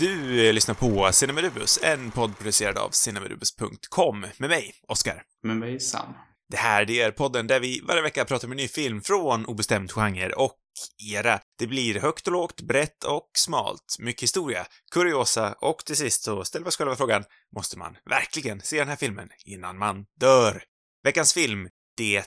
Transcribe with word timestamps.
Du 0.00 0.46
eh, 0.46 0.52
lyssnar 0.52 0.74
på 0.74 1.12
Cinemarubus, 1.12 1.78
en 1.82 2.10
podd 2.10 2.38
producerad 2.38 2.78
av 2.78 2.90
cinemarubus.com 2.90 4.26
med 4.36 4.50
mig, 4.50 4.74
Oscar. 4.88 5.22
Med 5.42 5.56
mig 5.56 5.80
Sam. 5.80 6.14
Det 6.48 6.56
här, 6.56 6.84
det 6.84 7.00
är 7.00 7.10
podden 7.10 7.46
där 7.46 7.60
vi 7.60 7.80
varje 7.80 8.02
vecka 8.02 8.24
pratar 8.24 8.48
om 8.48 8.52
en 8.52 8.56
ny 8.56 8.68
film 8.68 9.02
från 9.02 9.46
obestämd 9.46 9.92
genre 9.92 10.32
och 10.32 10.58
era. 11.12 11.40
Det 11.58 11.66
blir 11.66 12.00
högt 12.00 12.26
och 12.26 12.32
lågt, 12.32 12.60
brett 12.60 13.04
och 13.04 13.30
smalt, 13.38 13.96
mycket 13.98 14.22
historia, 14.22 14.66
kuriosa 14.92 15.52
och 15.52 15.84
till 15.84 15.96
sist 15.96 16.22
så 16.22 16.44
ställer 16.44 16.64
vi 16.64 16.68
oss 16.68 16.76
själva 16.76 16.96
frågan, 16.96 17.24
måste 17.56 17.78
man 17.78 17.96
verkligen 18.10 18.60
se 18.60 18.78
den 18.78 18.88
här 18.88 18.96
filmen 18.96 19.28
innan 19.44 19.78
man 19.78 20.04
dör? 20.20 20.62
Veckans 21.04 21.34
film, 21.34 21.68
det 21.96 22.24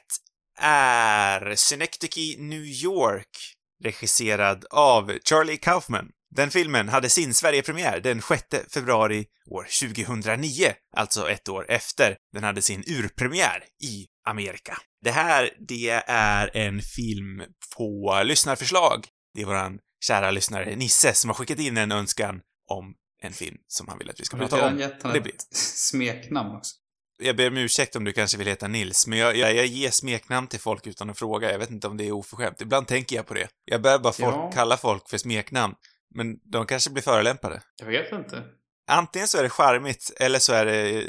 är 0.60 1.56
Synecdoche, 1.56 2.36
New 2.38 2.64
York, 2.64 3.38
regisserad 3.84 4.66
av 4.72 5.18
Charlie 5.24 5.58
Kaufman. 5.58 6.10
Den 6.36 6.50
filmen 6.52 6.90
hade 6.90 7.10
sin 7.10 7.34
Sverigepremiär 7.34 8.00
den 8.00 8.22
6 8.22 8.44
februari 8.74 9.26
år 9.52 9.68
2009, 9.82 10.74
alltså 10.98 11.30
ett 11.30 11.50
år 11.50 11.66
efter 11.70 12.18
den 12.34 12.44
hade 12.44 12.62
sin 12.62 12.84
urpremiär 12.88 13.64
i 13.84 14.06
Amerika. 14.28 14.78
Det 15.04 15.12
här, 15.12 15.50
det 15.68 15.90
är 16.08 16.58
en 16.58 16.82
film 16.82 17.44
på 17.78 18.22
lyssnarförslag. 18.26 19.06
Det 19.34 19.42
är 19.42 19.46
våran 19.46 19.80
kära 20.08 20.32
lyssnare 20.32 20.76
Nisse 20.76 21.14
som 21.14 21.30
har 21.30 21.36
skickat 21.36 21.60
in 21.60 21.78
en 21.78 21.92
önskan 21.92 22.42
om 22.70 22.94
en 23.24 23.34
film 23.34 23.58
som 23.68 23.88
han 23.88 23.98
vill 23.98 24.10
att 24.10 24.20
vi 24.20 24.26
ska 24.26 24.38
prata 24.38 24.68
om. 24.68 24.80
gett 24.80 25.14
Det 25.14 25.22
blir- 25.22 25.34
smeknamn 25.78 26.56
också? 26.56 26.76
Jag 27.18 27.36
ber 27.36 27.48
om 27.48 27.58
ursäkt 27.58 27.96
om 27.96 28.04
du 28.04 28.14
kanske 28.14 28.38
vill 28.38 28.48
heta 28.48 28.68
Nils, 28.68 29.08
men 29.08 29.20
jag, 29.20 29.38
jag, 29.38 29.56
jag 29.56 29.66
ger 29.66 29.92
smeknamn 29.92 30.48
till 30.48 30.60
folk 30.60 30.88
utan 30.88 31.10
att 31.10 31.20
fråga. 31.20 31.52
Jag 31.52 31.60
vet 31.60 31.70
inte 31.70 31.88
om 31.88 31.98
det 31.98 32.08
är 32.08 32.12
oförskämt. 32.12 32.62
Ibland 32.62 32.88
tänker 32.88 33.16
jag 33.16 33.28
på 33.28 33.34
det. 33.34 33.48
Jag 33.66 33.82
börjar 33.82 34.00
bara 34.00 34.14
folk, 34.14 34.36
Ja. 34.36 34.52
kalla 34.54 34.78
folk 34.78 35.10
för 35.10 35.18
smeknamn, 35.18 35.74
men 36.14 36.38
de 36.52 36.66
kanske 36.66 36.90
blir 36.90 37.04
förolämpade. 37.04 37.62
Jag 37.80 37.88
vet 37.88 38.12
inte. 38.12 38.44
Antingen 38.88 39.28
så 39.28 39.38
är 39.38 39.44
det 39.44 39.50
charmigt, 39.50 40.12
eller 40.20 40.40
så 40.40 40.54
är 40.54 40.66
det 40.66 41.02
eh, 41.02 41.08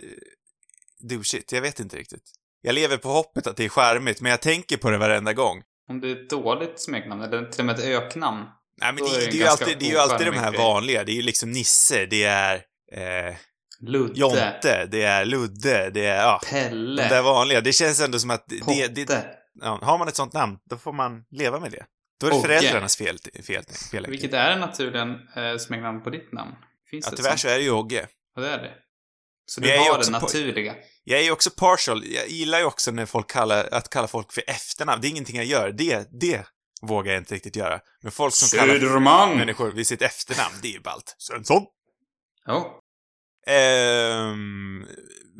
douchigt. 1.09 1.53
Jag 1.53 1.61
vet 1.63 1.81
inte 1.81 1.97
riktigt. 1.97 2.23
Jag 2.61 2.75
lever 2.75 2.97
på 2.97 3.09
hoppet 3.09 3.47
att 3.47 3.57
det 3.57 3.65
är 3.65 3.69
charmigt, 3.69 4.21
men 4.21 4.31
jag 4.31 4.41
tänker 4.41 4.77
på 4.77 4.91
det 4.91 4.99
varenda 4.99 5.33
gång. 5.33 5.63
Om 5.89 6.01
det 6.01 6.11
är 6.11 6.23
ett 6.23 6.31
dåligt 6.31 6.81
smeknamn, 6.81 7.23
eller 7.23 7.47
till 7.47 7.61
och 7.61 7.67
med 7.67 7.79
ett 7.79 7.85
öknamn. 7.85 8.45
Nej, 8.81 8.93
men 8.93 8.97
Då 8.97 9.07
det, 9.07 9.17
är 9.17 9.21
det, 9.21 9.27
det 9.27 9.37
är 9.37 9.41
ju 9.41 9.47
alltid, 9.47 9.79
det 9.79 9.87
är 9.87 9.91
ju 9.91 9.99
alltid 9.99 10.27
de 10.27 10.39
här 10.39 10.53
vanliga. 10.53 11.05
Det 11.05 11.13
är 11.13 11.17
ju 11.17 11.23
liksom 11.23 11.51
Nisse, 11.51 12.07
det 12.07 12.25
är 12.25 12.55
eh, 12.93 13.35
Ludde. 13.81 14.21
Jonte, 14.21 14.87
det 14.91 15.03
är 15.03 15.25
Ludde, 15.25 15.91
det 15.91 16.07
är, 16.07 16.23
ja, 16.23 16.41
de 16.43 16.51
Pelle. 16.51 17.09
där 17.09 17.23
vanliga. 17.23 17.61
Det 17.61 17.73
känns 17.73 18.01
ändå 18.01 18.19
som 18.19 18.31
att 18.31 18.45
det, 18.49 18.61
det, 18.67 18.89
det, 18.89 19.07
Potte. 19.07 19.27
ja, 19.61 19.79
har 19.83 19.99
man 19.99 20.09
ett 20.09 20.17
sånt 20.17 20.33
namn, 20.33 20.59
då 20.65 20.77
får 20.79 20.93
man 20.93 21.25
leva 21.31 21.61
med 21.61 21.71
det. 21.73 21.85
Då 22.25 22.29
är 22.29 22.31
det 22.31 22.37
Ogge. 22.39 22.47
föräldrarnas 22.49 22.97
fel, 22.97 23.19
fel, 23.47 23.65
fel 23.91 24.07
Vilket 24.09 24.33
är 24.35 24.57
naturligen 24.57 25.29
eh, 25.37 25.57
smeknamn 25.59 26.03
på 26.03 26.11
ditt 26.11 26.33
namn? 26.33 26.53
Finns 26.91 27.05
Ja, 27.05 27.11
det 27.11 27.17
tyvärr 27.17 27.31
sånt? 27.31 27.41
så 27.41 27.49
är 27.49 27.57
det 27.59 27.65
ju 27.65 27.71
Ogge. 27.71 28.07
Ja, 28.37 28.43
det 28.43 28.49
är 28.49 28.59
det. 28.59 28.75
Så 29.47 29.61
du 29.61 29.69
jag 29.69 29.77
är 29.77 29.83
ju 29.85 29.91
har 29.91 29.99
också 29.99 30.11
det 30.11 30.19
naturliga. 30.19 30.75
Jag 31.05 31.21
är 31.21 31.25
ju 31.25 31.31
också 31.31 31.51
partial. 31.51 32.05
Jag 32.07 32.29
gillar 32.29 32.59
ju 32.59 32.65
också 32.65 32.91
när 32.91 33.07
folk 33.07 33.31
kallar, 33.31 33.69
att 33.73 33.91
kalla 33.91 34.09
folk 34.09 34.33
för 34.33 34.45
efternamn. 34.47 35.01
Det 35.03 35.09
är 35.09 35.11
ingenting 35.11 35.37
jag 35.37 35.45
gör. 35.45 35.71
Det, 35.73 36.09
det 36.21 36.47
vågar 36.83 37.13
jag 37.13 37.21
inte 37.21 37.35
riktigt 37.35 37.57
göra. 37.57 37.81
Men 38.03 38.13
folk 38.13 38.35
som 38.35 38.59
kallar 38.59 38.75
Södermalm! 38.75 39.39
människor 39.39 39.71
vid 39.73 39.87
sitt 39.87 40.03
efternamn, 40.03 40.55
det 40.63 40.69
är 40.69 40.73
ju 40.73 40.81
ballt. 40.81 41.15
Svensson. 41.19 41.63
Jo. 42.49 42.81
Ehm, 43.47 44.87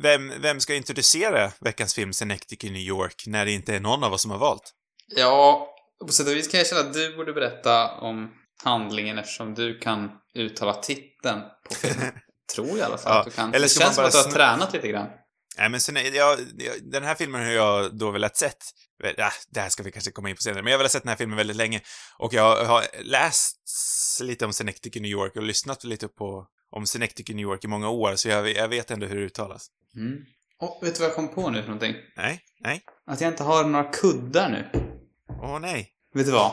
vem, 0.01 0.33
vem 0.41 0.59
ska 0.59 0.75
introducera 0.75 1.51
veckans 1.61 1.93
film 1.93 2.13
Synecdoche 2.13 2.67
i 2.67 2.69
New 2.69 2.81
York 2.81 3.23
när 3.27 3.45
det 3.45 3.51
inte 3.51 3.75
är 3.75 3.79
någon 3.79 4.03
av 4.03 4.13
oss 4.13 4.21
som 4.21 4.31
har 4.31 4.37
valt? 4.37 4.73
Ja, 5.15 5.74
på 6.01 6.11
sätt 6.11 6.27
och 6.27 6.33
vis 6.33 6.47
kan 6.47 6.57
jag 6.57 6.67
känna 6.67 6.81
att 6.81 6.93
du 6.93 7.15
borde 7.15 7.33
berätta 7.33 7.91
om 7.91 8.31
handlingen 8.63 9.17
eftersom 9.17 9.53
du 9.53 9.79
kan 9.79 10.11
uttala 10.33 10.73
titeln 10.73 11.41
på 11.69 11.75
filmen. 11.75 12.11
Tror 12.55 12.67
jag 12.67 12.77
i 12.77 12.81
alla 12.81 12.97
fall 12.97 13.13
Ja, 13.13 13.19
att 13.19 13.25
du 13.25 13.31
kan. 13.31 13.49
eller 13.53 13.59
det 13.59 13.69
känns 13.69 13.95
som 13.95 14.05
att 14.05 14.11
du 14.11 14.17
har 14.17 14.31
tränat 14.31 14.73
lite 14.73 14.87
grann. 14.87 15.07
Nej, 15.57 15.69
men 15.69 15.79
sen, 15.79 15.97
jag, 16.13 16.39
den 16.81 17.03
här 17.03 17.15
filmen 17.15 17.41
har 17.45 17.51
jag 17.51 17.97
då 17.97 18.11
velat 18.11 18.37
sett. 18.37 18.57
Ja, 19.17 19.31
det 19.49 19.59
här 19.59 19.69
ska 19.69 19.83
vi 19.83 19.91
kanske 19.91 20.11
komma 20.11 20.29
in 20.29 20.35
på 20.35 20.41
senare, 20.41 20.61
men 20.63 20.71
jag 20.71 20.77
har 20.77 20.79
velat 20.79 20.91
sett 20.91 21.03
den 21.03 21.09
här 21.09 21.15
filmen 21.15 21.37
väldigt 21.37 21.55
länge. 21.57 21.81
Och 22.17 22.33
jag 22.33 22.65
har 22.65 22.85
läst 23.03 23.57
lite 24.21 24.45
om 24.45 24.53
Synecdoche 24.53 24.99
New 24.99 25.11
York 25.11 25.35
och 25.35 25.43
lyssnat 25.43 25.83
lite 25.83 26.07
på 26.07 26.47
om 26.71 26.85
Synecdoche 26.85 27.33
New 27.33 27.43
York 27.43 27.63
i 27.63 27.67
många 27.67 27.89
år, 27.89 28.15
så 28.15 28.29
jag, 28.29 28.51
jag 28.51 28.67
vet 28.67 28.91
ändå 28.91 29.05
hur 29.07 29.15
det 29.15 29.21
uttalas. 29.21 29.67
Mm. 29.95 30.17
Och 30.59 30.79
vet 30.83 30.95
du 30.95 30.99
vad 30.99 31.09
jag 31.09 31.15
kom 31.15 31.27
på 31.35 31.49
nu 31.49 31.61
för 31.61 31.67
någonting? 31.67 31.95
Nej, 32.17 32.41
nej. 32.59 32.81
Att 33.07 33.21
jag 33.21 33.31
inte 33.31 33.43
har 33.43 33.63
några 33.63 33.91
kuddar 33.91 34.49
nu. 34.49 34.84
Åh 35.41 35.59
nej. 35.59 35.91
Vet 36.13 36.25
du 36.25 36.31
vad? 36.31 36.51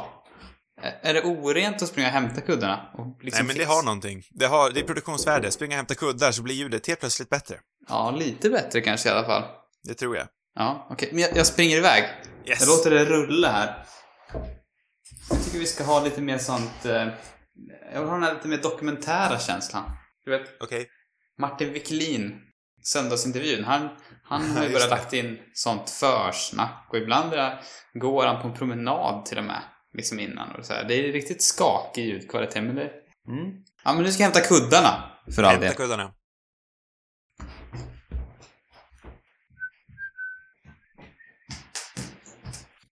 Är 1.03 1.15
det 1.15 1.23
orent 1.23 1.83
att 1.83 1.89
springa 1.89 2.09
och 2.09 2.13
hämta 2.13 2.41
kuddarna? 2.41 2.91
Och 2.95 3.25
liksom 3.25 3.47
nej, 3.47 3.57
men 3.57 3.67
det 3.67 3.75
har 3.75 3.83
någonting. 3.83 4.23
Det, 4.31 4.47
har, 4.47 4.71
det 4.71 4.81
är 4.81 4.85
produktionsvärde. 4.85 5.51
Springa 5.51 5.75
och 5.75 5.77
hämta 5.77 5.95
kuddar 5.95 6.33
så 6.33 6.43
blir 6.43 6.55
ljudet 6.55 6.87
helt 6.87 7.01
plötsligt 7.01 7.29
bättre. 7.29 7.57
Ja, 7.89 8.11
lite 8.11 8.51
bättre 8.51 8.81
kanske 8.81 9.09
i 9.09 9.13
alla 9.13 9.25
fall. 9.27 9.43
Det 9.85 9.95
tror 9.95 10.17
jag. 10.17 10.27
Ja, 10.55 10.87
okej. 10.91 11.09
Men 11.13 11.23
jag, 11.23 11.37
jag 11.37 11.47
springer 11.47 11.77
iväg. 11.77 12.05
Yes. 12.47 12.61
Jag 12.61 12.69
låter 12.69 12.91
det 12.91 13.05
rulla 13.05 13.51
här. 13.51 13.87
Jag 15.31 15.45
tycker 15.45 15.59
vi 15.59 15.67
ska 15.67 15.85
ha 15.85 16.05
lite 16.05 16.21
mer 16.21 16.39
sånt... 16.39 16.85
Eh, 16.85 17.09
jag 17.93 18.01
vill 18.01 18.09
ha 18.09 18.15
den 18.15 18.23
här 18.23 18.35
lite 18.35 18.49
mer 18.49 18.59
dokumentära 18.59 19.39
känslan. 19.39 19.91
Du 20.25 20.31
vet, 20.31 20.63
Okej. 20.63 20.89
Martin 21.39 21.73
Wiklin, 21.73 22.41
söndagsintervjun, 22.83 23.65
han, 23.65 23.89
han 24.25 24.51
har 24.57 24.65
ju 24.65 24.73
börjat 24.73 24.91
lagt 24.91 25.13
in 25.13 25.39
sånt 25.55 25.91
försnack 25.91 26.87
och 26.91 26.97
ibland 26.99 27.33
är 27.33 27.37
det- 27.37 27.59
går 27.99 28.27
han 28.27 28.43
på 28.43 28.49
en 28.49 28.55
promenad 28.55 29.25
till 29.27 29.39
och 29.39 29.45
med. 29.45 29.63
Liksom 29.95 30.21
innan 30.21 30.57
och 30.57 30.67
så 30.67 30.73
här. 30.73 30.85
Det 30.85 30.95
är 30.95 31.13
riktigt 31.13 31.43
skakig 31.43 32.05
ljudkvalitet 32.07 32.65
men 32.65 32.75
det... 32.75 32.91
Mm. 33.29 33.53
Ja 33.85 33.93
men 33.95 34.03
nu 34.03 34.13
ska 34.13 34.23
jag 34.23 34.31
hämta 34.33 34.49
kuddarna. 34.49 35.11
För 35.35 35.43
all 35.43 35.51
Hämta 35.51 35.67
del. 35.67 35.75
kuddarna. 35.77 36.13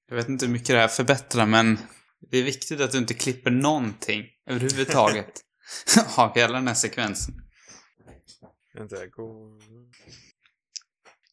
Jag 0.09 0.17
vet 0.17 0.29
inte 0.29 0.47
hur 0.47 0.53
mycket 0.53 0.69
det 0.69 0.79
här 0.79 0.89
förbättrar 0.89 1.47
men 1.47 1.79
det 2.31 2.39
är 2.39 2.43
viktigt 2.43 2.81
att 2.81 2.93
du 2.93 2.99
inte 2.99 3.15
klipper 3.15 3.51
någonting 3.51 4.25
överhuvudtaget 4.47 5.33
av 6.17 6.35
hela 6.35 6.53
den 6.55 6.69
här 6.69 6.75
sekvensen. 6.75 7.35
Vänta, 8.81 9.07
gå... 9.07 9.59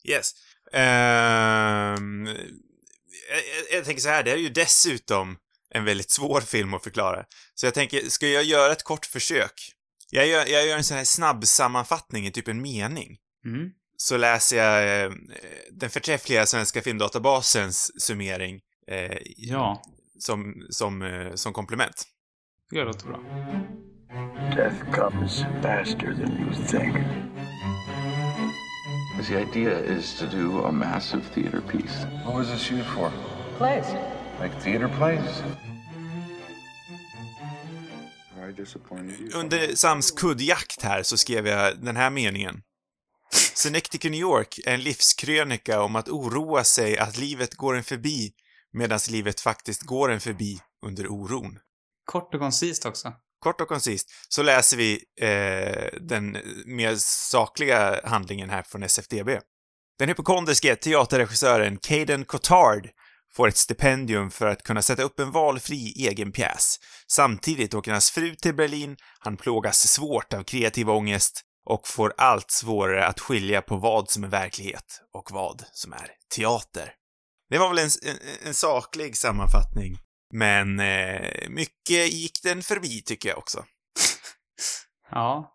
Yes. 0.04 0.32
Ehm, 0.74 2.26
jag, 3.30 3.44
jag, 3.72 3.86
tänker 3.86 4.02
så 4.02 4.10
här, 4.10 4.24
det 4.24 4.32
är 4.32 4.38
ju 4.38 4.50
dessutom 4.50 5.38
en 5.70 5.86
väldigt 5.86 6.10
svår 6.10 6.42
film 6.42 6.74
att 6.74 6.84
förklara. 6.84 7.26
Så 7.54 7.66
jag 7.66 7.74
tänker, 7.74 8.10
ska 8.10 8.28
jag 8.28 8.44
göra 8.44 8.72
ett 8.72 8.84
kort 8.84 9.06
försök? 9.06 9.72
Jag 10.10 10.28
gör, 10.28 10.46
jag 10.46 10.68
gör 10.68 10.78
en 10.78 10.84
sån 10.84 10.98
här 10.98 11.04
snabb 11.04 11.46
sammanfattning 11.46 12.28
i 12.28 12.32
typ 12.32 12.48
en 12.48 12.62
mening. 12.62 13.18
Mm. 13.46 13.72
Så 13.98 14.18
läser 14.18 14.58
jag 14.58 15.04
eh, 15.06 15.12
den 15.72 15.90
förträffliga 15.90 16.46
svenska 16.46 16.82
filmdatabasens 16.82 18.02
summering 18.02 18.62
eh, 18.88 19.18
Ja, 19.38 19.82
som, 20.20 20.68
som, 20.70 21.02
eh, 21.02 21.34
som 21.34 21.54
komplement. 21.54 22.04
det 22.72 22.84
låter 22.84 23.08
bra. 23.08 23.24
Death 24.56 24.92
comes 24.92 25.44
faster 25.62 26.14
than 26.14 26.38
you 26.40 26.54
think. 26.54 26.96
The 29.28 29.38
idea 29.38 29.80
is 29.80 30.16
to 30.20 30.26
do 30.28 30.64
a 30.64 30.72
massive 30.72 31.26
theater 31.36 31.62
piece. 31.62 32.06
What 32.24 32.36
was 32.36 32.48
this 32.50 32.62
shoot 32.62 32.86
for? 32.86 33.12
Plays. 33.58 33.86
Like 34.40 34.62
theater 34.62 34.88
plays? 34.98 35.44
Under 39.34 39.76
Sams 39.76 40.12
kuddjakt 40.12 40.84
här 40.84 41.04
så 41.04 41.18
skrev 41.18 41.48
jag 41.48 41.80
den 41.80 41.96
här 41.96 42.10
meningen. 42.10 42.62
Synecdoche, 43.54 44.10
New 44.10 44.20
York 44.20 44.60
är 44.66 44.74
en 44.74 44.82
livskrönika 44.82 45.82
om 45.82 45.96
att 45.96 46.10
oroa 46.10 46.64
sig 46.64 46.98
att 46.98 47.18
livet 47.18 47.56
går 47.56 47.76
en 47.76 47.84
förbi 47.84 48.32
medan 48.74 49.00
livet 49.10 49.40
faktiskt 49.40 49.82
går 49.82 50.12
en 50.12 50.20
förbi 50.20 50.60
under 50.86 51.08
oron. 51.08 51.60
Kort 52.06 52.34
och 52.34 52.40
koncist 52.40 52.86
också. 52.86 53.14
Kort 53.40 53.62
och 53.62 53.68
koncist 53.68 54.12
så 54.30 54.44
läser 54.44 54.78
vi 54.78 55.04
eh, 55.22 56.00
den 56.02 56.38
mer 56.66 56.96
sakliga 57.32 58.02
handlingen 58.04 58.50
här 58.50 58.64
från 58.64 58.84
SFDB. 58.84 59.30
Den 60.00 60.10
hypokondriske 60.10 60.76
teaterregissören 60.76 61.78
Caden 61.78 62.26
Cotard 62.26 62.90
får 63.36 63.48
ett 63.48 63.58
stipendium 63.58 64.32
för 64.32 64.48
att 64.48 64.64
kunna 64.64 64.82
sätta 64.82 65.04
upp 65.04 65.20
en 65.20 65.32
valfri 65.32 65.94
egen 66.08 66.32
pjäs. 66.32 66.76
Samtidigt 67.12 67.74
åker 67.74 67.92
hans 67.92 68.12
fru 68.12 68.36
till 68.36 68.56
Berlin, 68.56 68.98
han 69.20 69.38
plågas 69.38 69.88
svårt 69.88 70.34
av 70.34 70.44
kreativ 70.44 70.90
ångest 70.90 71.42
och 71.70 71.88
får 71.88 72.14
allt 72.18 72.52
svårare 72.52 73.08
att 73.08 73.20
skilja 73.20 73.62
på 73.62 73.78
vad 73.78 74.10
som 74.10 74.24
är 74.24 74.28
verklighet 74.28 75.02
och 75.14 75.32
vad 75.32 75.64
som 75.72 75.94
är 75.94 76.10
teater. 76.36 76.94
Det 77.50 77.58
var 77.58 77.70
väl 77.70 77.78
en, 77.78 77.90
en, 78.12 78.18
en 78.48 78.54
saklig 78.54 79.18
sammanfattning, 79.18 79.98
men 80.34 80.80
eh, 80.80 81.50
mycket 81.50 82.14
gick 82.14 82.44
den 82.44 82.64
förbi 82.64 83.02
tycker 83.02 83.30
jag 83.30 83.38
också. 83.38 83.66
Ja. 85.12 85.54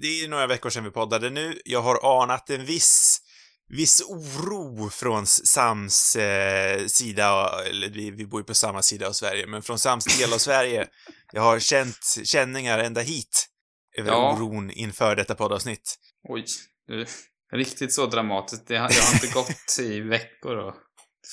Det 0.00 0.06
är 0.06 0.28
några 0.28 0.46
veckor 0.46 0.70
sedan 0.70 0.84
vi 0.84 0.90
poddade 0.90 1.30
nu. 1.30 1.60
Jag 1.64 1.82
har 1.82 2.22
anat 2.22 2.50
en 2.50 2.64
viss, 2.64 3.20
viss 3.68 4.02
oro 4.08 4.90
från 4.90 5.26
Sams 5.26 6.16
eh, 6.16 6.86
sida, 6.86 7.50
eller 7.70 7.88
vi, 7.88 8.10
vi 8.10 8.26
bor 8.26 8.40
ju 8.40 8.44
på 8.44 8.54
samma 8.54 8.82
sida 8.82 9.08
av 9.08 9.12
Sverige, 9.12 9.46
men 9.46 9.62
från 9.62 9.78
Sams 9.78 10.18
del 10.18 10.32
av 10.32 10.38
Sverige. 10.38 10.88
Jag 11.32 11.42
har 11.42 11.58
känt 11.58 12.16
känningar 12.24 12.78
ända 12.78 13.00
hit 13.00 13.46
över 13.98 14.10
Ja. 14.10 14.32
oron 14.36 14.70
inför 14.70 15.16
detta 15.16 15.34
poddavsnitt. 15.34 15.98
Oj, 16.28 16.44
du, 16.86 17.06
riktigt 17.52 17.92
så 17.94 18.06
dramatiskt. 18.06 18.66
Det 18.66 18.76
har, 18.76 18.90
jag 18.90 19.02
har 19.02 19.14
inte 19.14 19.26
gått 19.34 19.78
i 19.80 20.00
veckor 20.00 20.56
och 20.56 20.74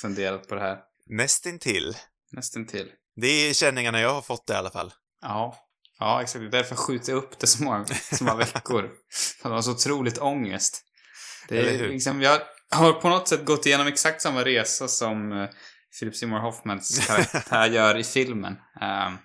funderat 0.02 0.48
på 0.48 0.56
det 0.56 0.62
här. 0.62 0.78
Nästintill. 1.12 1.98
Nästan 2.31 2.68
till. 2.68 2.92
Det 3.16 3.28
är 3.28 3.54
känningarna 3.54 4.00
jag 4.00 4.13
har 4.13 4.22
fått 4.22 4.50
i 4.50 4.54
alla 4.54 4.69
fall. 4.69 4.94
Ja. 5.22 5.68
Ja, 6.00 6.22
exakt. 6.22 6.40
Det 6.40 6.48
är 6.48 6.52
därför 6.52 6.75
jag 6.75 6.80
skjuter 6.80 7.13
upp 7.13 7.40
det 7.40 7.48
så 7.48 7.63
många, 7.63 7.86
så 8.12 8.24
många 8.24 8.38
veckor. 8.38 8.90
För 9.42 9.50
det 9.50 9.56
var 9.56 9.62
så 9.62 9.72
otroligt 9.72 10.18
ångest. 10.18 10.84
Det 11.48 11.58
Eller 11.58 11.72
är 11.72 11.78
hur? 11.78 11.90
liksom, 11.90 12.22
jag 12.22 12.42
har 12.72 12.94
på 12.94 13.10
något 13.10 13.28
sätt 13.28 13.46
gått 13.46 13.66
igenom 13.66 13.88
exakt 13.88 14.22
samma 14.22 14.46
resa 14.46 14.88
som 14.88 15.31
uh, 15.31 15.50
Philip 16.00 16.16
Seymour 16.16 16.40
Hoffmans 16.40 17.08
karaktär 17.08 17.69
gör 17.69 17.98
i 17.98 18.04
filmen. 18.04 18.54
Ehm, 18.81 19.18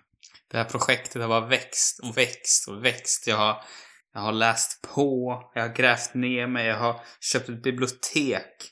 det 0.50 0.56
här 0.56 0.64
projektet 0.64 1.22
har 1.22 1.28
bara 1.28 1.46
växt 1.46 2.00
och 2.00 2.16
växt 2.16 2.68
och 2.68 2.84
växt. 2.84 3.26
Jag 3.26 3.36
har, 3.36 3.62
jag 4.12 4.20
har 4.20 4.32
läst 4.32 4.82
på, 4.82 5.42
jag 5.54 5.62
har 5.62 5.74
grävt 5.74 6.14
ner 6.14 6.46
mig, 6.46 6.66
jag 6.66 6.78
har 6.78 7.00
köpt 7.20 7.48
ett 7.48 7.62
bibliotek 7.62 8.70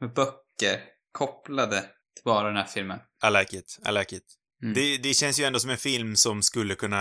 med 0.00 0.14
böcker 0.14 0.80
kopplade 1.12 1.84
bara 2.24 2.46
den 2.46 2.56
här 2.56 2.66
filmen. 2.66 2.98
I 3.26 3.30
like 3.30 3.56
it. 3.56 3.78
I 3.88 3.92
like 3.92 4.16
it. 4.16 4.24
Mm. 4.62 4.74
Det, 4.74 4.96
det 4.96 5.14
känns 5.14 5.40
ju 5.40 5.44
ändå 5.44 5.60
som 5.60 5.70
en 5.70 5.78
film 5.78 6.16
som 6.16 6.42
skulle 6.42 6.74
kunna 6.74 6.96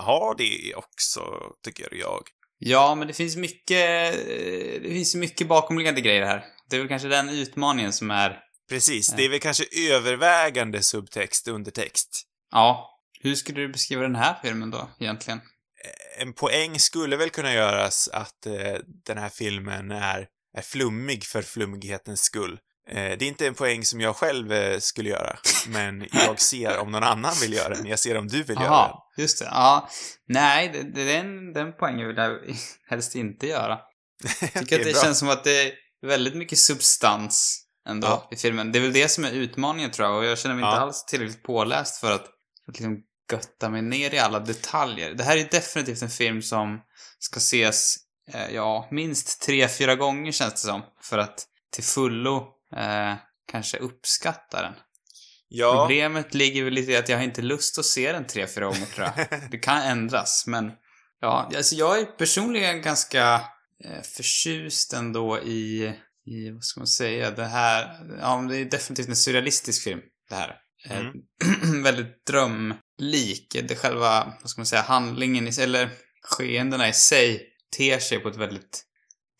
ha 0.00 0.34
det 0.38 0.74
också, 0.74 1.22
tycker 1.64 1.94
jag. 1.94 2.22
Ja, 2.58 2.94
men 2.94 3.08
det 3.08 3.14
finns 3.14 3.36
mycket, 3.36 4.14
eh, 4.14 4.82
det 4.82 4.88
finns 4.88 5.14
mycket 5.14 5.48
bakomliggande 5.48 6.00
grejer 6.00 6.26
här. 6.26 6.44
Det 6.70 6.76
är 6.76 6.80
väl 6.80 6.88
kanske 6.88 7.08
den 7.08 7.28
utmaningen 7.28 7.92
som 7.92 8.10
är, 8.10 8.38
Precis. 8.68 9.06
Det 9.16 9.24
är 9.24 9.28
väl 9.28 9.40
kanske 9.40 9.64
övervägande 9.90 10.82
subtext, 10.82 11.48
undertext. 11.48 12.22
ja. 12.50 12.88
Hur 13.24 13.34
skulle 13.34 13.60
du 13.60 13.68
beskriva 13.68 14.02
den 14.02 14.14
här 14.14 14.38
filmen 14.42 14.70
då, 14.70 14.90
egentligen? 15.00 15.40
En 16.18 16.32
poäng 16.32 16.78
skulle 16.78 17.16
väl 17.16 17.30
kunna 17.30 17.54
göras 17.54 18.08
att 18.12 18.46
eh, 18.46 18.76
den 19.06 19.18
här 19.18 19.28
filmen 19.28 19.90
är, 19.90 20.26
är 20.56 20.62
flummig 20.62 21.24
för 21.24 21.42
flummighetens 21.42 22.20
skull. 22.22 22.58
Eh, 22.90 22.94
det 23.18 23.22
är 23.24 23.28
inte 23.28 23.46
en 23.46 23.54
poäng 23.54 23.84
som 23.84 24.00
jag 24.00 24.16
själv 24.16 24.52
eh, 24.52 24.78
skulle 24.78 25.10
göra, 25.10 25.38
men 25.68 26.06
jag 26.12 26.40
ser 26.40 26.78
om 26.78 26.92
någon 26.92 27.02
annan 27.02 27.32
vill 27.40 27.52
göra 27.52 27.74
den. 27.74 27.86
Jag 27.86 27.98
ser 27.98 28.16
om 28.18 28.28
du 28.28 28.42
vill 28.42 28.56
göra 28.60 28.88
den. 28.88 28.96
Just 29.24 29.38
det. 29.38 29.44
Ja. 29.44 29.88
Nej, 30.28 30.70
det, 30.72 30.82
det, 30.82 31.04
den, 31.12 31.52
den 31.52 31.72
poängen 31.72 32.06
vill 32.08 32.16
jag 32.16 32.38
helst 32.88 33.14
inte 33.14 33.46
göra. 33.46 33.78
Jag 34.40 34.52
tycker 34.52 34.78
att 34.78 34.84
det 34.84 34.92
bra. 34.92 35.02
känns 35.02 35.18
som 35.18 35.28
att 35.28 35.44
det 35.44 35.62
är 35.62 35.72
väldigt 36.06 36.34
mycket 36.34 36.58
substans 36.58 37.64
ändå 37.88 38.06
Ja. 38.08 38.28
i 38.32 38.36
filmen. 38.36 38.72
Det 38.72 38.78
är 38.78 38.80
väl 38.80 38.92
det 38.92 39.08
som 39.08 39.24
är 39.24 39.30
utmaningen 39.30 39.90
tror 39.90 40.08
jag 40.08 40.16
och 40.18 40.24
jag 40.24 40.38
känner 40.38 40.54
mig 40.54 40.62
inte 40.64 40.76
Ja. 40.76 40.80
alls 40.80 41.04
tillräckligt 41.04 41.42
påläst 41.42 42.00
för 42.00 42.12
att, 42.12 42.24
att 42.68 42.74
liksom 42.78 42.98
götta 43.32 43.68
mig 43.68 43.82
ner 43.82 44.14
i 44.14 44.18
alla 44.18 44.38
detaljer. 44.40 45.14
Det 45.14 45.24
här 45.24 45.36
är 45.36 45.48
definitivt 45.50 46.02
en 46.02 46.08
film 46.10 46.42
som 46.42 46.80
ska 47.18 47.38
ses, 47.38 47.96
eh, 48.32 48.54
ja, 48.54 48.88
minst 48.90 49.42
tre, 49.42 49.68
fyra 49.68 49.94
gånger 49.94 50.32
känns 50.32 50.52
det 50.52 50.58
som. 50.58 50.82
För 51.02 51.18
att 51.18 51.44
till 51.74 51.84
fullo 51.84 52.48
eh, 52.76 53.14
kanske 53.46 53.78
uppskatta 53.78 54.62
den. 54.62 54.74
Ja, 55.48 55.86
Problemet 55.86 56.34
ligger 56.34 56.64
väl 56.64 56.72
lite 56.72 56.92
i 56.92 56.96
att 56.96 57.08
jag 57.08 57.16
har 57.16 57.24
inte 57.24 57.42
lust 57.42 57.78
att 57.78 57.84
se 57.84 58.12
den 58.12 58.26
tre, 58.26 58.46
fyra 58.46 58.64
gånger 58.64 58.86
tror 58.86 59.06
jag. 59.06 59.40
Det 59.50 59.58
kan 59.58 59.82
ändras, 59.82 60.44
men 60.46 60.72
ja, 61.20 61.50
alltså 61.56 61.74
jag 61.74 62.00
är 62.00 62.04
personligen 62.04 62.82
ganska 62.82 63.34
eh, 63.84 64.02
förtjust 64.16 64.92
ändå 64.92 65.38
i, 65.38 65.92
i, 66.26 66.50
vad 66.50 66.64
ska 66.64 66.80
man 66.80 66.86
säga, 66.86 67.30
det 67.30 67.44
här, 67.44 67.98
ja 68.20 68.46
det 68.48 68.56
är 68.56 68.64
definitivt 68.64 69.08
en 69.08 69.16
surrealistisk 69.16 69.82
film, 69.84 70.00
det 70.28 70.34
här. 70.34 70.48
Eh, 70.48 70.98
Mm. 70.98 71.82
väldigt 71.82 72.26
drömlik. 72.26 73.56
Det 73.68 73.76
själva, 73.76 74.32
vad 74.40 74.50
ska 74.50 74.60
man 74.60 74.66
säga, 74.66 74.82
handlingen 74.82 75.48
i 75.48 75.60
eller 75.60 75.90
skeendena 76.22 76.88
i 76.88 76.92
sig 76.92 77.48
ter 77.76 77.98
sig 77.98 78.18
på 78.18 78.28
ett 78.28 78.36
väldigt 78.36 78.84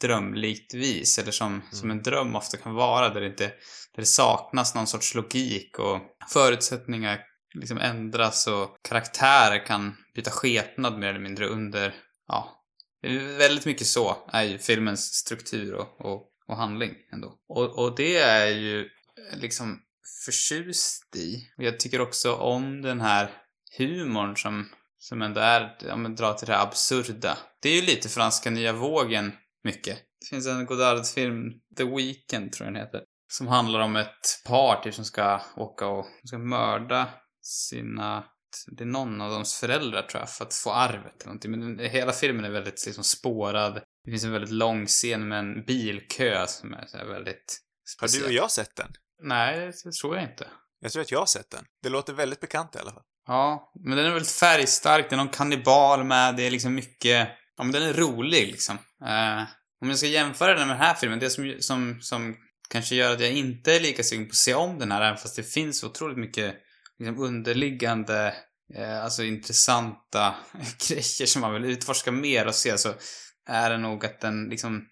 drömlikt 0.03 0.75
vis, 0.75 1.19
eller 1.19 1.33
som, 1.33 1.63
som 1.71 1.91
en 1.91 2.03
dröm 2.03 2.37
ofta 2.37 2.57
kan 2.57 2.75
vara, 2.75 3.09
där 3.09 3.21
det 3.21 3.27
inte, 3.27 3.47
där 3.95 4.03
det 4.03 4.07
saknas 4.07 4.75
någon 4.75 4.87
sorts 4.87 5.15
logik 5.15 5.79
och 5.79 6.01
förutsättningar 6.33 7.21
liksom 7.55 7.79
ändras 7.79 8.47
och 8.47 8.77
karaktärer 8.83 9.67
kan 9.67 9.97
byta 10.15 10.31
skepnad 10.31 10.99
mer 10.99 11.09
eller 11.09 11.21
mindre 11.21 11.47
under, 11.47 11.95
ja, 12.29 12.63
väldigt 13.39 13.67
mycket 13.67 13.87
så 13.87 14.17
är 14.33 14.43
ju 14.43 14.59
filmens 14.59 15.15
struktur 15.15 15.75
och, 15.75 16.01
och, 16.01 16.23
och 16.49 16.57
handling 16.57 16.93
ändå. 17.13 17.35
Och, 17.49 17.79
och 17.79 17.97
det 17.97 18.17
är 18.17 18.47
ju 18.47 18.89
liksom 19.35 19.81
förtjust 20.25 21.17
i. 21.17 21.49
Och 21.57 21.65
jag 21.65 21.81
tycker 21.81 22.01
också 22.01 22.35
om 22.35 22.83
den 22.83 23.01
här 23.01 23.31
humorn 23.79 24.37
som, 24.37 24.69
som 24.99 25.23
ändå 25.23 25.41
är, 25.41 25.77
ja 25.87 25.97
men 25.97 26.15
drar 26.15 26.35
till 26.35 26.47
det 26.47 26.55
här 26.55 26.63
absurda. 26.63 27.39
Det 27.63 27.69
är 27.69 27.75
ju 27.77 27.83
lite 27.83 28.09
franska 28.09 28.51
nya 28.51 28.73
vågen 28.73 29.33
mycket. 29.64 29.99
Det 30.20 30.26
finns 30.31 30.47
en 30.47 30.67
Godard-film, 30.67 31.53
The 31.76 31.85
Weeknd 31.85 32.53
tror 32.53 32.67
jag 32.67 32.75
den 32.75 32.82
heter, 32.82 33.03
som 33.32 33.47
handlar 33.47 33.81
om 33.81 33.97
ett 33.97 34.43
par 34.47 34.82
typ 34.82 34.94
som 34.94 35.05
ska 35.05 35.41
åka 35.56 35.87
och 35.87 36.06
ska 36.25 36.38
mörda 36.38 37.09
sina 37.43 38.25
det 38.67 38.85
är 38.85 38.87
någon 38.87 39.20
av 39.20 39.31
deras 39.31 39.55
föräldrar 39.55 40.03
tror 40.03 40.20
jag, 40.20 40.31
för 40.31 40.44
att 40.44 40.55
få 40.55 40.73
arvet 40.73 41.14
eller 41.20 41.26
någonting. 41.26 41.50
Men 41.50 41.61
den, 41.61 41.91
hela 41.91 42.12
filmen 42.12 42.44
är 42.44 42.50
väldigt 42.50 42.87
liksom 42.87 43.05
spårad. 43.05 43.82
Det 44.05 44.11
finns 44.11 44.25
en 44.25 44.32
väldigt 44.32 44.50
lång 44.50 44.87
scen 44.87 45.29
med 45.29 45.38
en 45.38 45.65
bilkö 45.65 46.47
som 46.47 46.75
är 46.75 46.87
så 46.87 46.97
här 46.97 47.05
väldigt 47.05 47.61
har 48.00 48.06
du 48.06 48.08
speciell. 48.08 48.25
och 48.25 48.32
jag 48.32 48.50
sett 48.50 48.76
den? 48.76 48.93
Nej, 49.23 49.73
det 49.85 49.93
tror 49.93 50.17
jag 50.17 50.25
inte. 50.25 50.47
Jag 50.81 50.93
tror 50.93 51.03
att 51.03 51.11
jag 51.11 51.19
har 51.19 51.26
sett 51.26 51.50
den. 51.50 51.65
Det 51.82 51.88
låter 51.88 52.12
väldigt 52.12 52.41
bekant 52.41 52.76
i 52.76 52.79
alla 52.79 52.93
fall. 52.93 53.03
Ja, 53.26 53.73
men 53.85 53.97
den 53.97 54.06
är 54.06 54.11
väldigt 54.11 54.31
färgstark, 54.31 55.11
det 55.11 55.15
är 55.15 55.17
någon 55.17 55.29
kannibal 55.29 56.05
med, 56.05 56.37
det 56.37 56.47
är 56.47 56.50
liksom 56.50 56.75
mycket... 56.75 57.29
Ja, 57.57 57.65
men 57.65 57.73
den 57.73 57.83
är 57.83 57.93
rolig 57.93 58.47
liksom. 58.47 58.77
Uh, 59.03 59.45
om 59.81 59.89
jag 59.89 59.99
ska 59.99 60.07
jämföra 60.07 60.55
den 60.55 60.69
med 60.69 60.77
den 60.77 60.87
här 60.87 60.95
filmen, 60.95 61.19
det 61.19 61.31
som, 61.31 61.57
som, 61.61 61.99
som 62.01 62.37
kanske 62.69 62.95
gör 62.95 63.13
att 63.13 63.21
jag 63.21 63.33
inte 63.33 63.77
är 63.77 63.81
lika 63.81 64.03
sugen 64.03 64.27
på 64.27 64.31
att 64.31 64.37
se 64.37 64.55
om 64.55 64.79
den 64.79 64.93
här, 64.93 65.03
även 65.03 65.19
fast 65.19 65.37
det 65.37 65.43
finns 65.43 65.79
så 65.79 65.87
otroligt 65.87 66.19
mycket 66.19 66.55
liksom, 66.99 67.19
underliggande, 67.19 68.35
eh, 68.75 69.05
alltså 69.05 69.25
intressanta 69.25 70.35
grejer 70.89 71.27
som 71.27 71.41
man 71.41 71.53
vill 71.55 71.65
utforska 71.65 72.13
mer 72.13 72.47
och 72.47 72.55
se, 72.55 72.79
så 72.79 72.95
är 73.49 73.71
det 73.71 73.79
nog 73.79 74.07
att 74.07 74.21
den 74.21 74.49
liksom 74.49 74.89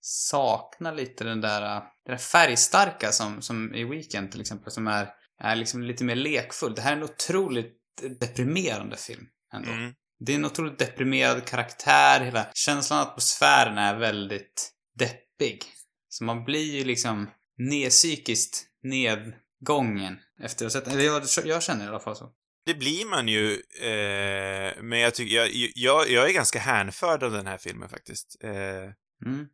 saknar 0.00 0.94
lite 0.94 1.24
den 1.24 1.40
där, 1.40 1.62
eh, 1.62 1.82
den 2.06 2.16
där 2.16 2.16
färgstarka 2.16 3.12
som, 3.12 3.42
som 3.42 3.74
i 3.74 3.84
Weekend 3.84 4.32
till 4.32 4.40
exempel, 4.40 4.72
som 4.72 4.86
är, 4.86 5.08
är 5.38 5.56
liksom 5.56 5.82
lite 5.82 6.04
mer 6.04 6.16
lekfull. 6.16 6.74
Det 6.74 6.82
här 6.82 6.92
är 6.92 6.96
en 6.96 7.02
otroligt 7.02 7.78
deprimerande 8.20 8.96
film 8.96 9.26
ändå. 9.54 9.70
Mm. 9.70 9.94
Det 10.26 10.32
är 10.32 10.36
en 10.36 10.44
otroligt 10.44 10.78
deprimerad 10.78 11.44
karaktär, 11.44 12.20
hela 12.20 12.46
känslan 12.54 13.00
och 13.00 13.06
atmosfären 13.06 13.78
är 13.78 13.98
väldigt 13.98 14.72
deppig. 14.98 15.64
Så 16.08 16.24
man 16.24 16.44
blir 16.44 16.74
ju 16.78 16.84
liksom 16.84 17.30
ner, 17.58 17.90
psykiskt 17.90 18.66
nedgången 18.82 20.18
efter 20.42 20.66
att 20.66 20.72
ha 20.72 20.80
sett 20.80 20.92
eller 20.92 21.04
jag, 21.04 21.22
jag 21.44 21.62
känner 21.62 21.84
i 21.84 21.88
alla 21.88 22.00
fall 22.00 22.16
så. 22.16 22.32
Det 22.66 22.74
blir 22.74 23.06
man 23.06 23.28
ju, 23.28 23.52
eh, 23.80 24.82
men 24.82 24.98
jag 24.98 25.14
tycker, 25.14 25.36
jag, 25.36 25.50
jag, 25.74 26.10
jag 26.10 26.28
är 26.28 26.32
ganska 26.32 26.58
hänförd 26.58 27.22
av 27.22 27.32
den 27.32 27.46
här 27.46 27.58
filmen 27.58 27.88
faktiskt. 27.88 28.36
Eh, 28.44 28.92
Mm. 29.26 29.46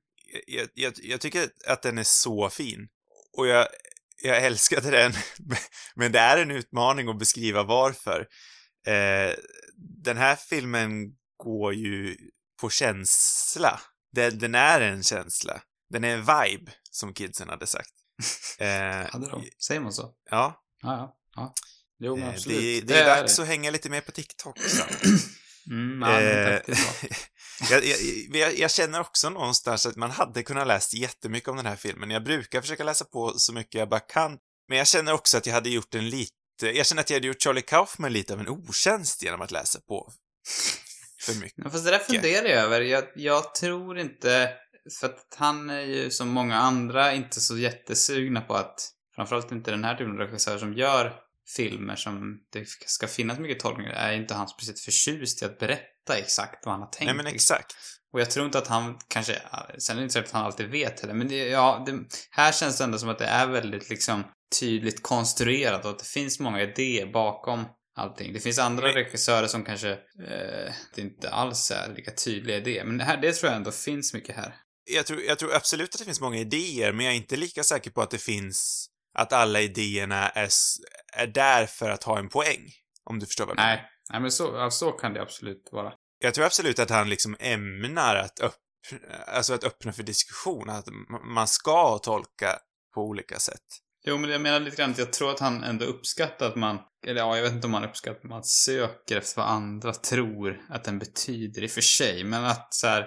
jag, 0.47 0.69
jag, 0.75 0.93
jag 1.03 1.21
tycker 1.21 1.49
att 1.67 1.83
den 1.83 1.99
är 1.99 2.05
så 2.05 2.51
fin. 2.51 2.89
Och 3.37 3.47
jag, 3.47 3.67
jag 4.23 4.45
älskade 4.45 4.91
den, 4.91 5.13
men 5.95 6.13
det 6.13 6.19
är 6.19 6.37
en 6.37 6.51
utmaning 6.51 7.09
att 7.09 7.19
beskriva 7.19 7.63
varför. 7.63 8.27
Eh, 8.87 9.35
den 10.05 10.17
här 10.17 10.37
filmen 10.37 10.91
går 11.37 11.75
ju 11.75 12.17
på 12.61 12.71
känsla. 12.71 13.81
Den, 14.13 14.39
den 14.39 14.55
är 14.55 14.81
en 14.81 15.03
känsla. 15.03 15.63
Den 15.91 16.05
är 16.05 16.09
en 16.09 16.21
vibe, 16.21 16.73
som 16.91 17.15
kidsen 17.15 17.49
hade 17.49 17.67
sagt. 17.67 17.91
Eh, 18.59 19.11
Hade 19.13 19.29
de? 19.31 19.45
Säger 19.67 19.81
man 19.81 19.93
så? 19.93 20.15
ja, 20.31 20.65
Ja, 20.83 20.97
ja. 20.97 21.17
ja. 21.37 21.55
Jo, 21.99 22.17
men 22.17 22.25
eh, 22.29 22.35
absolut. 22.35 22.59
det, 22.59 22.81
det 22.81 23.01
är 23.01 23.07
dags 23.07 23.37
det. 23.37 23.43
att 23.43 23.49
hänga 23.49 23.71
lite 23.71 23.91
mer 23.91 24.01
på 24.01 24.13
TikTok. 24.13 24.59
Så. 24.69 24.83
Mm, 25.71 25.99
men 25.99 26.11
Eh, 26.11 26.21
det 26.21 26.63
jag, 27.71 27.85
jag, 27.85 27.99
jag, 28.33 28.59
jag 28.59 28.71
känner 28.71 29.01
också 29.01 29.31
någonstans 29.31 29.87
att 29.87 29.97
man 29.97 30.11
hade 30.11 30.43
kunnat 30.43 30.67
läst 30.67 30.95
jättemycket 30.95 31.49
om 31.49 31.57
den 31.57 31.67
här 31.67 31.77
filmen. 31.77 32.11
Jag 32.11 32.25
brukar 32.25 32.61
försöka 32.61 32.85
läsa 32.85 33.05
på 33.05 33.35
så 33.39 33.53
mycket 33.53 33.75
jag 33.75 33.89
bara 33.89 34.01
kan. 34.01 34.39
Men 34.69 34.79
jag 34.79 34.87
känner 34.87 35.13
också 35.13 35.39
att 35.39 35.47
jag 35.47 35.55
hade 35.55 35.71
gjort 35.71 35.95
en 35.95 36.11
lite... 36.11 36.33
Jag 36.67 36.87
känner 36.87 37.03
att 37.03 37.11
jag 37.11 37.17
hade 37.17 37.27
gjort 37.27 37.43
Charlie 37.43 37.63
Kaufman 37.63 38.13
lite 38.13 38.33
av 38.33 38.41
en 38.41 38.49
otjänst 38.49 39.23
genom 39.23 39.41
att 39.41 39.51
läsa 39.51 39.81
på 39.81 40.13
för 41.27 41.35
mycket. 41.35 41.59
Men 41.59 41.71
fast 41.71 41.85
det 41.85 41.91
där 41.91 41.99
funderar 41.99 42.49
jag 42.49 42.65
över. 42.65 42.81
Jag, 42.81 43.05
jag 43.15 43.55
tror 43.55 43.99
inte, 43.99 44.53
för 45.01 45.07
att 45.07 45.37
han 45.37 45.71
är 45.71 45.81
ju 45.81 46.11
som 46.11 46.29
många 46.29 46.57
andra 46.57 47.15
inte 47.15 47.41
så 47.41 47.59
jättesugna 47.59 48.41
på 48.41 48.55
att, 48.55 48.91
framförallt 49.15 49.53
inte 49.53 49.71
den 49.71 49.85
här 49.85 49.95
typen 49.95 50.13
av 50.13 50.19
regissör 50.19 50.59
som 50.59 50.75
gör 50.75 51.15
filmer 51.57 51.97
som 51.97 52.39
det 52.53 52.69
ska 52.69 53.07
finnas 53.07 53.39
mycket 53.39 53.61
tolkningar, 53.61 53.93
är 53.93 54.13
inte 54.13 54.35
han 54.35 54.49
speciellt 54.49 54.81
förtjust 54.81 55.43
i 55.43 55.45
att 55.45 55.59
berätta 55.59 56.17
exakt 56.17 56.67
vad 56.67 56.73
han 56.75 56.83
har 56.83 56.89
tänkt. 56.89 57.07
Nej 57.07 57.15
men 57.15 57.27
exakt. 57.27 57.77
Och 58.13 58.21
jag 58.21 58.31
tror 58.31 58.47
inte 58.47 58.59
att 58.59 58.67
han 58.67 58.99
kanske, 59.09 59.43
sen 59.79 59.97
är 59.97 60.01
det 60.01 60.03
inte 60.03 60.13
säkert 60.13 60.29
att 60.29 60.35
han 60.35 60.45
alltid 60.45 60.71
vet 60.71 61.01
heller, 61.01 61.15
men 61.15 61.29
det, 61.29 61.49
ja, 61.49 61.83
det, 61.87 61.99
här 62.31 62.53
känns 62.53 62.79
det 62.79 62.85
ändå 62.85 62.99
som 62.99 63.09
att 63.09 63.19
det 63.19 63.27
är 63.27 63.47
väldigt 63.47 63.91
liksom 63.91 64.25
tydligt 64.61 65.03
konstruerat 65.03 65.85
och 65.85 65.91
att 65.91 65.99
det 65.99 66.05
finns 66.05 66.41
många 66.41 66.63
idéer 66.63 67.07
bakom 67.07 67.65
allting. 67.97 68.33
Det 68.33 68.41
finns 68.41 68.59
andra 68.59 68.89
regissörer 68.95 69.47
som 69.47 69.65
kanske 69.65 69.91
eh, 70.29 70.75
inte 70.97 71.31
alls 71.31 71.71
är 71.71 71.95
lika 71.97 72.11
tydliga 72.11 72.57
i 72.57 72.61
det. 72.61 72.85
Men 72.85 73.01
här, 73.01 73.17
det 73.17 73.33
tror 73.33 73.51
jag 73.51 73.57
ändå 73.57 73.71
finns 73.71 74.15
mycket 74.15 74.37
här. 74.37 74.55
Jag 74.91 75.07
tror, 75.07 75.23
jag 75.23 75.39
tror 75.39 75.55
absolut 75.55 75.95
att 75.95 75.99
det 75.99 76.05
finns 76.05 76.21
många 76.21 76.39
idéer, 76.39 76.93
men 76.93 77.05
jag 77.05 77.15
är 77.15 77.17
inte 77.17 77.37
lika 77.37 77.63
säker 77.63 77.91
på 77.91 78.03
att 78.03 78.11
det 78.11 78.19
finns, 78.19 78.89
att 79.15 79.33
alla 79.33 79.61
idéerna 79.61 80.29
är, 80.29 80.49
är 81.13 81.27
där 81.27 81.67
för 81.67 81.91
att 81.91 82.05
ha 82.05 82.19
en 82.19 82.29
poäng. 82.29 82.71
Om 83.05 83.19
du 83.19 83.27
förstår 83.27 83.47
vad 83.47 83.59
jag 83.59 83.65
menar. 83.65 83.75
Nej, 83.75 83.85
nej 84.11 84.21
men 84.21 84.31
så, 84.31 84.71
så 84.71 84.93
kan 84.93 85.15
det 85.15 85.23
absolut 85.23 85.69
vara. 85.73 85.93
Jag 86.19 86.35
tror 86.35 86.45
absolut 86.45 86.79
att 86.79 86.91
han 86.91 87.11
liksom 87.11 87.37
ämnar 87.41 88.17
att 88.17 88.41
öppna, 88.41 89.17
alltså 89.27 89.55
att 89.55 89.65
öppna 89.65 89.93
för 89.93 90.03
diskussion, 90.03 90.71
att 90.71 90.87
man 91.25 91.49
ska 91.49 91.99
tolka 91.99 92.59
på 92.95 93.01
olika 93.01 93.39
sätt. 93.39 93.65
Jo, 94.07 94.19
men 94.19 94.31
jag 94.31 94.41
menar 94.41 94.61
lite 94.61 94.77
grann 94.77 94.91
att 94.91 94.99
jag 94.99 95.13
tror 95.13 95.31
att 95.31 95.41
han 95.41 95.65
ändå 95.65 95.85
uppskattar 95.85 96.47
att 96.49 96.57
man, 96.57 96.79
eller 97.07 97.21
ja, 97.21 97.37
jag 97.37 97.43
vet 97.43 97.53
inte 97.53 97.67
om 97.67 97.75
han 97.75 97.85
uppskattar 97.85 98.19
att 98.19 98.25
man 98.31 98.45
söker 98.45 99.17
efter 99.17 99.41
vad 99.43 99.51
andra 99.51 99.93
tror 99.93 100.61
att 100.69 100.85
den 100.85 100.99
betyder 100.99 101.63
i 101.63 101.67
och 101.67 101.71
för 101.71 101.81
sig, 101.81 102.25
men 102.25 102.45
att 102.45 102.75
så 102.75 102.87
här, 102.87 103.07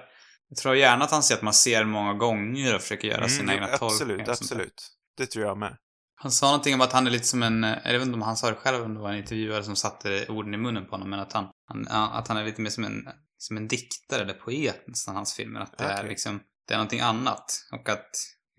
jag 0.50 0.58
tror 0.58 0.76
gärna 0.76 1.06
att 1.06 1.12
han 1.12 1.24
ser 1.24 1.36
att 1.36 1.42
man 1.42 1.54
ser 1.54 1.86
många 1.86 2.14
gånger 2.14 2.76
och 2.76 2.82
försöker 2.82 3.08
göra 3.08 3.28
sina 3.30 3.54
Mm, 3.54 3.64
egna 3.64 3.78
tolkningar. 3.78 4.22
absolut, 4.22 4.30
absolut. 4.30 4.92
Det 5.18 5.26
tror 5.26 5.46
jag 5.46 5.58
med. 5.58 5.78
Han 6.16 6.32
sa 6.32 6.46
någonting 6.46 6.74
om 6.74 6.82
att 6.82 6.92
han 6.94 7.08
är 7.08 7.12
lite 7.12 7.28
som 7.28 7.44
en, 7.44 7.64
jag 7.64 7.94
vet 7.94 8.02
inte 8.02 8.14
om 8.14 8.22
han 8.22 8.38
sa 8.38 8.50
det 8.50 8.56
själv 8.56 8.84
om 8.86 8.94
det 8.94 9.00
var 9.00 9.10
en 9.12 9.18
intervjuare 9.18 9.64
som 9.64 9.76
satte 9.76 10.26
orden 10.30 10.54
i 10.54 10.58
munnen 10.58 10.86
på 10.86 10.92
honom, 10.92 11.10
men 11.10 11.20
att 11.20 11.34
han, 11.34 11.48
han 11.68 11.88
att 11.88 12.28
han 12.28 12.38
är 12.38 12.44
lite 12.46 12.62
mer 12.62 12.70
som 12.70 12.84
en, 12.84 13.08
som 13.38 13.58
en 13.58 13.68
diktare 13.68 14.22
eller 14.22 14.34
poet 14.34 14.84
nästan, 14.88 15.16
hans 15.16 15.34
filmer. 15.34 15.60
Att 15.60 15.78
det 15.78 15.84
är 15.84 15.98
Okej. 15.98 16.10
liksom, 16.10 16.40
det 16.68 16.74
är 16.74 16.78
någonting 16.78 17.00
annat. 17.00 17.46
Och 17.72 17.90
att, 17.90 18.10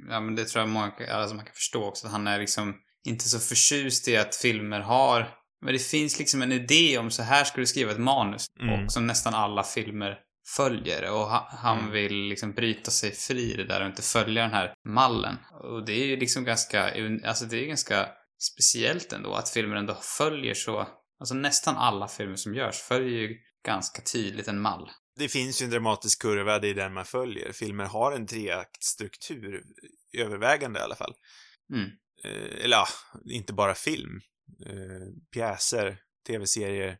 ja 0.09 0.21
men 0.21 0.35
det 0.35 0.45
tror 0.45 0.61
jag 0.63 0.69
många, 0.69 0.93
alltså 1.11 1.35
man 1.35 1.45
kan 1.45 1.55
förstå 1.55 1.85
också, 1.85 2.07
att 2.07 2.13
han 2.13 2.27
är 2.27 2.39
liksom 2.39 2.75
inte 3.05 3.29
så 3.29 3.39
förtjust 3.39 4.09
i 4.09 4.17
att 4.17 4.37
filmer 4.37 4.81
har, 4.81 5.29
men 5.65 5.73
det 5.73 5.79
finns 5.79 6.19
liksom 6.19 6.43
en 6.43 6.53
idé 6.53 6.99
om 6.99 7.11
så 7.11 7.23
här 7.23 7.45
ska 7.45 7.61
du 7.61 7.67
skriva 7.67 7.93
ett 7.93 7.99
manus. 7.99 8.47
Mm. 8.61 8.85
Och 8.85 8.93
som 8.93 9.07
nästan 9.07 9.35
alla 9.35 9.63
filmer 9.63 10.19
följer 10.57 11.11
och 11.11 11.19
ha, 11.19 11.49
han 11.51 11.79
Mm. 11.79 11.91
vill 11.91 12.15
liksom 12.15 12.53
bryta 12.53 12.91
sig 12.91 13.13
fri 13.13 13.53
i 13.53 13.57
det 13.57 13.65
där 13.65 13.81
och 13.81 13.87
inte 13.87 14.03
följa 14.03 14.43
den 14.43 14.51
här 14.51 14.75
mallen. 14.89 15.37
Och 15.65 15.85
det 15.87 15.93
är 15.93 16.07
ju 16.07 16.17
liksom 16.17 16.45
ganska, 16.45 16.93
alltså 17.25 17.45
det 17.45 17.65
är 17.65 17.67
ganska 17.67 18.09
speciellt 18.39 19.13
ändå 19.13 19.35
att 19.35 19.51
filmer 19.51 19.77
ändå 19.77 19.95
följer 20.19 20.55
så, 20.55 20.89
alltså 21.21 21.35
nästan 21.35 21.77
alla 21.77 22.09
filmer 22.09 22.37
som 22.37 22.55
görs 22.55 22.77
följer 22.77 23.21
ju 23.21 23.37
ganska 23.67 24.03
tydligt 24.03 24.49
en 24.49 24.61
mall. 24.61 24.91
Det 25.17 25.29
finns 25.29 25.63
ju 25.63 25.65
en 25.65 25.71
dramatisk 25.71 26.23
kurva, 26.23 26.59
det 26.59 26.69
är 26.69 26.75
den 26.75 26.95
man 26.95 27.05
följer. 27.05 27.53
Filmer 27.53 27.85
har 27.85 28.13
en 28.13 28.27
treaktstruktur, 28.27 29.63
övervägande 30.13 30.81
i 30.81 30.83
alla 30.83 30.97
fall. 30.97 31.15
Mm. 31.73 31.91
Eh, 32.25 32.65
eller 32.65 32.77
ja, 32.77 32.87
inte 33.25 33.53
bara 33.53 33.75
film. 33.75 34.21
Eh, 34.67 35.23
pjäser, 35.33 35.99
tv-serier. 36.27 36.99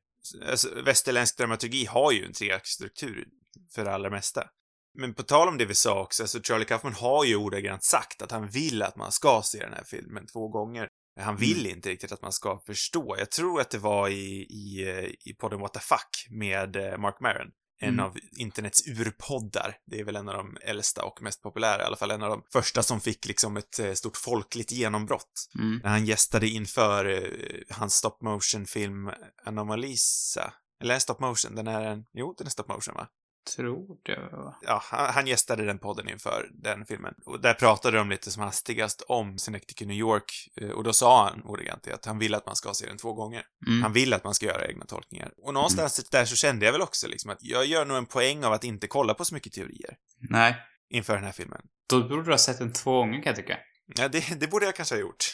Alltså, 0.51 0.83
västerländsk 0.83 1.39
dramaturgi 1.39 1.85
har 1.85 2.13
ju 2.13 2.25
en 2.25 2.33
treaktstruktur 2.33 3.29
för 3.75 3.85
det 3.85 3.93
allra 3.93 4.11
mesta. 4.11 4.49
Men 4.95 5.15
på 5.15 5.23
tal 5.23 5.49
om 5.49 5.59
det 5.59 5.65
vi 5.65 5.75
sa 5.75 6.03
också, 6.03 6.23
alltså 6.23 6.43
Charlie 6.43 6.65
Kaufman 6.65 6.93
har 6.93 7.25
ju 7.25 7.37
ordagrant 7.37 7.85
sagt 7.85 8.23
att 8.23 8.31
han 8.31 8.49
vill 8.49 8.83
att 8.83 8.97
man 8.97 9.13
ska 9.13 9.43
se 9.45 9.59
den 9.59 9.73
här 9.73 9.85
filmen 9.85 10.27
två 10.27 10.49
gånger. 10.49 10.89
Han 11.21 11.37
vill 11.37 11.67
inte 11.67 11.89
riktigt 11.89 12.13
att 12.13 12.23
man 12.23 12.33
ska 12.33 12.59
förstå. 12.59 13.17
Jag 13.19 13.31
tror 13.31 13.61
att 13.61 13.71
det 13.71 13.79
var 13.79 14.09
i, 14.09 14.47
i, 14.51 14.89
eh, 14.89 15.31
i 15.31 15.35
podden 15.39 15.61
What 15.61 15.75
the 15.75 15.81
Fuck 15.81 16.27
med 16.31 16.77
eh, 16.77 16.99
Mark 16.99 17.21
Maron. 17.21 17.51
En 17.83 17.89
Mm. 17.95 18.05
av 18.05 18.19
internets 18.37 18.87
urpoddar. 18.87 19.77
Det 19.87 20.01
är 20.01 20.05
väl 20.05 20.17
en 20.17 20.29
av 20.29 20.35
de 20.35 20.57
äldsta 20.63 21.05
och 21.05 21.23
mest 21.23 21.43
populära, 21.43 21.83
i 21.83 21.85
alla 21.85 21.97
fall 21.97 22.11
en 22.11 22.23
av 22.23 22.31
de 22.31 22.43
första 22.53 22.83
som 22.83 23.01
fick 23.01 23.27
liksom 23.27 23.57
ett 23.57 23.79
eh, 23.79 23.93
stort 23.93 24.17
folkligt 24.17 24.73
genombrott. 24.73 25.49
Mm. 25.59 25.81
När 25.83 25.91
han 25.91 26.07
gästade 26.07 26.49
inför 26.49 27.05
eh, 27.05 27.77
hans 27.77 27.95
stop 27.95 28.17
motion-film 28.21 29.11
Anomalisa. 29.45 30.53
Eller 30.83 30.99
stop 30.99 31.17
motion, 31.21 31.55
den 31.55 31.67
är 31.67 31.83
en, 31.83 32.05
jo, 32.13 32.35
den 32.39 32.47
är 32.47 32.51
stop 32.51 32.65
motion 32.69 32.95
va? 32.95 33.09
Tror 33.57 33.99
det. 34.03 34.29
Ja, 34.63 34.83
han, 34.85 35.15
han 35.15 35.27
gästade 35.27 35.65
den 35.65 35.79
podden 35.79 36.09
inför 36.09 36.49
den 36.53 36.87
filmen. 36.87 37.15
Och 37.25 37.41
där 37.41 37.55
pratade 37.55 37.97
de 37.99 38.11
lite 38.11 38.31
som 38.31 38.43
hastigast 38.43 39.03
om 39.09 39.39
Synecdoche, 39.39 39.87
New 39.87 39.97
York. 39.97 40.49
eh, 40.57 40.71
Och 40.71 40.85
då 40.85 40.93
sa 40.93 41.29
han 41.29 41.43
ordagrant 41.45 41.89
att 41.89 42.05
han 42.05 42.19
vill 42.19 42.35
att 42.35 42.47
man 42.47 42.57
ska 42.57 42.75
se 42.75 42.87
den 42.87 42.97
två 42.99 43.13
gånger. 43.13 43.43
Mm. 43.67 43.83
Han 43.83 43.93
vill 43.93 44.13
att 44.13 44.25
man 44.25 44.35
ska 44.35 44.47
göra 44.47 44.67
egna 44.69 44.85
tolkningar. 44.85 45.33
Och 45.37 45.55
någonstans 45.55 46.09
där 46.11 46.25
så 46.25 46.37
kände 46.37 46.65
jag 46.67 46.73
väl 46.73 46.83
också 46.83 47.09
liksom 47.09 47.31
att 47.31 47.39
jag 47.41 47.67
gör 47.67 47.85
nog 47.85 47.97
en 47.97 48.07
poäng 48.07 48.45
av 48.45 48.53
att 48.53 48.65
inte 48.65 48.87
kolla 48.87 49.15
på 49.15 49.25
så 49.25 49.35
mycket 49.35 49.53
teorier 49.53 49.97
Nej. 50.31 50.57
inför 50.91 51.15
den 51.15 51.25
här 51.25 51.33
filmen. 51.33 51.61
Då 51.89 52.09
borde 52.09 52.23
du 52.25 52.31
ha 52.31 52.39
sett 52.39 52.59
den 52.59 52.73
två 52.73 52.99
gånger 52.99 53.23
kan 53.23 53.31
jag 53.31 53.37
tycka. 53.37 53.59
Ja, 53.97 54.09
det, 54.09 54.41
det 54.41 54.49
borde 54.49 54.65
jag 54.65 54.77
kanske 54.77 54.95
ha 54.95 55.01
gjort. 55.01 55.25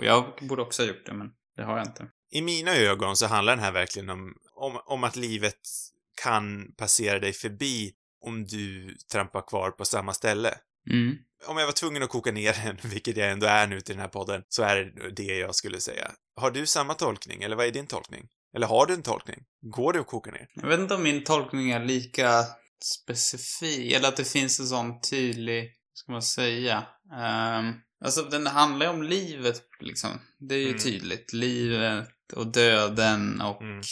Jag 0.00 0.24
borde 0.48 0.62
också 0.62 0.82
ha 0.82 0.88
gjort 0.88 1.06
det, 1.06 1.12
men 1.14 1.30
det 1.56 1.62
har 1.64 1.78
jag 1.78 1.86
inte. 1.86 2.06
I 2.30 2.42
mina 2.42 2.74
ögon 2.74 3.16
så 3.16 3.26
handlar 3.26 3.56
den 3.56 3.64
här 3.64 3.72
verkligen 3.72 4.10
om, 4.10 4.34
om, 4.56 4.80
om 4.84 5.04
att 5.04 5.16
livet 5.16 5.60
kan 6.24 6.72
passera 6.76 7.18
dig 7.18 7.32
förbi 7.32 7.92
om 8.24 8.44
du 8.46 8.96
trampar 9.12 9.42
kvar 9.46 9.70
på 9.70 9.84
samma 9.84 10.14
ställe. 10.14 10.54
Mm. 10.90 11.16
Om 11.46 11.58
jag 11.58 11.66
var 11.66 11.72
tvungen 11.72 12.02
att 12.02 12.08
koka 12.08 12.32
ner 12.32 12.56
den, 12.64 12.78
vilket 12.90 13.16
jag 13.16 13.30
ändå 13.30 13.46
är 13.46 13.66
nu 13.66 13.80
till 13.80 13.94
den 13.94 14.00
här 14.02 14.08
podden, 14.08 14.42
så 14.48 14.62
är 14.62 14.76
det 14.76 15.10
det 15.10 15.38
jag 15.38 15.54
skulle 15.54 15.80
säga. 15.80 16.10
Har 16.36 16.50
du 16.50 16.66
samma 16.66 16.94
tolkning, 16.94 17.42
eller 17.42 17.56
vad 17.56 17.66
är 17.66 17.70
din 17.70 17.86
tolkning? 17.86 18.28
Eller 18.56 18.66
har 18.66 18.86
du 18.86 18.94
en 18.94 19.02
tolkning? 19.02 19.44
Går 19.62 19.92
det 19.92 20.00
att 20.00 20.06
koka 20.06 20.30
ner? 20.30 20.48
Jag 20.54 20.68
vet 20.68 20.80
inte 20.80 20.94
om 20.94 21.02
min 21.02 21.24
tolkning 21.24 21.70
är 21.70 21.84
lika 21.84 22.44
specifik, 22.84 23.92
eller 23.92 24.08
att 24.08 24.16
det 24.16 24.24
finns 24.28 24.60
en 24.60 24.66
sån 24.66 25.00
tydlig, 25.00 25.62
vad 25.64 25.98
ska 25.98 26.12
man 26.12 26.22
säga? 26.22 26.86
Um, 27.12 27.80
alltså 28.04 28.22
den 28.22 28.46
handlar 28.46 28.86
ju 28.86 28.92
om 28.92 29.02
livet 29.02 29.62
liksom. 29.80 30.10
Det 30.38 30.54
är 30.54 30.58
ju 30.58 30.68
Mm. 30.68 30.78
tydligt. 30.78 31.32
Livet 31.32 32.08
och 32.32 32.46
döden 32.46 33.40
och 33.40 33.62
Mm. 33.62 33.82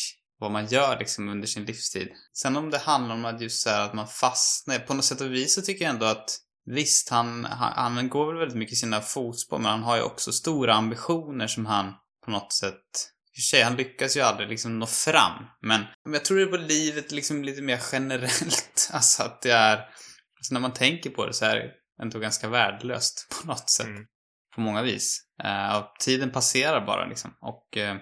Vad 0.43 0.53
man 0.53 0.67
gör 0.67 0.99
liksom 0.99 1.29
under 1.29 1.47
sin 1.47 1.65
livstid. 1.65 2.09
Sen 2.33 2.57
om 2.57 2.71
det 2.71 2.79
handlar 2.79 3.15
om 3.15 3.25
att 3.25 3.41
just 3.41 3.63
så 3.63 3.71
här 3.71 3.85
att 3.85 3.95
man 3.95 4.09
fastnar, 4.09 4.79
på 4.79 4.95
något 4.95 5.05
sätt 5.05 5.21
och 5.21 5.33
vis 5.33 5.55
så 5.55 5.63
tycker 5.63 5.85
jag 5.85 5.95
ändå 5.95 6.07
att 6.07 6.39
Visst, 6.65 7.09
han, 7.09 7.45
han, 7.45 7.97
han 7.97 8.09
går 8.09 8.27
väl 8.27 8.39
väldigt 8.39 8.59
mycket 8.59 8.73
i 8.73 8.77
sina 8.77 9.01
fotspår, 9.01 9.59
men 9.59 9.71
han 9.71 9.83
har 9.83 9.97
ju 9.97 10.03
också 10.03 10.33
stora 10.33 10.75
ambitioner 10.75 11.47
som 11.47 11.67
han 11.67 11.95
på 12.25 12.31
något 12.31 12.53
sätt 12.53 13.13
i 13.33 13.35
och 13.35 13.37
för 13.37 13.43
sig, 13.43 13.63
han 13.63 13.77
lyckas 13.77 14.17
ju 14.17 14.21
aldrig 14.21 14.49
liksom 14.49 14.79
nå 14.79 14.87
fram. 14.87 15.47
Men, 15.61 15.85
jag 16.05 16.25
tror 16.25 16.39
det 16.39 16.43
är 16.43 16.47
på 16.47 16.57
livet 16.57 17.13
liksom 17.13 17.45
lite 17.45 17.63
mer 17.63 17.81
generellt. 17.93 18.91
Alltså 18.93 19.23
att 19.23 19.43
det 19.43 19.53
är... 19.53 19.77
Alltså 19.77 20.55
när 20.55 20.61
man 20.61 20.73
tänker 20.73 21.11
på 21.11 21.27
det 21.27 21.33
så 21.33 21.45
är 21.45 21.57
det 21.57 21.71
ändå 22.03 22.19
ganska 22.19 22.49
värdelöst 22.49 23.27
på 23.41 23.47
något 23.47 23.71
sätt. 23.71 23.87
Mm. 23.87 24.07
På 24.55 24.61
många 24.61 24.83
vis. 24.83 25.21
Uh, 25.45 25.87
tiden 26.01 26.31
passerar 26.31 26.87
bara 26.87 27.07
liksom. 27.07 27.35
Och 27.41 27.77
eh, 27.77 27.97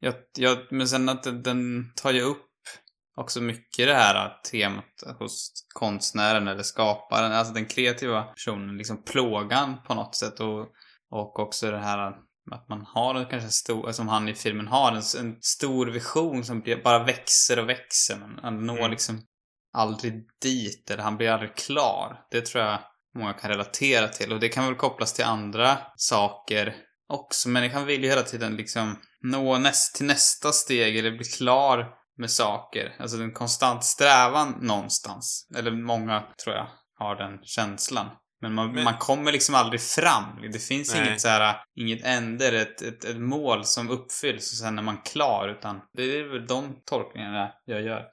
jag, 0.00 0.14
jag, 0.38 0.58
men 0.70 0.88
sen 0.88 1.08
att 1.08 1.22
den, 1.22 1.42
den 1.42 1.92
tar 1.94 2.12
ju 2.12 2.20
upp 2.20 2.44
också 3.16 3.40
mycket 3.40 3.86
det 3.86 3.94
här 3.94 4.40
temat 4.50 5.18
hos 5.18 5.52
konstnären 5.74 6.48
eller 6.48 6.62
skaparen, 6.62 7.32
alltså 7.32 7.54
den 7.54 7.66
kreativa 7.66 8.22
personen, 8.22 8.76
liksom 8.76 9.02
plågan 9.02 9.82
på 9.86 9.94
något 9.94 10.14
sätt. 10.14 10.40
Och, 10.40 10.60
och 11.10 11.38
också 11.38 11.70
det 11.70 11.78
här 11.78 12.12
att 12.50 12.68
man 12.68 12.86
har 12.86 13.14
en 13.14 13.26
kanske 13.26 13.50
stor, 13.50 13.92
som 13.92 14.08
han 14.08 14.28
i 14.28 14.34
filmen 14.34 14.68
har, 14.68 14.92
en, 14.92 15.26
en 15.26 15.36
stor 15.40 15.86
vision 15.86 16.44
som 16.44 16.62
bara 16.84 17.04
växer 17.04 17.58
och 17.58 17.68
växer. 17.68 18.16
Men 18.16 18.38
han 18.42 18.66
når 18.66 18.78
Mm. 18.78 18.90
liksom 18.90 19.22
aldrig 19.72 20.26
dit 20.42 20.90
eller 20.90 21.02
han 21.02 21.16
blir 21.16 21.30
aldrig 21.30 21.56
klar. 21.56 22.26
Det 22.30 22.40
tror 22.40 22.64
jag 22.64 22.78
många 23.18 23.32
kan 23.32 23.50
relatera 23.50 24.08
till. 24.08 24.32
Och 24.32 24.40
det 24.40 24.48
kan 24.48 24.64
väl 24.64 24.74
kopplas 24.74 25.14
till 25.14 25.24
andra 25.24 25.78
saker 25.96 26.76
också. 27.08 27.48
Människan 27.48 27.86
vill 27.86 28.02
ju 28.04 28.08
hela 28.08 28.22
tiden 28.22 28.56
liksom 28.56 28.96
nå 29.22 29.58
näst, 29.58 29.94
till 29.94 30.06
nästa 30.06 30.52
steg 30.52 30.98
eller 30.98 31.10
bli 31.10 31.24
klar 31.24 31.86
med 32.18 32.30
saker. 32.30 32.96
Alltså 32.98 33.16
en 33.16 33.32
konstant 33.32 33.84
strävan 33.84 34.58
någonstans. 34.60 35.48
Eller 35.56 35.70
många, 35.70 36.22
tror 36.44 36.56
jag, 36.56 36.68
har 36.98 37.16
den 37.16 37.38
känslan. 37.42 38.06
Men 38.40 38.54
man, 38.54 38.72
Men- 38.72 38.84
man 38.84 38.98
kommer 38.98 39.32
liksom 39.32 39.54
aldrig 39.54 39.80
fram. 39.80 40.24
Det 40.52 40.58
finns 40.58 40.94
Nej. 40.94 41.06
inget 41.06 41.20
så 41.20 41.28
här, 41.28 41.56
inget 41.74 42.04
änder, 42.04 42.52
ett, 42.52 42.82
ett, 42.82 43.04
ett 43.04 43.20
mål 43.20 43.64
som 43.64 43.90
uppfylls 43.90 44.52
och 44.52 44.58
sen 44.58 44.78
är 44.78 44.82
man 44.82 44.98
klar. 45.02 45.48
Utan 45.48 45.80
det 45.96 46.02
är 46.02 46.32
väl 46.32 46.46
de 46.46 46.76
tolkningarna 46.84 47.52
jag 47.64 47.82
gör. 47.82 48.04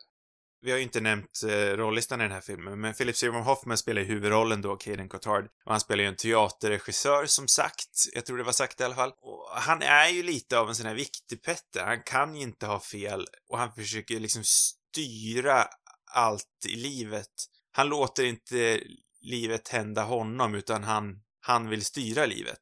Vi 0.66 0.72
har 0.72 0.78
ju 0.78 0.84
inte 0.84 1.02
nämnt 1.02 1.44
eh, 1.44 1.78
rollistan 1.78 2.22
i 2.22 2.24
den 2.24 2.32
här 2.32 2.42
filmen, 2.42 2.82
men 2.82 2.94
Philip 2.94 3.16
Seymour 3.16 3.42
Hoffman 3.42 3.78
spelar 3.78 4.02
ju 4.02 4.08
huvudrollen 4.08 4.62
då, 4.62 4.76
Caden 4.76 5.10
Cotard. 5.10 5.46
Och 5.66 5.72
han 5.72 5.80
spelar 5.80 6.04
ju 6.04 6.08
en 6.08 6.16
teaterregissör, 6.16 7.26
som 7.26 7.48
sagt. 7.48 7.90
Jag 8.14 8.26
tror 8.26 8.38
det 8.38 8.44
var 8.44 8.52
sagt 8.52 8.82
i 8.82 8.84
alla 8.84 8.96
fall. 8.96 9.12
Och 9.22 9.50
han 9.52 9.82
är 9.82 10.10
ju 10.10 10.24
lite 10.24 10.60
av 10.60 10.70
en 10.70 10.76
sån 10.76 10.86
här 10.86 10.96
viktig 10.96 11.44
Petter. 11.44 11.86
Han 11.86 12.04
kan 12.04 12.36
ju 12.36 12.42
inte 12.42 12.66
ha 12.66 12.80
fel 12.80 13.26
och 13.50 13.58
han 13.58 13.74
försöker 13.74 14.20
liksom 14.20 14.44
styra 14.44 15.68
allt 16.12 16.66
i 16.68 16.76
livet. 16.76 17.32
Han 17.72 17.88
låter 17.88 18.24
inte 18.24 18.82
livet 19.22 19.70
hända 19.70 20.04
honom, 20.04 20.56
utan 20.56 20.84
han, 20.84 21.22
han 21.40 21.70
vill 21.70 21.86
styra 21.86 22.26
livet. 22.26 22.62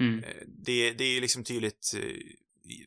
Mm. 0.00 0.24
Eh, 0.24 0.42
Det, 0.46 0.90
det 0.92 1.04
är 1.04 1.14
ju 1.14 1.20
liksom 1.20 1.44
tydligt 1.44 1.94
eh, 1.96 2.02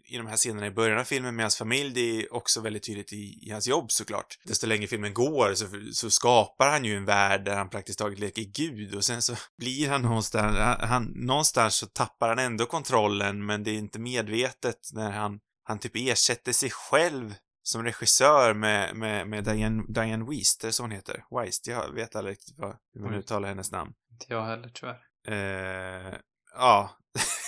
i, 0.05 0.17
de 0.17 0.27
här 0.27 0.37
scenerna 0.37 0.67
i 0.67 0.71
början 0.71 0.99
av 0.99 1.03
filmen 1.03 1.35
med 1.35 1.43
hans 1.43 1.57
familj. 1.57 1.93
Det 1.93 2.21
är 2.21 2.33
också 2.33 2.61
väldigt 2.61 2.83
tydligt 2.83 3.13
i, 3.13 3.39
i 3.47 3.51
hans 3.51 3.67
jobb 3.67 3.91
såklart. 3.91 4.39
Desto 4.43 4.67
längre 4.67 4.87
filmen 4.87 5.13
går 5.13 5.53
så, 5.53 5.65
så 5.93 6.09
skapar 6.09 6.71
han 6.71 6.85
ju 6.85 6.97
en 6.97 7.05
värld 7.05 7.45
där 7.45 7.55
han 7.55 7.69
praktiskt 7.69 7.99
taget 7.99 8.19
leker 8.19 8.41
gud 8.41 8.95
och 8.95 9.05
sen 9.05 9.21
så 9.21 9.35
blir 9.57 9.89
han 9.89 10.01
någonstans, 10.01 10.57
han, 10.57 10.89
han, 10.89 11.03
någonstans 11.15 11.75
så 11.75 11.85
tappar 11.85 12.29
han 12.29 12.39
ändå 12.39 12.65
kontrollen 12.65 13.45
men 13.45 13.63
det 13.63 13.71
är 13.71 13.77
inte 13.77 13.99
medvetet 13.99 14.89
när 14.93 15.11
han 15.11 15.39
han 15.67 15.79
typ 15.79 15.91
ersätter 15.95 16.53
sig 16.53 16.69
själv 16.69 17.35
som 17.63 17.83
regissör 17.83 18.53
med, 18.53 18.95
med, 18.95 19.27
med 19.27 19.43
Diane, 19.43 19.83
Diane 19.87 20.25
Weist, 20.25 20.63
är 20.63 20.67
det 20.67 20.73
så 20.73 20.83
hon 20.83 20.91
heter? 20.91 21.23
Weist, 21.31 21.67
jag 21.67 21.93
vet 21.93 22.15
aldrig 22.15 22.31
riktigt 22.31 22.57
vad, 22.57 22.77
hur 22.93 23.01
man 23.01 23.13
Oj. 23.13 23.19
uttalar 23.19 23.49
hennes 23.49 23.71
namn. 23.71 23.93
Inte 24.11 24.25
jag 24.29 24.45
heller 24.45 24.69
tyvärr. 24.69 24.99
Eh, 25.27 26.13
ja. 26.53 26.97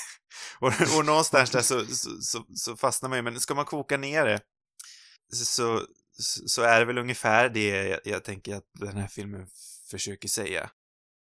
och, 0.59 0.97
och 0.97 1.05
någonstans 1.05 1.49
där 1.49 1.61
så, 1.61 1.85
så, 1.85 2.21
så, 2.21 2.45
så 2.55 2.77
fastnar 2.77 3.09
man 3.09 3.17
ju, 3.17 3.21
men 3.21 3.39
ska 3.39 3.55
man 3.55 3.65
koka 3.65 3.97
ner 3.97 4.25
det 4.25 4.39
så, 5.31 5.85
så, 6.47 6.61
är 6.61 6.79
det 6.79 6.85
väl 6.85 6.97
ungefär 6.97 7.49
det 7.49 7.67
jag, 7.67 7.99
jag 8.03 8.23
tänker 8.23 8.55
att 8.55 8.65
den 8.73 8.97
här 8.97 9.07
filmen 9.07 9.47
försöker 9.91 10.27
säga. 10.27 10.69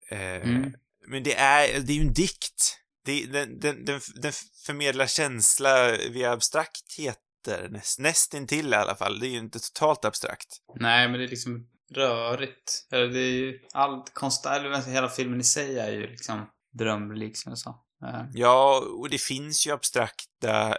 Eh, 0.10 0.20
Mm. 0.20 0.74
Men 1.08 1.24
det 1.24 1.36
är, 1.36 1.80
det 1.80 1.94
är 1.94 1.96
ju 1.96 2.02
en 2.02 2.14
dikt. 2.14 2.80
Det, 3.06 3.26
den, 3.26 3.60
den, 3.60 3.86
den, 3.86 4.02
den 4.16 4.32
förmedlar 4.66 5.08
känsla 5.08 5.92
via 5.92 6.32
abstraktheter, 6.32 7.70
näst, 7.70 8.00
nästintill 8.00 8.74
i 8.74 8.76
alla 8.76 8.96
fall. 8.96 9.20
Det 9.20 9.28
är 9.28 9.30
ju 9.30 9.38
inte 9.38 9.60
totalt 9.60 10.06
abstrakt. 10.06 10.58
Nej, 10.76 11.08
men 11.08 11.20
det 11.20 11.26
är 11.26 11.30
liksom 11.30 11.68
rörigt. 11.92 12.88
Eller 12.92 13.08
det 13.08 13.20
är 13.20 13.32
ju 13.32 13.60
allt 13.72 14.14
konstant, 14.14 14.58
eller 14.58 14.82
hela 14.82 15.10
filmen 15.10 15.40
i 15.40 15.44
sig 15.44 15.80
är 15.80 15.92
ju 15.92 16.08
liksom 16.08 16.50
drömlik 16.72 17.38
som 17.38 17.52
jag 17.52 17.60
sa. 17.60 17.83
Eh. 18.04 18.26
Ja, 18.34 18.84
och 18.98 19.10
det 19.10 19.22
finns 19.22 19.68
ju 19.68 19.72
abstrakta 19.72 20.78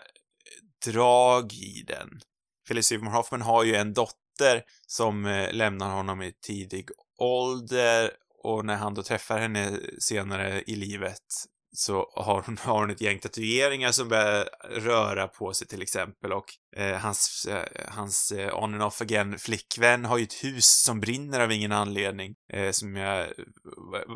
drag 0.86 1.52
i 1.52 1.84
den. 1.86 2.20
Philip 2.68 2.84
Seymour 2.84 3.10
Hoffman 3.10 3.42
har 3.42 3.64
ju 3.64 3.74
en 3.74 3.94
dotter 3.94 4.62
som 4.86 5.26
eh, 5.26 5.52
lämnar 5.52 5.90
honom 5.90 6.22
i 6.22 6.32
tidig 6.32 6.88
ålder 7.18 8.10
och 8.42 8.64
när 8.64 8.76
han 8.76 8.94
då 8.94 9.02
träffar 9.02 9.38
henne 9.38 9.78
senare 9.98 10.62
i 10.66 10.76
livet 10.76 11.22
så 11.76 12.12
har 12.14 12.42
hon, 12.42 12.58
har 12.58 12.80
hon 12.80 12.90
ett 12.90 13.00
gäng 13.00 13.18
tatueringar 13.18 13.92
som 13.92 14.08
börjar 14.08 14.48
röra 14.70 15.28
på 15.28 15.54
sig 15.54 15.66
till 15.66 15.82
exempel 15.82 16.32
och 16.32 16.44
eh, 16.76 16.96
hans, 16.96 17.46
eh, 17.50 17.88
hans 17.88 18.32
eh, 18.32 18.62
on 18.62 18.74
and 18.74 18.82
off 18.82 19.00
again 19.00 19.38
flickvän 19.38 20.04
har 20.04 20.18
ju 20.18 20.24
ett 20.24 20.44
hus 20.44 20.66
som 20.66 21.00
brinner 21.00 21.40
av 21.40 21.52
ingen 21.52 21.72
anledning. 21.72 22.34
Eh, 22.52 22.70
som 22.70 22.96
jag, 22.96 23.28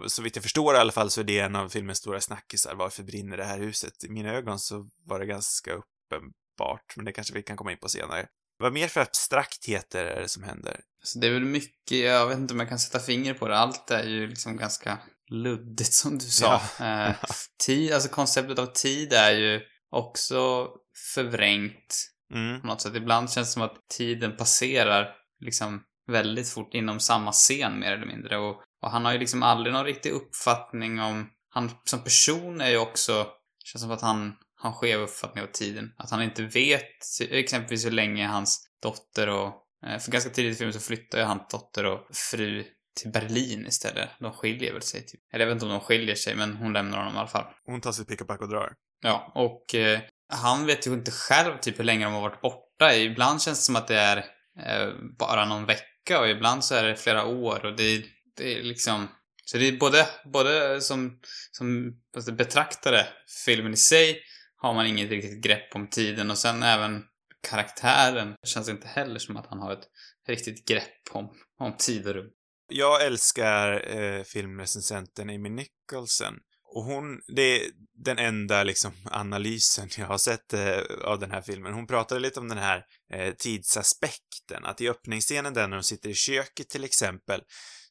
så 0.07 0.23
vitt 0.23 0.37
jag 0.37 0.43
förstår 0.43 0.75
i 0.75 0.79
alla 0.79 0.93
fall 0.93 1.11
så 1.11 1.21
är 1.21 1.25
det 1.25 1.38
en 1.38 1.57
av 1.57 1.69
filmens 1.69 1.99
stora 1.99 2.21
snackisar. 2.21 2.75
Varför 2.75 3.03
brinner 3.03 3.37
det 3.37 3.45
här 3.45 3.59
huset? 3.59 4.05
I 4.05 4.09
mina 4.09 4.33
ögon 4.33 4.59
så 4.59 4.88
var 5.05 5.19
det 5.19 5.27
ganska 5.27 5.73
uppenbart, 5.73 6.97
men 6.97 7.05
det 7.05 7.12
kanske 7.12 7.35
vi 7.35 7.43
kan 7.43 7.57
komma 7.57 7.73
in 7.73 7.79
på 7.79 7.88
senare. 7.88 8.27
Vad 8.59 8.73
mer 8.73 8.88
för 8.88 9.00
abstraktheter 9.00 10.05
är 10.05 10.21
det 10.21 10.29
som 10.29 10.43
händer? 10.43 10.81
Så 11.03 11.19
det 11.19 11.27
är 11.27 11.33
väl 11.33 11.45
mycket, 11.45 11.99
jag 11.99 12.27
vet 12.27 12.38
inte 12.38 12.55
om 12.55 12.61
jag 12.61 12.69
kan 12.69 12.79
sätta 12.79 12.99
finger 12.99 13.35
på 13.35 13.49
det. 13.49 13.59
Allt 13.59 13.91
är 13.91 14.05
ju 14.05 14.27
liksom 14.27 14.57
ganska 14.57 14.99
luddigt 15.30 15.92
som 15.92 16.18
du 16.18 16.25
sa. 16.25 16.61
Eh, 16.80 17.14
tid, 17.66 17.92
alltså 17.92 18.08
konceptet 18.08 18.58
av 18.58 18.66
tid 18.66 19.12
är 19.12 19.32
ju 19.32 19.61
också 19.90 20.68
förvrängt 21.14 22.04
Mm. 22.35 22.61
på 22.61 22.66
något 22.66 22.80
sätt. 22.80 22.94
Ibland 22.97 23.30
känns 23.30 23.49
det 23.49 23.52
som 23.52 23.62
att 23.62 23.88
tiden 23.97 24.37
passerar 24.37 25.14
liksom 25.40 25.82
väldigt 26.06 26.49
fort 26.49 26.75
inom 26.75 27.00
samma 27.00 27.32
scen 27.32 27.78
mer 27.80 27.92
eller 27.92 28.06
mindre. 28.06 28.37
Och, 28.38 28.62
och 28.82 28.90
han 28.90 29.04
har 29.04 29.12
ju 29.12 29.18
liksom 29.18 29.42
aldrig 29.42 29.73
någon 29.73 29.85
riktig 29.85 30.11
uppfattning 30.11 31.00
om... 31.00 31.28
Han 31.50 31.70
som 31.85 32.02
person 32.04 32.61
är 32.61 32.70
ju 32.70 32.78
också... 32.78 33.26
känns 33.64 33.82
som 33.82 33.90
att 33.90 34.02
han 34.02 34.35
har 34.61 34.73
skev 34.73 35.00
uppfattning 35.00 35.44
av 35.44 35.49
tiden. 35.49 35.92
Att 35.99 36.11
han 36.11 36.23
inte 36.23 36.42
vet 36.42 36.85
exempelvis 37.30 37.87
hur 37.87 37.90
länge 37.90 38.26
hans 38.26 38.68
dotter 38.82 39.28
och... 39.28 39.52
eh, 39.87 39.99
För 39.99 40.12
ganska 40.12 40.30
tidigt 40.30 40.54
i 40.54 40.58
filmen 40.58 40.73
så 40.75 40.80
flyttar 40.80 41.18
ju 41.18 41.25
hans 41.25 41.49
dotter 41.50 41.85
och 41.85 42.00
fru 42.16 42.64
till 42.99 43.11
Berlin 43.11 43.67
istället. 43.67 44.09
De 44.21 44.33
skiljer 44.33 44.73
väl 44.73 44.83
sig 44.83 45.07
typ. 45.07 45.21
Eller 45.33 45.45
jag 45.45 45.47
vet 45.47 45.55
inte 45.55 45.67
om 45.67 45.73
de 45.73 45.81
skiljer 45.81 46.14
sig, 46.14 46.35
men 46.35 46.57
hon 46.57 46.73
lämnar 46.73 46.99
honom 46.99 47.14
i 47.14 47.19
alla 47.19 47.28
fall. 47.28 47.45
Hon 47.64 47.81
tar 47.81 47.93
sitt 47.93 48.09
pick 48.09 48.21
och 48.21 48.26
pack 48.26 48.40
och 48.40 48.49
drar. 48.49 48.73
Ja, 49.02 49.33
och 49.35 49.75
eh, 49.75 50.00
han 50.28 50.67
vet 50.67 50.87
ju 50.87 50.95
inte 50.95 51.11
själv 51.11 51.59
typ 51.61 51.78
hur 51.78 51.85
länge 51.85 52.05
de 52.05 52.14
har 52.14 52.21
varit 52.21 52.40
borta. 52.40 52.95
Ibland 52.95 53.42
känns 53.42 53.59
det 53.59 53.64
som 53.64 53.77
att 53.77 53.88
det 53.88 53.99
är 53.99 54.16
eh, 54.59 54.92
bara 55.18 55.44
någon 55.44 55.66
vecka 55.66 56.20
och 56.20 56.29
ibland 56.29 56.64
så 56.64 56.75
är 56.75 56.83
det 56.83 56.96
flera 56.96 57.25
år 57.25 57.64
och 57.64 57.77
det, 57.77 58.05
det 58.37 58.59
är 58.59 58.62
liksom... 58.62 59.09
Så 59.44 59.59
det 59.59 59.68
är 59.68 59.79
både, 59.79 60.07
både 60.33 60.81
som, 60.81 61.20
som 61.51 61.92
alltså, 62.16 62.33
betraktare, 62.33 63.07
filmen 63.46 63.72
i 63.72 63.77
sig, 63.77 64.22
har 64.57 64.75
man 64.75 64.87
inget 64.87 65.11
riktigt 65.11 65.44
grepp 65.44 65.75
om 65.75 65.90
tiden 65.90 66.31
och 66.31 66.38
sen 66.38 66.62
även 66.62 67.05
karaktären 67.51 68.35
känns 68.46 68.68
inte 68.68 68.88
heller 68.88 69.18
som 69.18 69.37
att 69.37 69.46
han 69.46 69.59
har 69.59 69.72
ett 69.72 69.88
riktigt 70.29 70.68
grepp 70.68 71.03
om, 71.12 71.31
om 71.59 71.77
tid 71.77 72.07
och 72.07 72.14
rum. 72.14 72.31
Jag 72.68 73.07
älskar 73.07 73.96
eh, 73.96 74.22
filmrecensenten 74.22 75.31
Amy 75.31 75.48
Nicholson. 75.48 76.35
Och 76.64 76.85
hon, 76.85 77.20
det 77.37 77.42
är 77.42 77.70
den 78.04 78.18
enda 78.18 78.62
liksom 78.62 78.92
analysen 79.04 79.88
jag 79.98 80.07
har 80.07 80.18
sett 80.18 80.52
eh, 80.52 80.78
av 81.04 81.18
den 81.18 81.31
här 81.31 81.42
filmen. 81.42 81.72
Hon 81.72 81.87
pratade 81.87 82.20
lite 82.20 82.40
om 82.40 82.48
den 82.48 82.59
här 82.59 82.85
eh, 83.12 83.35
tidsaspekten. 83.35 84.64
Att 84.64 84.81
i 84.81 84.88
öppningsscenen 84.88 85.54
där 85.54 85.68
när 85.68 85.76
de 85.76 85.83
sitter 85.83 86.11
i 86.11 86.14
köket 86.14 86.68
till 86.68 86.85
exempel 86.85 87.42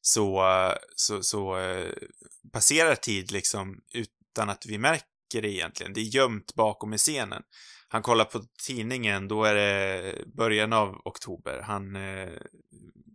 så, 0.02 0.44
så, 0.96 1.24
så 1.24 1.58
eh, 1.58 1.94
passerar 2.54 2.96
tid 2.96 3.32
liksom 3.32 3.82
utan 3.94 4.50
att 4.50 4.66
vi 4.66 4.78
märker 4.78 5.42
det 5.42 5.52
egentligen. 5.52 5.94
Det 5.94 6.02
är 6.02 6.16
gömt 6.16 6.56
bakom 6.56 6.94
i 6.94 6.98
scenen. 6.98 7.44
Han 7.88 8.02
kollar 8.02 8.26
på 8.26 8.44
tidningen, 8.68 9.28
då 9.28 9.44
är 9.44 9.56
det 9.56 10.14
början 10.26 10.74
av 10.74 11.02
oktober. 11.06 11.62
Han 11.62 11.96
eh, 11.96 12.30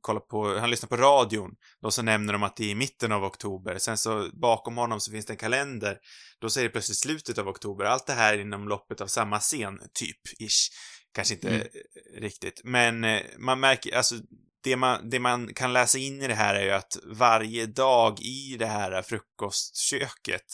kollar 0.02 0.20
på, 0.20 0.58
han 0.58 0.70
lyssnar 0.70 0.88
på 0.88 0.96
radion, 0.96 1.50
då 1.82 1.90
så 1.90 2.02
nämner 2.02 2.32
de 2.32 2.42
att 2.42 2.56
det 2.56 2.64
är 2.64 2.68
i 2.70 2.74
mitten 2.74 3.12
av 3.12 3.24
oktober. 3.24 3.78
Sen 3.78 3.98
så 3.98 4.28
bakom 4.32 4.76
honom 4.76 5.00
så 5.00 5.10
finns 5.10 5.26
det 5.26 5.32
en 5.32 5.36
kalender, 5.36 5.98
då 6.40 6.50
säger 6.50 6.68
det 6.68 6.72
plötsligt 6.72 6.98
slutet 6.98 7.38
av 7.38 7.48
oktober. 7.48 7.84
Allt 7.84 8.06
det 8.06 8.12
här 8.12 8.38
inom 8.38 8.68
loppet 8.68 9.00
av 9.00 9.06
samma 9.06 9.38
scen, 9.40 9.78
typ, 9.94 10.20
ish. 10.40 10.70
Kanske 11.14 11.34
inte 11.34 11.48
Mm. 11.48 11.66
riktigt, 12.18 12.60
men 12.64 13.04
eh, 13.04 13.22
man 13.38 13.60
märker, 13.60 13.96
alltså 13.96 14.14
det 14.64 14.76
man, 14.76 15.10
det 15.10 15.18
man 15.18 15.54
kan 15.54 15.72
läsa 15.72 15.98
in 15.98 16.22
i 16.22 16.28
det 16.28 16.34
här 16.34 16.54
är 16.54 16.64
ju 16.64 16.70
att 16.70 16.96
varje 17.04 17.66
dag 17.66 18.20
i 18.20 18.56
det 18.58 18.66
här 18.66 19.02
frukostköket 19.02 20.46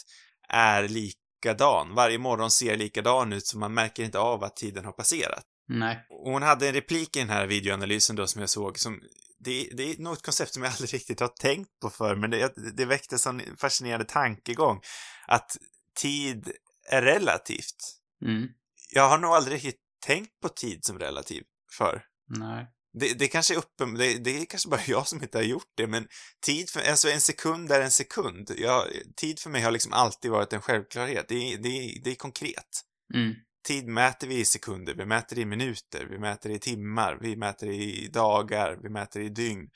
är 0.48 0.88
likadan. 0.88 1.94
Varje 1.94 2.18
morgon 2.18 2.50
ser 2.50 2.76
likadan 2.76 3.32
ut, 3.32 3.46
så 3.46 3.58
man 3.58 3.74
märker 3.74 4.04
inte 4.04 4.18
av 4.18 4.44
att 4.44 4.56
tiden 4.56 4.84
har 4.84 4.92
passerat. 4.92 5.44
Nej. 5.68 6.06
Och 6.10 6.32
hon 6.32 6.42
hade 6.42 6.68
en 6.68 6.74
replik 6.74 7.16
i 7.16 7.18
den 7.18 7.28
här 7.30 7.46
videoanalysen 7.46 8.16
då 8.16 8.26
som 8.26 8.40
jag 8.40 8.50
såg 8.50 8.78
som 8.78 9.00
det, 9.40 9.68
det 9.76 9.82
är 9.82 9.98
något 9.98 10.22
koncept 10.22 10.54
som 10.54 10.62
jag 10.62 10.72
aldrig 10.72 10.94
riktigt 10.94 11.20
har 11.20 11.28
tänkt 11.28 11.80
på 11.80 11.90
för 11.90 12.16
men 12.16 12.30
det, 12.30 12.52
det 12.76 12.84
väckte 12.84 13.18
sån 13.18 13.42
fascinerande 13.56 14.04
tankegång 14.06 14.80
att 15.26 15.56
tid 16.00 16.52
är 16.90 17.02
relativt. 17.02 17.76
Mm. 18.24 18.48
Jag 18.90 19.08
har 19.08 19.18
nog 19.18 19.30
aldrig 19.30 19.54
riktigt 19.56 19.80
tänkt 20.06 20.40
på 20.40 20.48
tid 20.48 20.84
som 20.84 20.98
relativ 20.98 21.42
för. 21.78 22.02
Nej. 22.28 22.66
Det, 22.92 23.18
det 23.18 23.28
kanske 23.28 23.54
är 23.54 23.58
uppen, 23.58 23.94
det, 23.94 24.18
det 24.18 24.38
är 24.40 24.44
kanske 24.44 24.68
bara 24.68 24.80
jag 24.86 25.08
som 25.08 25.22
inte 25.22 25.38
har 25.38 25.42
gjort 25.42 25.72
det, 25.74 25.86
men 25.86 26.08
tid 26.46 26.70
för, 26.70 26.80
alltså 26.90 27.08
en 27.10 27.20
sekund 27.20 27.72
är 27.72 27.80
en 27.80 27.90
sekund. 27.90 28.50
Jag, 28.56 28.84
tid 29.16 29.40
för 29.40 29.50
mig 29.50 29.62
har 29.62 29.70
liksom 29.70 29.92
alltid 29.92 30.30
varit 30.30 30.52
en 30.52 30.62
självklarhet. 30.62 31.28
Det, 31.28 31.34
är- 31.52 31.58
det, 31.58 32.00
det 32.04 32.10
är 32.10 32.14
konkret. 32.14 32.84
Mm. 33.14 33.34
Tid 33.68 33.86
mäter 33.86 34.26
vi 34.26 34.38
i 34.38 34.44
sekunder, 34.44 34.94
vi 34.94 35.06
mäter 35.06 35.36
det 35.36 35.42
i 35.42 35.46
minuter, 35.46 36.06
vi 36.10 36.18
mäter 36.18 36.48
det 36.50 36.56
i 36.56 36.58
timmar, 36.58 37.18
vi 37.20 37.36
mäter 37.36 37.66
det 37.66 37.74
i 37.74 38.08
dagar, 38.08 38.78
vi 38.82 38.88
mäter 38.88 39.20
det 39.20 39.26
i 39.26 39.28
dygn. 39.28 39.70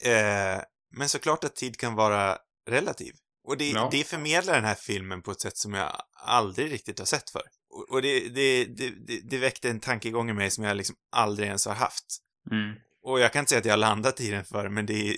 Eh, 0.00 0.62
men 0.96 1.08
såklart 1.08 1.44
att 1.44 1.56
tid 1.56 1.76
kan 1.76 1.94
vara 1.94 2.38
relativ. 2.68 3.14
Och 3.44 3.56
det, 3.56 3.70
Ja. 3.70 3.88
det 3.92 4.04
förmedlar 4.04 4.54
den 4.54 4.64
här 4.64 4.74
filmen 4.74 5.22
på 5.22 5.30
ett 5.30 5.40
sätt 5.40 5.56
som 5.56 5.74
jag 5.74 6.02
aldrig 6.12 6.72
riktigt 6.72 6.98
har 6.98 7.06
sett 7.06 7.30
för. 7.30 7.42
Och, 7.70 7.90
och 7.90 8.02
det, 8.02 8.28
det, 8.28 8.64
det, 8.64 9.20
det, 9.30 9.38
väckte 9.38 9.70
en 9.70 9.80
tankegång 9.80 10.30
i 10.30 10.32
mig 10.32 10.50
som 10.50 10.64
jag 10.64 10.76
liksom 10.76 10.96
aldrig 11.12 11.46
ens 11.46 11.66
har 11.66 11.74
haft. 11.74 12.18
Mm. 12.50 12.74
Och 13.02 13.20
jag 13.20 13.32
kan 13.32 13.40
inte 13.40 13.48
säga 13.48 13.58
att 13.58 13.64
jag 13.64 13.72
har 13.72 13.78
landat 13.78 14.20
i 14.20 14.30
den 14.30 14.44
för, 14.44 14.68
men 14.68 14.86
det 14.86 15.08
är 15.08 15.16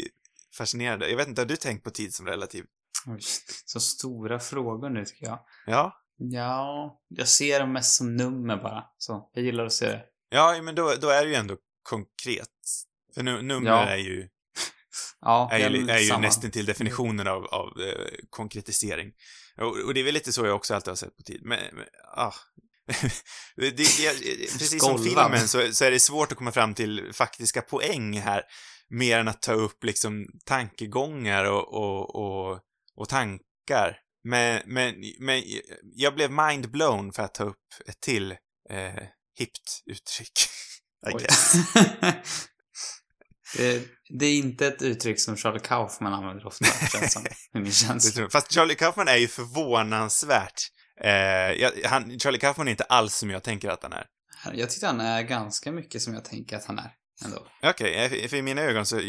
fascinerande. 0.55 1.11
Jag 1.11 1.17
vet 1.17 1.29
inte, 1.29 1.41
har 1.41 1.47
du 1.47 1.57
tänkt 1.57 1.85
på 1.85 1.91
tid 1.91 2.15
som 2.15 2.27
relativ? 2.27 2.65
Så 3.65 3.81
stora 3.81 4.41
frågor 4.41 4.91
nu 4.91 5.05
tycker 5.05 5.27
jag. 5.27 5.39
Ja. 5.67 6.05
Ja, 6.19 7.01
jag 7.09 7.29
ser 7.29 7.61
dem 7.61 7.73
mest 7.73 7.97
som 7.97 8.17
nummer 8.17 8.57
bara. 8.57 8.85
Så, 8.99 9.31
jag 9.35 9.45
gillar 9.45 9.65
att 9.67 9.73
se 9.73 9.87
det. 9.87 10.05
Ja, 10.29 10.63
men 10.63 10.75
då, 10.75 10.95
då 11.01 11.09
är 11.09 11.25
det 11.25 11.29
ju 11.31 11.35
ändå 11.35 11.57
konkret. 11.83 12.49
För 13.15 13.23
nu, 13.23 13.43
nummer 13.43 13.71
Ja. 13.71 13.87
är 13.87 13.97
ju 13.97 14.29
Ja, 15.21 15.49
är 15.53 15.71
ju, 15.71 15.91
är 15.91 15.99
ju 15.99 16.17
nästan 16.17 16.51
till 16.51 16.67
definitionen 16.67 17.27
av, 17.29 17.45
av 17.45 17.81
eh, 17.81 18.15
konkretisering. 18.31 19.13
Och, 19.57 19.77
och 19.87 19.95
det 19.95 20.01
är 20.01 20.05
väl 20.05 20.15
lite 20.15 20.33
så 20.33 20.47
jag 20.47 20.57
också 20.57 20.75
alltid 20.75 20.89
har 20.89 20.97
sett 20.97 21.17
på 21.17 21.23
tid. 21.23 21.41
Men, 21.45 21.59
men 21.73 21.85
ah. 22.17 22.35
det, 23.57 23.71
det, 23.71 24.59
precis 24.59 24.85
som 24.85 25.05
filmen 25.05 25.49
så, 25.49 25.73
så 25.73 25.85
är 25.85 25.91
det 25.91 26.01
svårt 26.01 26.33
att 26.33 26.39
komma 26.39 26.53
fram 26.53 26.75
till 26.75 27.11
faktiska 27.13 27.63
poäng 27.63 28.21
här. 28.21 28.43
Mer 28.91 29.19
än 29.19 29.29
att 29.29 29.43
ta 29.43 29.53
upp 29.53 29.85
liksom 29.85 30.27
tankegångar 30.45 31.45
och, 31.45 31.75
och, 31.75 32.17
och, 32.17 32.61
och 32.95 33.09
tankar. 33.09 34.01
Men, 34.25 34.63
men, 34.67 34.95
men 35.19 35.43
jag 35.95 36.15
blev 36.15 36.31
mindblown 36.31 37.13
för 37.13 37.23
att 37.23 37.35
ta 37.35 37.45
upp 37.45 37.67
ett 37.87 38.01
till 38.01 38.33
eh, 38.71 39.03
hippt 39.39 39.83
uttryck. 39.87 40.33
I 41.09 41.13
guess. 41.13 41.53
det, 43.57 43.89
det 44.19 44.27
är 44.27 44.39
inte 44.39 44.67
ett 44.67 44.83
uttryck 44.83 45.21
som 45.21 45.37
Charlie 45.37 45.61
Kaufman 45.61 46.15
använder 46.15 46.47
ofta, 46.47 46.65
känns 46.65 47.13
som. 47.13 47.25
Min 47.53 47.73
känsla. 47.73 48.29
Fast 48.31 48.53
Charlie 48.53 48.75
Kaufman 48.75 49.09
är 49.09 49.17
ju 49.17 49.29
förvånansvärt. 49.29 50.61
Eh, 51.05 51.11
jag, 51.53 51.73
han, 51.85 52.19
Charlie 52.19 52.39
Kaufman 52.39 52.69
är 52.69 52.71
inte 52.71 52.85
alls 52.85 53.15
som 53.15 53.31
jag 53.31 53.43
tänker 53.43 53.69
att 53.69 53.83
han 53.83 53.93
är. 53.93 54.07
Jag 54.53 54.71
tyckte 54.71 54.87
han 54.87 55.01
är 55.01 55.23
ganska 55.23 55.73
mycket 55.73 56.03
som 56.03 56.15
jag 56.15 56.25
tänker 56.25 56.57
att 56.57 56.65
han 56.65 56.79
är. 56.79 56.93
Okej, 57.63 58.23
eh, 58.23 58.29
för 58.29 58.37
i 58.37 58.43
mina 58.43 58.61
ögon 58.61 58.87
så, 58.87 59.01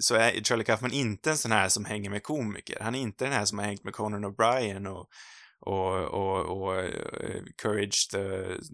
så 0.00 0.14
är 0.14 0.44
Charlie 0.44 0.64
Kaufman 0.64 0.92
inte 0.92 1.30
en 1.30 1.38
sån 1.38 1.52
här 1.52 1.68
som 1.68 1.84
hänger 1.84 2.10
med 2.10 2.22
komiker. 2.22 2.78
Han 2.80 2.94
är 2.94 3.00
inte 3.00 3.24
den 3.24 3.32
här 3.32 3.44
som 3.44 3.58
har 3.58 3.66
hängt 3.66 3.84
med 3.84 3.92
Conan 3.92 4.24
O'Brien 4.24 4.86
och, 4.86 5.08
och, 5.60 6.04
och, 6.04 6.62
och 6.62 6.84
uh, 6.84 7.42
Courage 7.62 8.08
the 8.12 8.18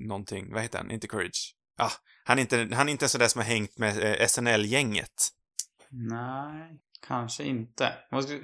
någonting, 0.06 0.52
vad 0.52 0.62
heter 0.62 0.78
han? 0.78 0.90
Inte 0.90 1.08
Courage. 1.08 1.54
Ah, 1.78 1.90
han 2.24 2.38
är 2.38 2.42
inte, 2.42 2.68
han 2.72 2.88
är 2.88 2.92
inte 2.92 3.04
en 3.04 3.08
sån 3.08 3.18
där 3.18 3.28
som 3.28 3.38
har 3.38 3.46
hängt 3.46 3.78
med 3.78 4.30
SNL-gänget. 4.30 5.28
Nej, 5.90 6.80
kanske 7.06 7.44
inte. 7.44 7.92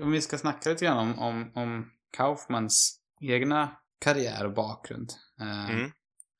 Om 0.00 0.12
vi 0.12 0.20
ska 0.20 0.38
snacka 0.38 0.70
lite 0.70 0.84
grann 0.84 0.98
om, 0.98 1.18
om, 1.18 1.52
om 1.54 1.90
Kaufmans 2.16 3.00
egna 3.20 3.76
karriär 4.00 4.44
och 4.44 4.54
bakgrund. 4.54 5.12
Mm. 5.40 5.90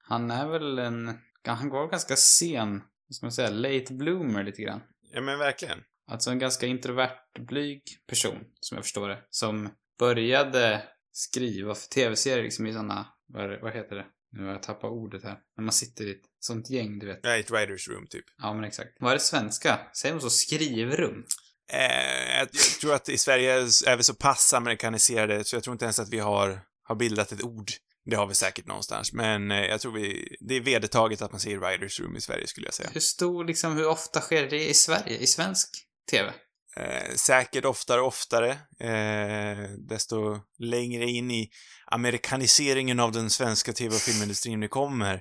Han 0.03 0.31
är 0.31 0.49
väl 0.49 0.79
en, 0.79 1.19
han 1.47 1.69
går 1.69 1.91
ganska 1.91 2.17
sen, 2.17 2.83
vad 3.11 3.17
ska 3.17 3.27
man 3.27 3.33
säga, 3.33 3.51
late 3.51 3.95
bloomer 3.95 4.45
lite 4.45 4.63
grann. 4.63 4.81
Ja, 5.13 5.21
men 5.21 5.39
verkligen. 5.39 5.79
Alltså 6.07 6.31
en 6.31 6.39
ganska 6.39 6.67
introvert, 6.67 7.19
blyg 7.39 7.83
person, 8.07 8.39
som 8.61 8.77
jag 8.77 8.85
förstår 8.85 9.09
det. 9.09 9.19
Som 9.31 9.69
började 9.99 10.83
skriva 11.13 11.75
för 11.75 11.89
tv-serier 11.89 12.43
liksom 12.43 12.67
i 12.67 12.73
sådana, 12.73 13.07
vad, 13.27 13.61
vad 13.61 13.73
heter 13.73 13.97
det? 13.97 14.07
Nu 14.33 14.45
har 14.45 14.53
jag 14.53 14.63
tappat 14.63 14.91
ordet 14.91 15.25
här. 15.25 15.39
När 15.57 15.65
man 15.65 15.73
sitter 15.73 16.05
i 16.05 16.11
ett 16.11 16.23
sånt 16.41 16.71
gäng, 16.71 16.99
du 16.99 17.07
vet. 17.07 17.21
Ja, 17.23 17.37
ett 17.37 17.51
writers 17.51 17.89
room, 17.89 18.07
typ. 18.07 18.25
Ja, 18.39 18.55
men 18.55 18.65
exakt. 18.65 18.97
Vad 19.01 19.11
är 19.11 19.15
det 19.15 19.21
svenska? 19.21 19.79
Säger 19.95 20.15
man 20.15 20.21
så? 20.21 20.31
Skrivrum? 20.31 21.25
Eh, 21.73 22.39
jag, 22.39 22.53
tror 22.81 22.95
att 22.95 23.09
i 23.09 23.19
Sverige 23.19 23.53
är 23.87 23.97
vi 23.97 24.03
så 24.03 24.15
pass 24.15 24.55
amerikaniserade, 24.55 25.45
så 25.45 25.57
jag 25.57 25.63
tror 25.63 25.73
inte 25.75 25.85
ens 25.85 25.99
att 25.99 26.13
vi 26.13 26.19
har, 26.19 26.61
har 26.83 26.95
bildat 26.95 27.33
ett 27.33 27.43
ord. 27.43 27.71
Det 28.05 28.17
har 28.17 28.27
vi 28.27 28.35
säkert 28.35 28.67
någonstans, 28.67 29.13
men 29.13 29.51
eh, 29.51 29.65
jag 29.65 29.81
tror 29.81 29.93
vi, 29.93 30.37
det 30.41 30.55
är 30.55 30.61
vedertaget 30.61 31.23
att 31.23 31.33
man 31.33 31.41
säger 31.41 31.59
writers 31.59 32.01
room 32.01 32.17
i 32.17 32.21
Sverige, 32.21 32.47
skulle 32.47 32.67
jag 32.67 32.75
säga. 32.75 32.91
Hur 32.93 33.01
stor, 33.01 33.45
liksom, 33.45 33.77
hur 33.77 33.87
ofta 33.87 34.21
sker 34.21 34.51
det 34.51 34.69
i 34.69 34.75
Sverige? 34.75 35.19
I 35.19 35.27
svensk 35.27 35.69
tv? 36.11 36.33
Eh, 36.77 37.15
säkert 37.15 37.65
oftare 37.65 38.01
och 38.01 38.07
oftare, 38.07 38.51
eh, 38.81 39.71
desto 39.89 40.41
längre 40.59 41.05
in 41.05 41.31
i 41.31 41.51
amerikaniseringen 41.87 43.01
av 43.01 43.13
den 43.13 43.31
svenska 43.31 43.73
tv 43.73 43.95
och 43.95 44.01
filmindustrin 44.01 44.61
vi 44.61 44.69
kommer, 44.69 45.15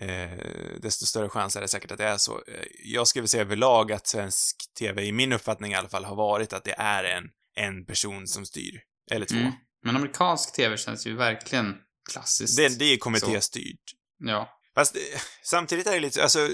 eh, 0.00 0.78
desto 0.82 1.06
större 1.06 1.28
chans 1.28 1.56
är 1.56 1.60
det 1.60 1.68
säkert 1.68 1.90
att 1.90 1.98
det 1.98 2.04
är 2.04 2.16
så. 2.16 2.32
Eh, 2.32 2.66
jag 2.84 3.08
skulle 3.08 3.28
säga 3.28 3.42
överlag 3.42 3.92
att 3.92 4.06
svensk 4.06 4.56
tv, 4.78 5.04
i 5.04 5.12
min 5.12 5.32
uppfattning 5.32 5.72
i 5.72 5.74
alla 5.74 5.88
fall, 5.88 6.04
har 6.04 6.16
varit 6.16 6.52
att 6.52 6.64
det 6.64 6.74
är 6.78 7.04
en, 7.04 7.24
en 7.56 7.86
person 7.86 8.26
som 8.26 8.46
styr. 8.46 8.80
Eller 9.10 9.26
två. 9.26 9.36
Mm. 9.36 9.52
Men 9.84 9.96
amerikansk 9.96 10.54
tv 10.54 10.76
känns 10.76 11.06
ju 11.06 11.16
verkligen 11.16 11.76
klassiskt. 12.10 12.56
Det, 12.56 12.68
det 12.68 12.84
är 12.84 12.96
kommittéstyrt. 12.96 13.80
Ja. 14.18 14.48
Fast 14.74 14.96
eh, 14.96 15.20
samtidigt 15.44 15.86
är 15.86 15.92
det 15.92 16.00
lite, 16.00 16.22
alltså, 16.22 16.48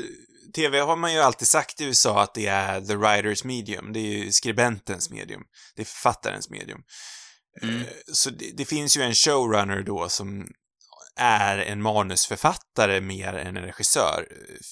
TV 0.55 0.81
har 0.81 0.97
man 0.97 1.13
ju 1.13 1.19
alltid 1.19 1.49
sagt 1.49 1.81
i 1.81 1.85
USA 1.85 2.23
att 2.23 2.35
det 2.35 2.47
är 2.47 2.81
the 2.81 2.95
writer's 2.95 3.47
medium. 3.47 3.93
Det 3.93 4.01
är 4.01 4.25
ju 4.25 4.33
skribentens 4.33 5.11
medium. 5.11 5.43
Det 5.77 5.83
är 5.83 5.87
författarens 5.87 6.51
medium. 6.51 6.83
Mm. 7.63 7.81
Eh, 7.81 7.87
Så 8.13 8.31
det, 8.31 8.51
det 8.57 8.65
finns 8.65 8.97
ju 8.97 9.03
en 9.03 9.15
showrunner 9.15 9.83
då 9.83 10.09
som 10.09 10.47
är 11.21 11.59
en 11.59 11.83
manusförfattare 11.83 13.01
mer 13.01 13.35
än 13.35 13.57
en 13.57 13.63
regissör. 13.63 14.29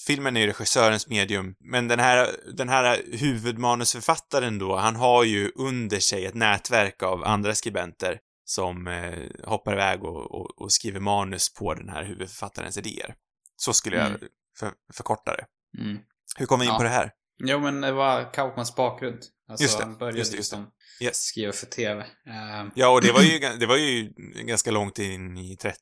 Filmen 0.07 0.37
är 0.37 0.41
ju 0.41 0.47
regissörens 0.47 1.07
medium, 1.07 1.55
men 1.71 1.87
den 1.87 1.99
här, 1.99 2.35
den 2.57 2.69
här 2.69 3.01
huvudmanusförfattaren 3.11 4.59
då, 4.59 4.75
han 4.75 4.95
har 4.95 5.23
ju 5.23 5.51
under 5.55 5.99
sig 5.99 6.25
ett 6.25 6.33
nätverk 6.33 7.03
av 7.03 7.23
andra 7.23 7.55
skribenter 7.55 8.19
som 8.49 8.87
eh, 8.87 9.29
hoppar 9.43 9.73
iväg 9.73 10.03
och, 10.03 10.31
och, 10.31 10.61
och 10.61 10.71
skriver 10.71 10.99
manus 10.99 11.53
på 11.53 11.73
den 11.73 11.89
här 11.89 12.03
huvudförfattarens 12.03 12.77
idéer. 12.77 13.15
Så 13.55 13.73
skulle 13.73 13.97
jag 13.97 14.07
Mm. 14.07 14.19
för, 14.59 14.71
förkorta 14.93 15.35
det. 15.35 15.45
Mm. 15.81 15.97
Hur 16.37 16.45
kom 16.45 16.59
vi 16.59 16.65
in 16.65 16.71
Ja. 16.71 16.77
på 16.77 16.83
det 16.83 16.89
här? 16.89 17.11
Jo, 17.43 17.59
men 17.59 17.81
det 17.81 17.91
var 17.91 18.33
Kaufmans 18.33 18.75
bakgrund. 18.75 19.19
Alltså, 19.49 19.63
Just 19.63 19.77
det, 19.77 19.83
han 19.83 19.97
började 19.97 20.17
just 20.17 20.31
det, 20.31 20.37
just 20.37 20.51
det. 20.51 20.57
liksom 20.57 20.71
Yes. 21.01 21.17
skriva 21.17 21.51
för 21.53 21.65
tv. 21.65 22.01
Eh, 22.01 22.67
Ja, 22.75 22.89
och 22.89 23.01
det 23.01 23.11
var 23.11 23.21
ju, 23.21 23.39
det 23.59 23.65
var 23.65 23.77
ju 23.77 24.13
ganska 24.45 24.71
långt 24.71 24.99
in 24.99 25.37
i 25.37 25.57
30, 25.57 25.77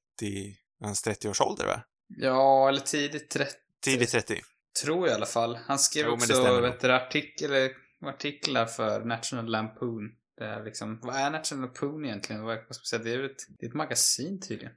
hans 0.83 1.07
30-årsålder, 1.07 1.65
va? 1.65 1.81
ja, 2.07 2.69
eller 2.69 2.81
tidigt 2.81 3.29
30. 3.29 3.53
Tidigt 3.83 4.09
30. 4.09 4.41
Tror 4.83 5.07
jag 5.07 5.13
i 5.13 5.15
alla 5.15 5.25
fall. 5.25 5.55
Han 5.55 5.79
skrev 5.79 6.05
Jo, 6.05 6.11
också 6.13 6.61
vet 6.61 6.81
du, 6.81 6.93
artiklar, 6.93 7.69
artiklar 8.05 8.65
för 8.65 9.05
National 9.05 9.45
Lampoon. 9.51 10.11
Det 10.37 10.45
är 10.45 10.63
liksom, 10.63 10.99
vad 11.01 11.15
är 11.15 11.29
National 11.29 11.61
Lampoon 11.61 12.05
egentligen? 12.05 12.43
Vad, 12.43 12.57
vad 12.57 12.75
ska 12.75 12.97
man 12.97 13.03
säga? 13.03 13.03
Det 13.03 13.21
är 13.21 13.25
ett, 13.25 13.45
det 13.59 13.65
är 13.65 13.69
ett 13.69 13.75
magasin 13.75 14.41
tydligen. 14.41 14.73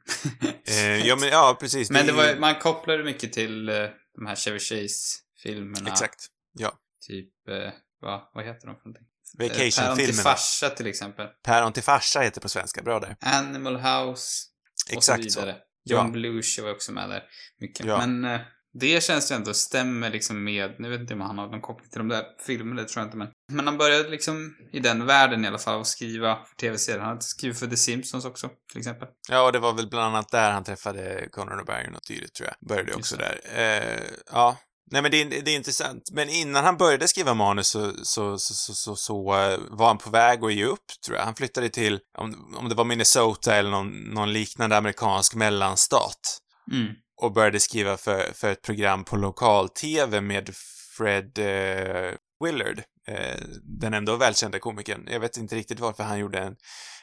Eh, 0.68 1.06
ja, 1.06 1.16
men 1.16 1.28
ja, 1.28 1.56
precis. 1.60 1.90
Men 1.90 2.06
det 2.06 2.12
var, 2.12 2.36
man 2.40 2.54
kopplade 2.54 3.04
mycket 3.04 3.32
till 3.32 3.68
eh, 3.68 3.74
de 4.14 4.26
här 4.26 4.34
Chevy 4.34 4.58
Chase-filmerna. 4.58 5.90
Exakt. 5.90 6.26
Ja. 6.52 6.72
Typ, 7.06 7.48
eh, 7.48 7.72
vad, 8.00 8.30
vad 8.34 8.44
heter 8.44 8.66
de 8.66 8.76
för 8.76 8.88
någonting? 8.88 9.06
Eh, 9.40 9.48
Päron 9.48 9.56
till 9.56 9.64
Vacation-filmerna. 9.64 10.22
farsa 10.22 10.70
till 10.70 10.86
exempel. 10.86 11.28
Päron 11.42 11.72
till 11.72 11.82
farsa 11.82 12.20
heter 12.20 12.40
på 12.40 12.48
svenska. 12.48 12.82
Bra 12.82 13.00
där. 13.00 13.16
Animal 13.20 13.76
House. 13.76 14.44
Och 14.90 14.96
Exakt 14.96 15.24
så 15.24 15.30
så. 15.30 15.40
vidare. 15.40 15.56
Ja. 15.82 15.96
John 15.96 16.12
Belushi 16.12 16.62
var 16.62 16.70
också 16.70 16.92
med 16.92 17.10
där. 17.10 17.22
Mycket. 17.60 17.86
Ja. 17.86 18.06
Men 18.06 18.24
eh, 18.24 18.40
det 18.80 19.02
känns 19.02 19.32
ju 19.32 19.36
ändå 19.36 19.54
stämmer 19.54 20.10
liksom 20.10 20.44
med, 20.44 20.74
nu 20.78 20.90
vet 20.90 21.00
inte 21.00 21.14
om 21.14 21.20
han 21.20 21.38
har 21.38 21.46
någon 21.46 21.60
koppling 21.60 21.90
till 21.90 21.98
de 21.98 22.08
där 22.08 22.24
filmerna, 22.46 22.82
det 22.82 22.88
tror 22.88 23.00
jag 23.00 23.06
inte 23.06 23.16
men. 23.16 23.28
Men 23.52 23.66
han 23.66 23.78
började 23.78 24.08
liksom 24.08 24.54
i 24.72 24.80
den 24.80 25.06
världen 25.06 25.44
i 25.44 25.48
alla 25.48 25.58
fall 25.58 25.78
och 25.80 25.86
skriva 25.86 26.36
för 26.46 26.54
tv-serier. 26.56 26.98
Han 27.00 27.08
hade 27.08 27.22
skrivit 27.22 27.58
för 27.58 27.66
The 27.66 27.76
Simpsons 27.76 28.24
också, 28.24 28.50
till 28.70 28.78
exempel. 28.78 29.08
Ja, 29.28 29.46
och 29.46 29.52
det 29.52 29.58
var 29.58 29.72
väl 29.72 29.88
bland 29.88 30.06
annat 30.16 30.28
där 30.30 30.50
han 30.50 30.64
träffade 30.64 31.28
Conan 31.32 31.60
O'Brien 31.60 31.94
och 31.94 32.00
dylikt, 32.08 32.34
tror 32.34 32.48
jag. 32.48 32.68
Började 32.68 32.94
också 32.94 33.16
där. 33.16 33.40
Eh, 33.54 34.00
ja. 34.32 34.56
Nej, 34.90 35.02
men 35.02 35.10
det, 35.10 35.20
är- 35.22 35.42
det 35.42 35.50
är 35.50 35.56
intressant. 35.56 36.10
Men 36.12 36.28
innan 36.28 36.64
han 36.64 36.76
började 36.76 37.08
skriva 37.08 37.34
manus 37.34 37.68
så, 37.68 37.92
så, 38.02 38.38
så, 38.38 38.54
så, 38.54 38.74
så, 38.74 38.96
så 38.96 39.34
eh, 39.34 39.58
var 39.70 39.86
han 39.86 39.98
på 39.98 40.10
väg 40.10 40.44
att 40.44 40.52
ge 40.52 40.64
upp, 40.64 40.84
tror 41.06 41.16
jag. 41.16 41.24
Han 41.24 41.34
flyttade 41.34 41.68
till, 41.68 42.00
om, 42.18 42.54
om 42.58 42.68
det 42.68 42.74
var 42.74 42.84
Minnesota 42.84 43.54
eller 43.56 43.70
någon, 43.70 44.00
någon 44.14 44.32
liknande 44.32 44.76
amerikansk 44.76 45.34
mellanstat. 45.34 46.38
Mm. 46.72 46.86
Och 47.22 47.32
började 47.32 47.60
skriva 47.60 47.96
för, 47.96 48.32
för 48.34 48.52
ett 48.52 48.62
program 48.62 49.04
på 49.04 49.16
lokal-tv 49.16 50.20
med 50.20 50.50
Fred 50.96 51.38
eh, 51.38 52.14
Willard, 52.44 52.82
eh, 53.08 53.40
den 53.62 53.94
ändå 53.94 54.16
välkända 54.16 54.58
komikern. 54.58 55.08
Jag 55.10 55.20
vet 55.20 55.36
inte 55.36 55.56
riktigt 55.56 55.80
varför 55.80 56.04
han 56.04 56.18
gjorde 56.18 56.38
en, 56.38 56.56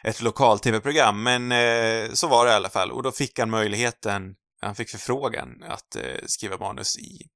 ett 0.04 0.22
lokal-tv-program, 0.22 1.24
men 1.24 1.52
eh, 1.52 2.12
så 2.14 2.28
var 2.28 2.46
det 2.46 2.52
i 2.52 2.56
alla 2.56 2.70
fall. 2.70 2.92
Och 2.92 3.04
då 3.04 3.12
fick 3.12 3.40
han 3.40 3.50
möjligheten, 3.50 4.36
han 4.62 4.76
fick 4.76 4.90
förfrågan 4.90 5.64
att 5.64 5.96
eh, 5.96 6.26
skriva 6.26 6.58
manus 6.58 6.98
i, 6.98 7.28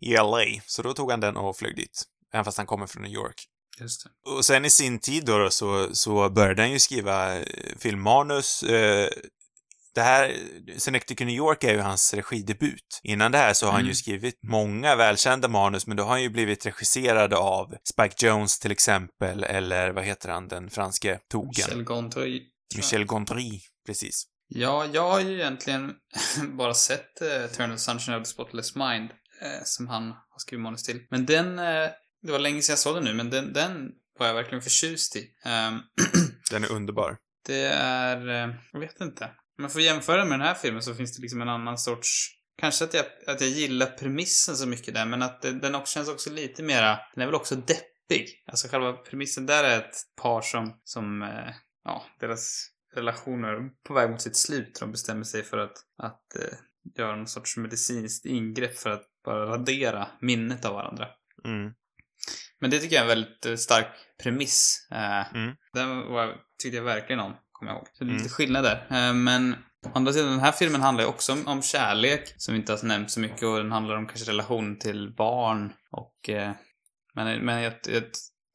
i 0.00 0.16
LA. 0.16 0.44
Så 0.66 0.82
då 0.82 0.92
tog 0.92 1.10
han 1.10 1.20
den 1.20 1.36
och 1.36 1.56
flög 1.56 1.76
dit, 1.76 2.04
även 2.32 2.44
fast 2.44 2.58
han 2.58 2.66
kommer 2.66 2.86
från 2.86 3.02
New 3.02 3.12
York. 3.12 3.48
Och 4.26 4.44
sen 4.44 4.64
i 4.64 4.70
sin 4.70 4.98
tid 4.98 5.24
då, 5.24 5.38
då 5.38 5.50
så, 5.50 5.94
så 5.94 6.30
började 6.30 6.62
han 6.62 6.70
ju 6.70 6.78
skriva 6.78 7.38
eh, 7.38 7.76
filmmanus. 7.78 8.62
Eh, 8.62 9.10
det 9.94 10.00
här, 10.00 10.36
Synecdoche 10.78 11.24
New 11.24 11.34
York 11.36 11.64
är 11.64 11.72
ju 11.72 11.78
hans 11.80 12.14
regidebut. 12.14 13.00
Innan 13.02 13.32
det 13.32 13.38
här 13.38 13.54
så 13.54 13.66
har 13.66 13.72
han 13.72 13.80
ju 13.80 13.84
Mm. 13.86 13.94
skrivit 13.94 14.38
många 14.42 14.96
välkända 14.96 15.48
manus, 15.48 15.86
men 15.86 15.96
då 15.96 16.02
har 16.02 16.10
han 16.10 16.22
ju 16.22 16.28
blivit 16.30 16.66
regisserad 16.66 17.34
av 17.34 17.74
Spike 17.92 18.26
Jones 18.26 18.58
till 18.58 18.72
exempel, 18.72 19.44
eller 19.44 19.90
vad 19.90 20.04
heter 20.04 20.28
han, 20.28 20.48
den 20.48 20.70
franske 20.70 21.18
togen? 21.30 21.48
Michel 21.56 21.82
Gondry. 21.84 22.42
Michel 22.76 23.04
Gondry, 23.04 23.60
precis. 23.86 24.24
Ja, 24.48 24.86
jag 24.92 25.10
har 25.10 25.20
ju 25.20 25.34
egentligen 25.34 25.94
bara 26.58 26.74
sett 26.74 27.22
uh, 27.22 27.28
Eternal 27.28 27.78
Sunshine 27.78 28.14
of 28.16 28.22
the 28.22 28.30
Spotless 28.30 28.74
Mind, 28.74 29.10
eh, 29.42 29.62
som 29.64 29.88
han 29.88 30.02
har 30.08 30.38
skrivit 30.38 30.62
manus 30.62 30.82
till. 30.82 31.00
Men 31.10 31.26
den, 31.26 31.58
eh, 31.58 31.88
det 32.22 32.32
var 32.32 32.38
länge 32.38 32.62
sedan 32.62 32.72
jag 32.72 32.78
såg 32.78 32.94
den 32.96 33.04
nu, 33.04 33.14
men 33.14 33.30
den, 33.30 33.52
den 33.52 33.90
var 34.18 34.26
jag 34.26 34.34
verkligen 34.34 34.62
förtjust 34.62 35.16
i. 35.16 35.26
Ehm, 35.44 35.80
Den 36.50 36.64
är 36.64 36.72
underbar. 36.72 37.16
det 37.46 37.64
är, 37.74 38.28
eh, 38.28 38.54
jag 38.72 38.80
vet 38.80 39.00
inte. 39.00 39.30
Om 39.58 39.64
jag 39.64 39.72
får 39.72 39.80
jämföra 39.80 40.24
med 40.24 40.38
den 40.38 40.46
här 40.46 40.54
filmen 40.54 40.82
så 40.82 40.94
finns 40.94 41.16
det 41.16 41.22
liksom 41.22 41.42
en 41.42 41.48
annan 41.48 41.78
sorts, 41.78 42.28
kanske 42.58 42.84
att 42.84 42.94
jag, 42.94 43.04
att 43.26 43.40
jag 43.40 43.50
gillar 43.50 43.86
premissen 43.86 44.56
så 44.56 44.68
mycket 44.68 44.94
där, 44.94 45.06
men 45.06 45.22
att 45.22 45.42
det, 45.42 45.52
den 45.52 45.74
också 45.74 45.94
känns 45.94 46.08
också 46.08 46.30
lite 46.30 46.62
mera, 46.62 46.98
den 47.14 47.22
är 47.22 47.26
väl 47.26 47.34
också 47.34 47.56
deppig. 47.56 48.42
Alltså 48.46 48.68
själva 48.68 48.92
premissen 48.92 49.46
där 49.46 49.64
är 49.64 49.78
ett 49.78 49.96
par 50.22 50.42
som, 50.42 50.80
som, 50.84 51.22
eh, 51.22 51.54
ja, 51.84 52.06
deras 52.20 52.68
relationer 52.94 53.70
på 53.86 53.94
väg 53.94 54.10
mot 54.10 54.20
sitt 54.20 54.36
slut. 54.36 54.76
De 54.80 54.92
bestämmer 54.92 55.24
sig 55.24 55.42
för 55.42 55.58
att, 55.58 55.76
att 56.02 56.36
eh, 56.36 56.58
göra 56.98 57.16
någon 57.16 57.26
sorts 57.26 57.56
medicinskt 57.56 58.26
ingrepp 58.26 58.78
för 58.78 58.90
att 58.90 59.04
bara 59.24 59.46
radera 59.46 60.08
minnet 60.20 60.64
av 60.64 60.74
varandra. 60.74 61.08
Mm. 61.44 61.72
Men 62.60 62.70
det 62.70 62.78
tycker 62.78 62.96
jag 62.96 63.06
är 63.06 63.10
en 63.10 63.18
väldigt 63.18 63.46
eh, 63.46 63.56
stark 63.56 63.86
premiss. 64.22 64.88
Eh, 64.90 65.34
Mm. 65.34 65.56
Den 65.72 66.12
var, 66.12 66.36
tyckte 66.62 66.76
jag 66.76 66.84
verkligen 66.84 67.20
om, 67.20 67.36
kommer 67.62 67.72
jag 67.72 67.78
ihåg. 67.78 67.88
Så 67.92 68.04
det 68.04 68.10
är 68.10 68.12
lite 68.12 68.22
Mm. 68.22 68.30
skillnad 68.32 68.64
där. 68.64 68.86
Eh, 68.90 69.14
men 69.14 69.52
å 69.86 69.90
andra 69.94 70.12
sidan, 70.12 70.30
den 70.30 70.40
här 70.40 70.52
filmen 70.52 70.80
handlar 70.80 71.04
ju 71.04 71.10
också 71.10 71.32
om, 71.32 71.46
om 71.48 71.62
kärlek, 71.62 72.34
som 72.36 72.54
inte 72.54 72.72
har 72.72 72.86
nämnt 72.86 73.10
så 73.10 73.20
mycket, 73.20 73.42
och 73.42 73.56
den 73.56 73.72
handlar 73.72 73.96
om 73.96 74.06
kanske 74.06 74.30
relation 74.30 74.78
till 74.78 75.14
barn 75.16 75.72
och... 75.90 76.28
Eh, 76.28 76.50
men 77.14 77.44
men 77.44 77.62
jag, 77.62 77.72
jag 77.86 78.02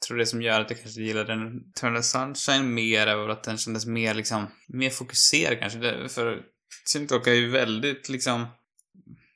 tror 0.07 0.17
det 0.17 0.25
som 0.25 0.41
gör 0.41 0.61
att 0.61 0.69
jag 0.69 0.81
kanske 0.81 1.01
gillar 1.01 1.25
den 1.25 1.61
Eternal 1.75 2.03
Sunshine 2.03 2.73
mer 2.73 3.07
är 3.07 3.29
att 3.29 3.43
den 3.43 3.57
kändes 3.57 3.85
mer 3.85 4.13
liksom, 4.13 4.47
mer 4.67 4.89
fokuserad 4.89 5.59
kanske. 5.59 5.79
Det, 5.79 6.09
för 6.09 6.41
Synecdoche 6.85 7.31
är 7.31 7.35
ju 7.35 7.49
väldigt 7.49 8.09
liksom 8.09 8.45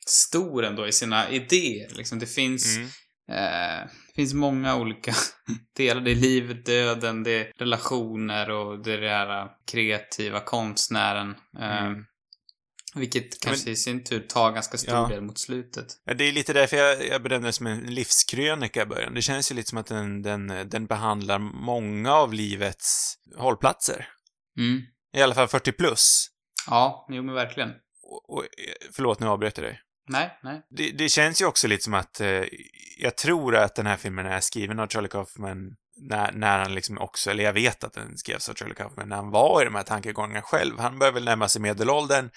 stor 0.06 0.66
ändå 0.66 0.88
i 0.88 0.92
sina 0.92 1.30
idéer. 1.30 1.92
Liksom 1.96 2.20
det 2.20 2.26
finns, 2.26 2.78
Mm. 2.78 2.90
Eh, 3.32 3.88
det 4.08 4.15
finns 4.15 4.34
många 4.34 4.76
olika 4.76 5.13
delar. 5.78 6.02
Det 6.02 6.12
är 6.12 6.15
livet, 6.15 6.65
döden, 6.65 7.24
det 7.24 7.32
är 7.32 7.52
relationer 7.58 8.50
och 8.50 8.84
det 8.84 8.94
är 8.94 8.98
det 9.02 9.10
här 9.10 9.48
kreativa 9.72 10.39
konstnären. 10.39 11.36
Eh, 11.60 11.86
Mm. 11.86 12.06
Vilket 12.96 13.41
kanske 13.41 13.72
i 13.72 13.76
sin 13.76 14.04
tur 14.04 14.20
tar 14.20 14.52
ganska 14.52 14.78
stor 14.78 14.96
Ja. 14.96 15.08
del 15.08 15.22
mot 15.22 15.39
slutet. 15.39 15.86
Ja, 16.06 16.13
det 16.13 16.24
är 16.28 16.32
lite 16.32 16.54
därför 16.54 16.78
jag, 16.78 17.08
jag 17.08 17.24
bedömde 17.24 17.48
det 17.48 17.54
som 17.54 17.67
en 17.67 17.80
livskrönika 17.96 18.82
i 18.82 18.86
början. 18.86 19.13
Det 19.13 19.22
känns 19.22 19.52
ju 19.52 19.56
lite 19.56 19.70
som 19.70 19.78
att 19.78 19.86
den, 19.88 20.22
den, 20.22 20.48
den 20.70 20.86
behandlar 20.86 21.39
många 21.39 22.13
av 22.13 22.34
livets 22.34 23.15
hållplatser. 23.38 24.08
Mm. 24.58 24.82
I 25.17 25.22
alla 25.22 25.36
fall 25.36 25.48
40 25.48 25.72
plus. 25.72 26.28
Ja, 26.67 27.08
jo 27.10 27.24
men 27.24 27.36
verkligen. 27.36 27.70
Och, 28.04 28.30
och, 28.38 28.46
förlåt, 28.96 29.20
nu 29.20 29.28
avbröt 29.28 29.58
jag 29.58 29.65
dig. 29.67 29.80
Nej, 30.08 30.40
nej. 30.44 30.62
Det, 30.70 30.92
det 30.92 31.10
känns 31.10 31.42
ju 31.42 31.46
också 31.46 31.68
lite 31.68 31.84
som 31.84 31.94
att 31.94 32.22
eh, 32.22 32.44
jag 32.98 33.18
tror 33.18 33.56
att 33.56 33.76
den 33.76 33.86
här 33.86 33.98
filmen 33.98 34.26
är 34.26 34.40
skriven 34.40 34.80
av 34.80 34.88
Charlie 34.88 35.08
Kaufman 35.08 35.76
när, 35.98 36.32
när 36.32 36.60
han 36.60 36.76
liksom 36.76 36.98
också, 36.98 37.32
eller 37.32 37.44
jag 37.44 37.54
vet 37.54 37.84
att 37.84 37.94
den 37.94 38.18
skrevs 38.18 38.50
av 38.50 38.54
Charlie 38.54 38.76
Kaufman 38.76 39.10
när 39.10 39.16
han 39.16 39.32
var 39.32 39.62
i 39.62 39.66
de 39.66 39.76
här 39.76 39.84
tankegångarna 39.84 40.42
själv. 40.42 40.80
Han 40.80 41.00
började 41.00 41.14
väl 41.16 41.26
närma 41.26 41.48
sig 41.48 41.62
medelåldern, 41.62 42.30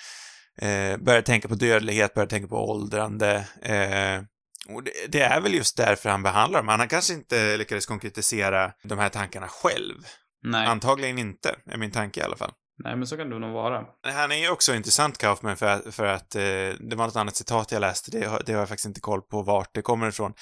eh, 0.59 0.97
började 0.97 1.23
tänka 1.23 1.49
på 1.49 1.55
dödlighet, 1.55 2.15
började 2.15 2.31
tänka 2.31 2.49
på 2.49 2.71
åldrande. 2.71 3.49
Eh, 3.63 4.23
och 4.69 4.83
det, 4.83 4.93
det 5.09 5.21
är 5.21 5.41
väl 5.41 5.55
just 5.55 5.77
därför 5.77 6.11
han 6.11 6.23
behandlar 6.23 6.59
dem. 6.59 6.69
Han 6.69 6.89
kanske 6.89 7.15
inte 7.15 7.57
lyckades 7.57 7.87
konkretisera 7.87 8.73
de 8.83 8.99
här 8.99 9.09
tankarna 9.09 9.49
själv. 9.49 9.95
Nej. 10.43 10.67
Antagligen 10.67 11.19
inte, 11.19 11.57
är 11.67 11.77
min 11.77 11.91
tanke 11.91 12.21
i 12.21 12.23
alla 12.23 12.37
fall. 12.37 12.53
Nej, 12.79 12.97
men 12.97 13.07
så 13.07 13.17
kan 13.17 13.31
det 13.31 13.39
nog 13.39 13.53
vara. 13.53 13.85
Han 14.03 14.33
är 14.33 14.37
ju 14.37 14.51
också 14.51 14.75
intressant, 14.75 15.19
Kaufman, 15.19 15.57
för 15.57 15.67
att, 15.67 15.95
för 15.95 16.05
att 16.07 16.35
eh, 16.35 16.41
det 16.81 16.97
var 16.97 17.05
något 17.07 17.17
annat 17.17 17.37
citat 17.37 17.73
jag 17.73 17.81
läste, 17.81 18.11
det, 18.11 18.27
har- 18.27 18.43
det 18.47 18.53
har 18.53 18.59
jag 18.61 18.69
faktiskt 18.69 18.87
inte 18.87 19.01
koll 19.01 19.23
på 19.23 19.43
vart 19.43 19.75
det 19.75 19.83
kommer 19.83 20.09
ifrån. 20.09 20.35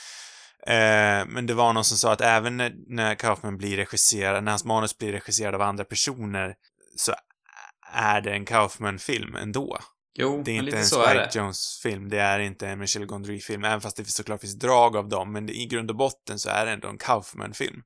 Eh, 0.66 1.27
men 1.27 1.47
det 1.47 1.55
var 1.55 1.73
någon 1.73 1.85
som 1.85 1.97
sa 1.99 2.12
att 2.12 2.21
även 2.21 2.57
när, 2.57 2.73
när 2.88 3.14
Kaufman 3.14 3.57
blir 3.59 3.77
regisserad, 3.77 4.45
när 4.45 4.53
hans 4.53 4.64
manus 4.64 4.99
blir 4.99 5.12
regisserad 5.12 5.55
av 5.55 5.62
andra 5.62 5.85
personer, 5.85 6.55
så 6.97 7.12
är 7.92 8.21
det 8.21 8.33
en 8.33 8.45
Kaufman-film 8.45 9.37
ändå. 9.37 9.79
Jo, 10.14 10.42
Det 10.45 10.51
är 10.51 10.55
inte 10.55 10.77
en. 10.77 10.85
Spike 11.23 11.38
Jones-film, 11.38 12.09
det 12.09 12.18
är 12.21 12.38
inte 12.38 12.68
en 12.68 12.79
Michel 12.79 13.07
Gondry-film, 13.07 13.64
även 13.64 13.81
fast 13.81 13.97
det 13.97 14.05
såklart 14.05 14.40
finns 14.40 14.59
drag 14.59 14.97
av 14.97 15.09
dem, 15.09 15.33
men 15.33 15.49
i 15.49 15.66
grund 15.66 15.90
och 15.90 15.97
botten 15.97 16.38
så 16.38 16.49
är 16.51 16.66
det 16.66 16.73
ändå 16.73 16.88
en 16.88 16.99
Kaufman-film. 16.99 17.83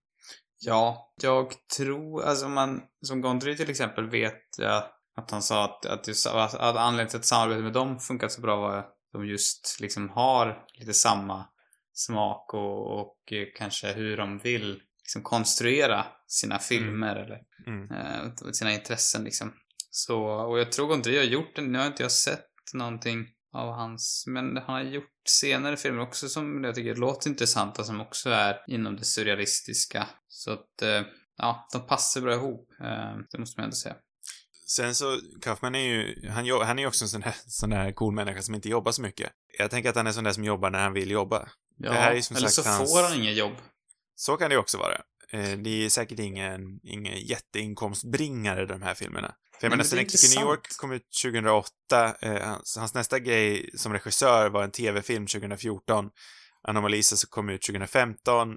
Ja, 0.58 1.12
jag 1.22 1.52
tror, 1.76 2.22
alltså 2.22 2.48
man, 2.48 2.82
som 3.02 3.20
Gondry 3.20 3.56
till 3.56 3.70
exempel 3.70 4.10
vet 4.10 4.42
jag 4.58 4.84
att 5.16 5.30
han 5.30 5.42
sa 5.42 5.64
att, 5.64 5.86
att, 5.86 6.08
just, 6.08 6.26
att 6.26 6.54
anledningen 6.60 7.08
till 7.08 7.18
att 7.18 7.24
samarbetet 7.24 7.64
med 7.64 7.72
dem 7.72 7.98
funkat 7.98 8.32
så 8.32 8.40
bra 8.40 8.56
var 8.56 8.76
att 8.76 8.92
de 9.12 9.26
just 9.26 9.78
liksom 9.80 10.08
har 10.10 10.64
lite 10.78 10.94
samma 10.94 11.44
smak 11.92 12.54
och, 12.54 13.00
och 13.00 13.32
kanske 13.56 13.92
hur 13.92 14.16
de 14.16 14.38
vill 14.38 14.80
liksom 15.02 15.22
konstruera 15.22 16.06
sina 16.26 16.58
filmer 16.58 17.16
eller 17.16 17.40
Mm. 17.66 17.90
eh, 17.90 18.50
sina 18.52 18.72
intressen 18.72 19.24
liksom. 19.24 19.52
Så, 19.90 20.22
och 20.24 20.58
jag 20.58 20.72
tror 20.72 20.86
Gondry 20.86 21.16
har 21.16 21.24
gjort 21.24 21.56
den, 21.56 21.72
nu 21.72 21.78
har 21.78 21.86
inte 21.86 22.02
jag 22.02 22.12
sett 22.12 22.46
någonting 22.74 23.26
av 23.56 23.72
hans, 23.72 24.24
men 24.26 24.56
han 24.56 24.74
har 24.74 24.82
gjort 24.82 25.10
senare 25.28 25.76
filmer 25.76 26.02
också 26.02 26.28
som 26.28 26.64
jag 26.64 26.74
tycker 26.74 26.94
låter 26.94 27.30
intressanta 27.30 27.84
som 27.84 28.00
också 28.00 28.30
är 28.30 28.56
inom 28.66 28.96
det 28.96 29.04
surrealistiska. 29.04 30.08
Så 30.28 30.52
att, 30.52 30.82
eh, 30.82 31.02
ja, 31.36 31.68
de 31.72 31.86
passar 31.86 32.20
bra 32.20 32.34
ihop, 32.34 32.68
eh, 32.80 33.16
det 33.30 33.38
måste 33.38 33.60
man 33.60 33.64
ändå 33.64 33.76
säga. 33.76 33.94
Sen 34.68 34.94
så, 34.94 35.18
Kaufman 35.42 35.74
är 35.74 35.78
ju, 35.78 36.28
han, 36.28 36.50
han 36.66 36.78
är 36.78 36.82
ju 36.82 36.88
också 36.88 37.04
en 37.04 37.08
sån 37.08 37.22
här, 37.22 37.34
sån 37.46 37.70
där 37.70 37.92
cool 37.92 38.14
människa 38.14 38.42
som 38.42 38.54
inte 38.54 38.68
jobbar 38.68 38.92
så 38.92 39.02
mycket. 39.02 39.32
Jag 39.58 39.70
tänker 39.70 39.90
att 39.90 39.96
han 39.96 40.06
är 40.06 40.12
sån 40.12 40.24
där 40.24 40.32
som 40.32 40.44
jobbar 40.44 40.70
när 40.70 40.82
han 40.82 40.92
vill 40.92 41.10
jobba. 41.10 41.48
Ja, 41.78 41.92
eller 41.94 42.20
så 42.48 42.62
hans- 42.68 42.92
får 42.92 43.02
han 43.08 43.22
inget 43.22 43.36
jobb. 43.36 43.52
Så 44.14 44.36
kan 44.36 44.50
det 44.50 44.54
ju 44.54 44.60
också 44.60 44.78
vara. 44.78 45.00
Eh, 45.36 45.58
Det 45.58 45.84
är 45.84 45.88
säkert 45.88 46.18
ingen, 46.18 46.60
ingen 46.82 47.18
jätteinkomstbringare, 47.20 48.66
de 48.66 48.82
här 48.82 48.94
filmerna. 48.94 49.34
För 49.60 49.66
jag 49.66 49.70
menar, 49.70 49.84
Synecdoche 49.84 50.34
New 50.38 50.48
York 50.48 50.76
kom 50.76 50.92
ut 50.92 51.02
2008. 51.22 51.70
Eh, 52.20 52.42
hans, 52.48 52.76
hans 52.78 52.94
nästa 52.94 53.18
grej 53.18 53.70
som 53.74 53.92
regissör 53.92 54.50
var 54.50 54.64
en 54.64 54.70
tv-film 54.70 55.26
2014. 55.26 56.10
Anomalisa 56.68 57.16
som 57.16 57.28
kom 57.30 57.48
ut 57.48 57.62
2015 57.62 58.56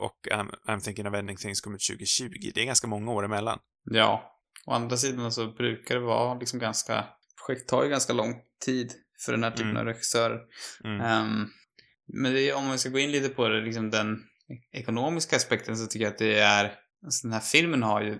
och 0.00 0.18
I'm, 0.32 0.50
I'm 0.68 0.80
thinking 0.80 1.06
of 1.06 1.14
ending 1.14 1.36
things 1.36 1.60
kom 1.60 1.74
ut 1.74 1.80
2020. 1.90 2.50
Det 2.54 2.60
är 2.60 2.64
ganska 2.64 2.86
många 2.86 3.10
år 3.12 3.24
emellan. 3.24 3.58
Ja. 3.90 4.34
Å 4.66 4.72
andra 4.72 4.96
sidan 4.96 5.32
så 5.32 5.46
brukar 5.52 5.94
det 5.94 6.00
vara 6.00 6.38
liksom 6.38 6.58
ganska, 6.58 7.04
projekt 7.46 7.68
tar 7.68 7.82
ju 7.84 7.90
ganska 7.90 8.12
lång 8.12 8.34
tid 8.64 8.92
för 9.24 9.32
den 9.32 9.42
här 9.44 9.50
typen 9.50 9.70
Mm. 9.70 9.76
av 9.76 9.84
regissörer. 9.84 10.40
Mm. 10.84 11.00
Ehm, 11.00 11.46
men 12.12 12.32
det, 12.34 12.52
om 12.52 12.66
man 12.66 12.78
ska 12.78 12.88
gå 12.88 12.98
in 12.98 13.12
lite 13.12 13.28
på 13.28 13.48
det, 13.48 13.60
liksom 13.60 13.90
den 13.90 14.18
ekonomiska 14.72 15.36
aspekten 15.36 15.76
så 15.76 15.86
tycker 15.86 16.04
jag 16.04 16.12
att 16.12 16.18
det 16.18 16.38
är, 16.38 16.64
alltså 17.04 17.26
den 17.26 17.32
här 17.32 17.40
filmen 17.40 17.82
har 17.82 18.02
ju 18.02 18.18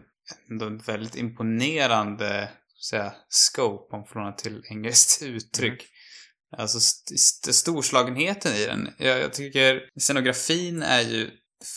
ändå 0.51 0.77
ett 0.77 0.89
väldigt 0.89 1.17
imponerande, 1.17 2.51
så 2.75 2.97
säga, 2.97 3.13
scope 3.29 3.97
om 3.97 4.05
förhållande 4.05 4.39
till 4.39 4.63
engelskt 4.71 5.23
uttryck. 5.27 5.87
Alltså 6.57 6.79
st- 6.79 7.15
st- 7.15 7.53
storslagenheten 7.53 8.53
i 8.53 8.67
den. 8.67 8.89
Jag, 8.99 9.21
jag 9.21 9.33
tycker 9.33 9.91
scenografin 10.01 10.83
är 10.83 11.01
ju 11.01 11.31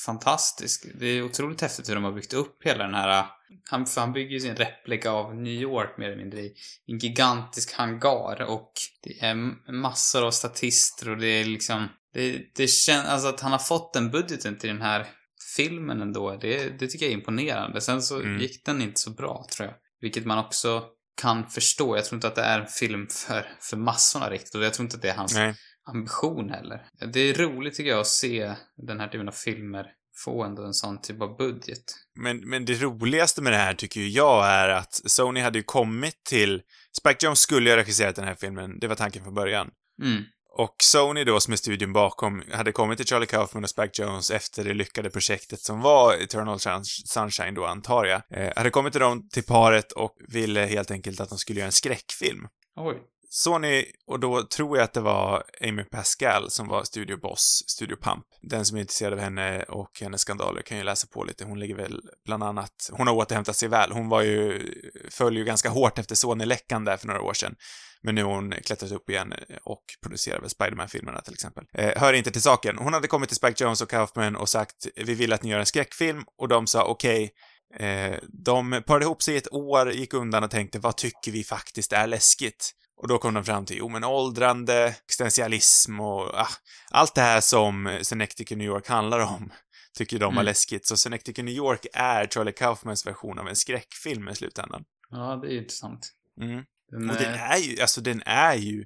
fantastisk. 0.06 0.86
Det 1.00 1.06
är 1.06 1.22
otroligt 1.24 1.62
häftigt 1.62 1.90
hur 1.90 1.96
de 1.96 2.04
har 2.04 2.12
byggt 2.12 2.34
upp 2.34 2.66
hela 2.66 2.84
den 2.84 2.94
här 2.94 3.26
han, 3.70 3.86
för 3.86 4.02
han 4.02 4.14
bygger 4.14 4.32
ju 4.32 4.40
sin 4.40 4.56
replika 4.56 5.12
av 5.12 5.36
New 5.36 5.54
York 5.54 5.98
mer 5.98 6.06
eller 6.06 6.24
mindre 6.24 6.40
i 6.40 6.54
en 6.88 6.98
gigantisk 6.98 7.74
hangar 7.74 8.42
och 8.42 8.72
det 9.04 9.20
är 9.20 9.36
massor 9.72 10.26
av 10.26 10.32
statister 10.32 11.10
och 11.10 11.18
det 11.18 11.28
är 11.28 11.46
liksom 11.46 11.88
det, 12.14 12.42
det 12.56 12.68
känns, 12.68 13.08
alltså 13.08 13.28
att 13.28 13.40
han 13.40 13.52
har 13.52 13.60
fått 13.60 13.94
den 13.94 14.12
budgeten 14.12 14.58
till 14.58 14.70
den 14.70 14.82
här 14.82 15.08
filmen 15.56 16.02
ändå, 16.02 16.38
det, 16.42 16.80
det 16.80 16.88
tycker 16.88 17.06
jag 17.06 17.14
är 17.14 17.18
imponerande. 17.18 17.82
Sen 17.82 18.02
så 18.02 18.20
Mm. 18.20 18.42
gick 18.42 18.66
den 18.66 18.82
inte 18.82 19.00
så 19.00 19.12
bra, 19.12 19.46
tror 19.56 19.68
jag. 19.68 19.76
Vilket 20.02 20.26
man 20.26 20.38
också 20.38 20.84
kan 21.22 21.50
förstå. 21.50 21.96
Jag 21.96 22.06
tror 22.06 22.18
inte 22.18 22.28
att 22.28 22.36
det 22.36 22.42
är 22.42 22.60
en 22.60 22.68
film 22.68 23.08
för, 23.08 23.46
för 23.62 23.78
massorna 23.78 24.30
riktigt 24.30 24.56
och 24.56 24.64
jag 24.64 24.74
tror 24.74 24.84
inte 24.86 24.96
att 24.96 25.02
det 25.02 25.10
är 25.10 25.16
hans 25.16 25.36
Nej. 25.36 25.56
ambition 25.86 26.50
heller. 26.50 26.86
Det 27.14 27.20
är 27.20 27.34
roligt 27.34 27.76
tycker 27.76 27.90
jag 27.90 28.00
att 28.00 28.08
se 28.08 28.54
den 28.88 29.00
här 29.00 29.08
typen 29.08 29.28
av 29.28 29.32
filmer 29.32 29.86
få 30.26 30.44
ändå 30.44 30.64
en 30.64 30.74
sån 30.74 31.02
typ 31.02 31.22
av 31.22 31.38
budget. 31.38 31.84
Men, 32.16 32.50
men 32.50 32.66
det 32.66 32.74
roligaste 32.74 33.42
med 33.42 33.54
det 33.54 33.58
här 33.58 33.74
tycker 33.74 34.02
jag 34.02 34.48
är 34.48 34.70
att 34.70 34.94
Sony 34.94 35.40
hade 35.40 35.58
ju 35.58 35.64
kommit 35.64 36.24
till... 36.24 36.62
Spike 36.98 37.26
Jones 37.26 37.40
skulle 37.40 37.70
ju 37.70 37.76
ha 37.76 37.82
regisserat 37.82 38.16
den 38.16 38.26
här 38.26 38.36
filmen, 38.36 38.80
det 38.80 38.88
var 38.88 38.96
tanken 38.96 39.24
från 39.24 39.34
början. 39.34 39.70
Mm. 40.04 40.24
Och 40.54 40.76
Sony 40.84 41.24
då, 41.24 41.40
som 41.40 41.54
är 41.54 41.58
studion 41.58 41.94
bakom, 41.94 42.44
hade 42.54 42.72
kommit 42.72 42.98
till 42.98 43.08
Charlie 43.08 43.26
Kaufman 43.26 43.64
och 43.64 43.70
Spike 43.70 44.04
Jones 44.04 44.32
efter 44.32 44.64
det 44.64 44.74
lyckade 44.74 45.10
projektet 45.10 45.60
som 45.60 45.82
var 45.82 46.14
Eternal 46.14 46.60
Sunshine 47.06 47.54
då, 47.54 47.66
antar 47.66 48.06
jag. 48.06 48.22
Eh, 48.30 48.54
hade 48.56 48.70
kommit 48.70 48.94
till 48.94 49.02
dem, 49.02 49.30
till 49.30 49.44
paret 49.44 49.92
och 49.92 50.16
ville 50.28 50.66
helt 50.66 50.92
enkelt 50.92 51.20
att 51.20 51.30
de 51.30 51.38
skulle 51.38 51.60
göra 51.60 51.66
en 51.66 51.72
skräckfilm. 51.72 52.48
Oj. 52.76 52.98
Sony, 53.34 53.86
och 54.08 54.20
då 54.20 54.44
tror 54.44 54.78
jag 54.78 54.84
att 54.84 54.94
det 54.94 55.02
var 55.02 55.44
Amy 55.62 55.84
Pascal 55.84 56.50
som 56.50 56.68
var 56.68 56.84
studioboss, 56.84 57.64
Studio 57.68 57.96
Pump. 58.02 58.26
Den 58.42 58.66
som 58.66 58.78
är 58.78 58.82
intresserad 58.82 59.14
av 59.14 59.20
henne 59.20 59.64
och 59.64 59.90
hennes 60.02 60.22
skandaler 60.22 60.62
kan 60.62 60.78
ju 60.78 60.84
läsa 60.84 61.08
på 61.08 61.24
lite. 61.24 61.46
Hon 61.46 61.60
ligger 61.60 61.76
väl 61.76 62.02
bland 62.26 62.44
annat, 62.44 62.90
hon 62.92 63.08
har 63.08 63.14
återhämtat 63.14 63.56
sig 63.56 63.70
väl. 63.70 63.92
Hon 63.92 64.10
var 64.10 64.22
ju, 64.22 64.72
föll 65.10 65.38
ju 65.38 65.44
ganska 65.44 65.70
hårt 65.70 66.00
efter 66.00 66.16
Sony-läckan 66.16 66.86
där 66.86 66.98
för 66.98 67.08
några 67.08 67.22
år 67.22 67.34
sedan. 67.34 67.56
Men 68.04 68.16
nu 68.16 68.24
har 68.24 68.34
hon 68.36 68.52
klättrat 68.52 68.92
upp 68.92 69.10
igen 69.10 69.34
och 69.64 69.84
producerar 70.04 70.40
väl 70.40 70.50
Spiderman-filmerna 70.50 71.22
till 71.22 71.34
exempel. 71.34 71.64
Eh, 71.74 72.02
hör 72.02 72.14
inte 72.14 72.32
till 72.32 72.42
saken. 72.42 72.78
Hon 72.78 72.94
hade 72.94 73.08
kommit 73.08 73.30
till 73.30 73.38
Spike 73.38 73.64
Jones 73.64 73.82
och 73.82 73.90
Kaufman 73.90 74.36
och 74.36 74.50
sagt 74.50 74.88
vi 74.96 75.14
vill 75.14 75.34
att 75.34 75.44
ni 75.44 75.50
gör 75.50 75.60
en 75.60 75.66
skräckfilm 75.66 76.24
och 76.38 76.48
de 76.48 76.68
sa 76.68 76.84
okej. 76.84 77.32
Eh, 77.80 78.16
de 78.46 78.84
parade 78.88 79.06
ihop 79.06 79.24
sig 79.24 79.34
i 79.34 79.38
ett 79.38 79.54
år, 79.54 79.92
gick 79.92 80.14
undan 80.14 80.44
och 80.44 80.52
tänkte 80.52 80.80
vad 80.80 80.98
tycker 80.98 81.32
vi 81.32 81.44
faktiskt 81.44 81.94
är 81.94 82.08
läskigt? 82.08 82.72
Och 83.02 83.08
då 83.08 83.18
kom 83.18 83.34
de 83.34 83.44
fram 83.44 83.66
till, 83.66 83.78
jo 83.78 83.90
men 83.90 84.04
åldrande, 84.04 84.96
existentialism 85.06 86.00
och 86.00 86.30
ah, 86.40 86.48
allt 86.92 87.16
det 87.16 87.22
här 87.22 87.42
som 87.42 88.00
Synecdoche 88.02 88.56
New 88.56 88.68
York 88.68 88.88
handlar 88.88 89.20
om 89.20 89.52
tycker 89.98 90.20
de 90.20 90.26
var 90.26 90.32
Mm. 90.32 90.46
läskigt. 90.46 90.88
Så 90.88 90.98
Synecdoche 90.98 91.44
New 91.44 91.54
York 91.54 91.86
är 91.94 92.28
Charlie 92.28 92.52
Kaufmans 92.52 93.06
version 93.06 93.40
av 93.40 93.48
en 93.48 93.56
skräckfilm 93.56 94.30
i 94.30 94.36
slutändan. 94.36 94.84
Ja, 95.10 95.36
det 95.42 95.54
är 95.54 95.58
intressant. 95.58 96.12
Mm. 96.42 96.64
Den, 96.92 97.10
Och 97.10 97.16
den 97.16 97.34
eh, 97.34 97.52
är 97.52 97.58
ju, 97.58 97.82
alltså 97.82 98.02
den 98.02 98.22
är 98.26 98.56
ju 98.56 98.86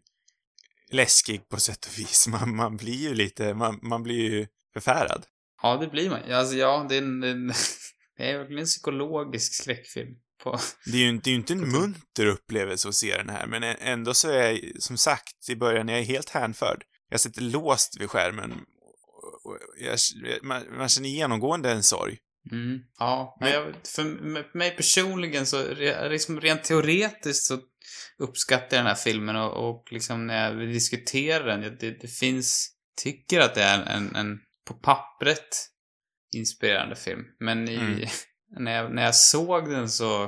läskig 0.92 1.50
på 1.50 1.60
sätt 1.60 1.86
och 1.86 2.00
vis. 2.00 2.28
Man, 2.32 2.56
man 2.56 2.78
blir 2.78 2.96
ju 3.10 3.14
lite, 3.14 3.54
man, 3.54 3.80
man 3.82 4.04
blir 4.04 4.32
ju 4.32 4.48
förfärad. 4.74 5.26
Ja, 5.62 5.78
det 5.78 5.88
blir 5.88 6.10
man. 6.10 6.32
Alltså, 6.32 6.56
ja, 6.56 6.86
det 6.90 6.96
är 6.96 7.02
en, 7.02 7.24
är 7.24 7.28
en, 7.28 7.48
det 8.18 8.30
är 8.30 8.38
verkligen 8.38 8.60
en 8.60 8.66
psykologisk 8.66 9.54
skräckfilm. 9.54 10.16
På, 10.44 10.60
Det 10.86 10.98
är 10.98 11.02
ju 11.02 11.10
inte, 11.10 11.30
det 11.30 11.34
är 11.34 11.36
inte 11.36 11.54
en 11.54 11.72
munter 11.72 12.26
upplevelse 12.26 12.88
att 12.88 12.96
se 12.96 13.18
den 13.18 13.30
här, 13.30 13.48
men 13.48 13.64
ändå 13.64 14.14
så 14.14 14.30
är 14.30 14.52
jag, 14.52 14.60
som 14.80 14.98
sagt, 14.98 15.50
i 15.50 15.56
början, 15.56 15.88
jag 15.88 16.00
är 16.00 16.04
helt 16.04 16.30
hänförd. 16.30 16.84
Jag 17.10 17.20
sitter 17.20 17.42
låst 17.42 17.98
vid 18.00 18.10
skärmen. 18.10 18.54
Jag, 19.80 20.00
man, 20.44 20.64
man 20.78 20.90
känner 20.90 21.10
genomgående 21.10 21.72
en 21.72 21.84
sorg. 21.84 22.18
mm, 22.52 22.80
ja, 23.00 23.38
men 23.40 23.52
jag, 23.52 23.74
för 23.96 24.04
mig 24.58 24.72
personligen 24.72 25.46
så, 25.46 25.74
liksom 26.10 26.42
rent 26.42 26.64
teoretiskt 26.64 27.46
så 27.46 27.60
uppskattar 28.18 28.78
den 28.78 28.86
här 28.86 28.96
filmen 28.96 29.36
och, 29.36 29.70
och 29.70 29.92
liksom 29.92 30.28
när 30.28 30.56
vi 30.56 30.66
diskuterar 30.66 31.46
den, 31.48 31.78
det, 31.80 32.02
det 32.02 32.08
finns, 32.08 32.72
tycker 33.04 33.40
att 33.40 33.56
det 33.56 33.64
är 33.64 33.84
en, 33.84 34.16
en 34.16 34.40
på 34.68 34.74
pappret 34.74 35.70
inspirerande 36.36 36.96
film. 36.96 37.24
Men 37.40 37.70
i, 37.70 37.76
Mm. 37.76 38.00
När, 38.60 38.76
jag, 38.76 38.92
när 38.96 39.04
jag 39.04 39.16
såg 39.16 39.70
den 39.70 39.90
så 39.90 40.24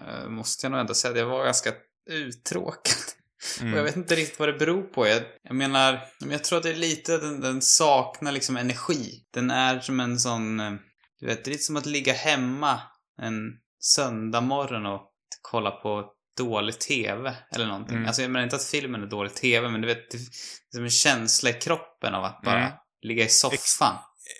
eh, 0.00 0.28
måste 0.28 0.66
jag 0.66 0.70
nog 0.70 0.80
ändå 0.80 0.94
säga 0.94 1.12
att 1.12 1.18
jag 1.18 1.26
var 1.26 1.44
ganska 1.44 1.72
uttråkad. 2.10 2.94
Mm. 3.60 3.72
Och 3.72 3.78
jag 3.78 3.84
vet 3.84 3.96
inte 3.96 4.14
riktigt 4.14 4.38
vad 4.38 4.48
det 4.48 4.52
beror 4.58 4.82
på. 4.82 5.06
Jag, 5.06 5.22
jag 5.42 5.56
menar, 5.56 6.00
men 6.20 6.30
jag 6.30 6.44
tror 6.44 6.56
att 6.56 6.62
det 6.62 6.70
är 6.70 6.74
lite 6.74 7.18
den, 7.18 7.40
den 7.40 7.62
saknar 7.62 8.32
liksom 8.32 8.56
energi. 8.56 9.26
Den 9.34 9.50
är 9.50 9.80
som 9.80 10.00
en 10.00 10.18
sån, 10.18 10.60
eh, 10.60 10.72
du 11.20 11.26
vet, 11.26 11.44
det 11.44 11.48
är 11.48 11.52
lite 11.52 11.64
som 11.64 11.76
att 11.76 11.86
ligga 11.86 12.12
hemma 12.12 12.80
en 13.22 13.52
söndag 13.80 14.40
morgon 14.40 14.86
och 14.86 15.08
kolla 15.42 15.70
på 15.70 16.12
dålig 16.38 16.78
TV 16.80 17.34
eller 17.54 17.66
någonting. 17.66 17.96
Mm. 17.96 18.06
Alltså 18.06 18.22
jag 18.22 18.30
menar 18.30 18.44
inte 18.44 18.56
att 18.56 18.64
filmen 18.64 19.02
är 19.02 19.06
dålig 19.06 19.34
TV, 19.34 19.68
men 19.68 19.80
du 19.80 19.86
vet, 19.88 20.10
det 20.10 20.16
är 20.18 20.22
som 20.74 20.84
en 20.84 20.90
känsla 20.90 21.50
i 21.50 21.52
kroppen 21.52 22.14
av 22.14 22.24
att 22.24 22.42
bara 22.42 22.60
Mm. 22.60 22.72
ligga 23.02 23.24
i 23.24 23.28
soffan. 23.28 23.96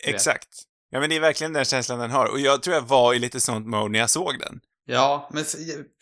vet. 0.06 0.14
Exakt. 0.14 0.48
Ja, 0.92 1.00
men 1.00 1.10
det 1.10 1.16
är 1.16 1.20
verkligen 1.20 1.52
den 1.52 1.64
känslan 1.64 1.98
den 1.98 2.10
har. 2.10 2.26
Och 2.26 2.40
jag 2.40 2.62
tror 2.62 2.76
jag 2.76 2.82
var 2.82 3.14
i 3.14 3.18
lite 3.18 3.40
sånt 3.40 3.66
mode 3.66 3.92
när 3.92 3.98
jag 3.98 4.10
såg 4.10 4.38
den. 4.38 4.60
Ja, 4.84 5.30
men 5.32 5.44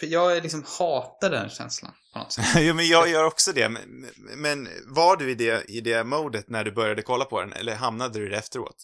jag 0.00 0.36
är 0.36 0.40
liksom 0.40 0.64
hatar 0.78 1.30
den 1.30 1.48
känslan 1.48 1.92
på 2.12 2.18
något 2.18 2.32
sätt. 2.32 2.44
jo, 2.56 2.74
men 2.74 2.88
jag 2.88 3.08
gör 3.08 3.24
också 3.24 3.52
det. 3.52 3.68
Men, 3.68 4.06
men 4.36 4.68
var 4.86 5.16
du 5.16 5.30
i 5.30 5.34
det, 5.34 5.64
i 5.70 5.80
det 5.80 6.04
modet 6.04 6.48
när 6.48 6.64
du 6.64 6.72
började 6.72 7.02
kolla 7.02 7.24
på 7.24 7.40
den? 7.40 7.52
Eller 7.52 7.74
hamnade 7.74 8.18
du 8.18 8.26
i 8.26 8.28
det 8.28 8.36
efteråt? 8.36 8.76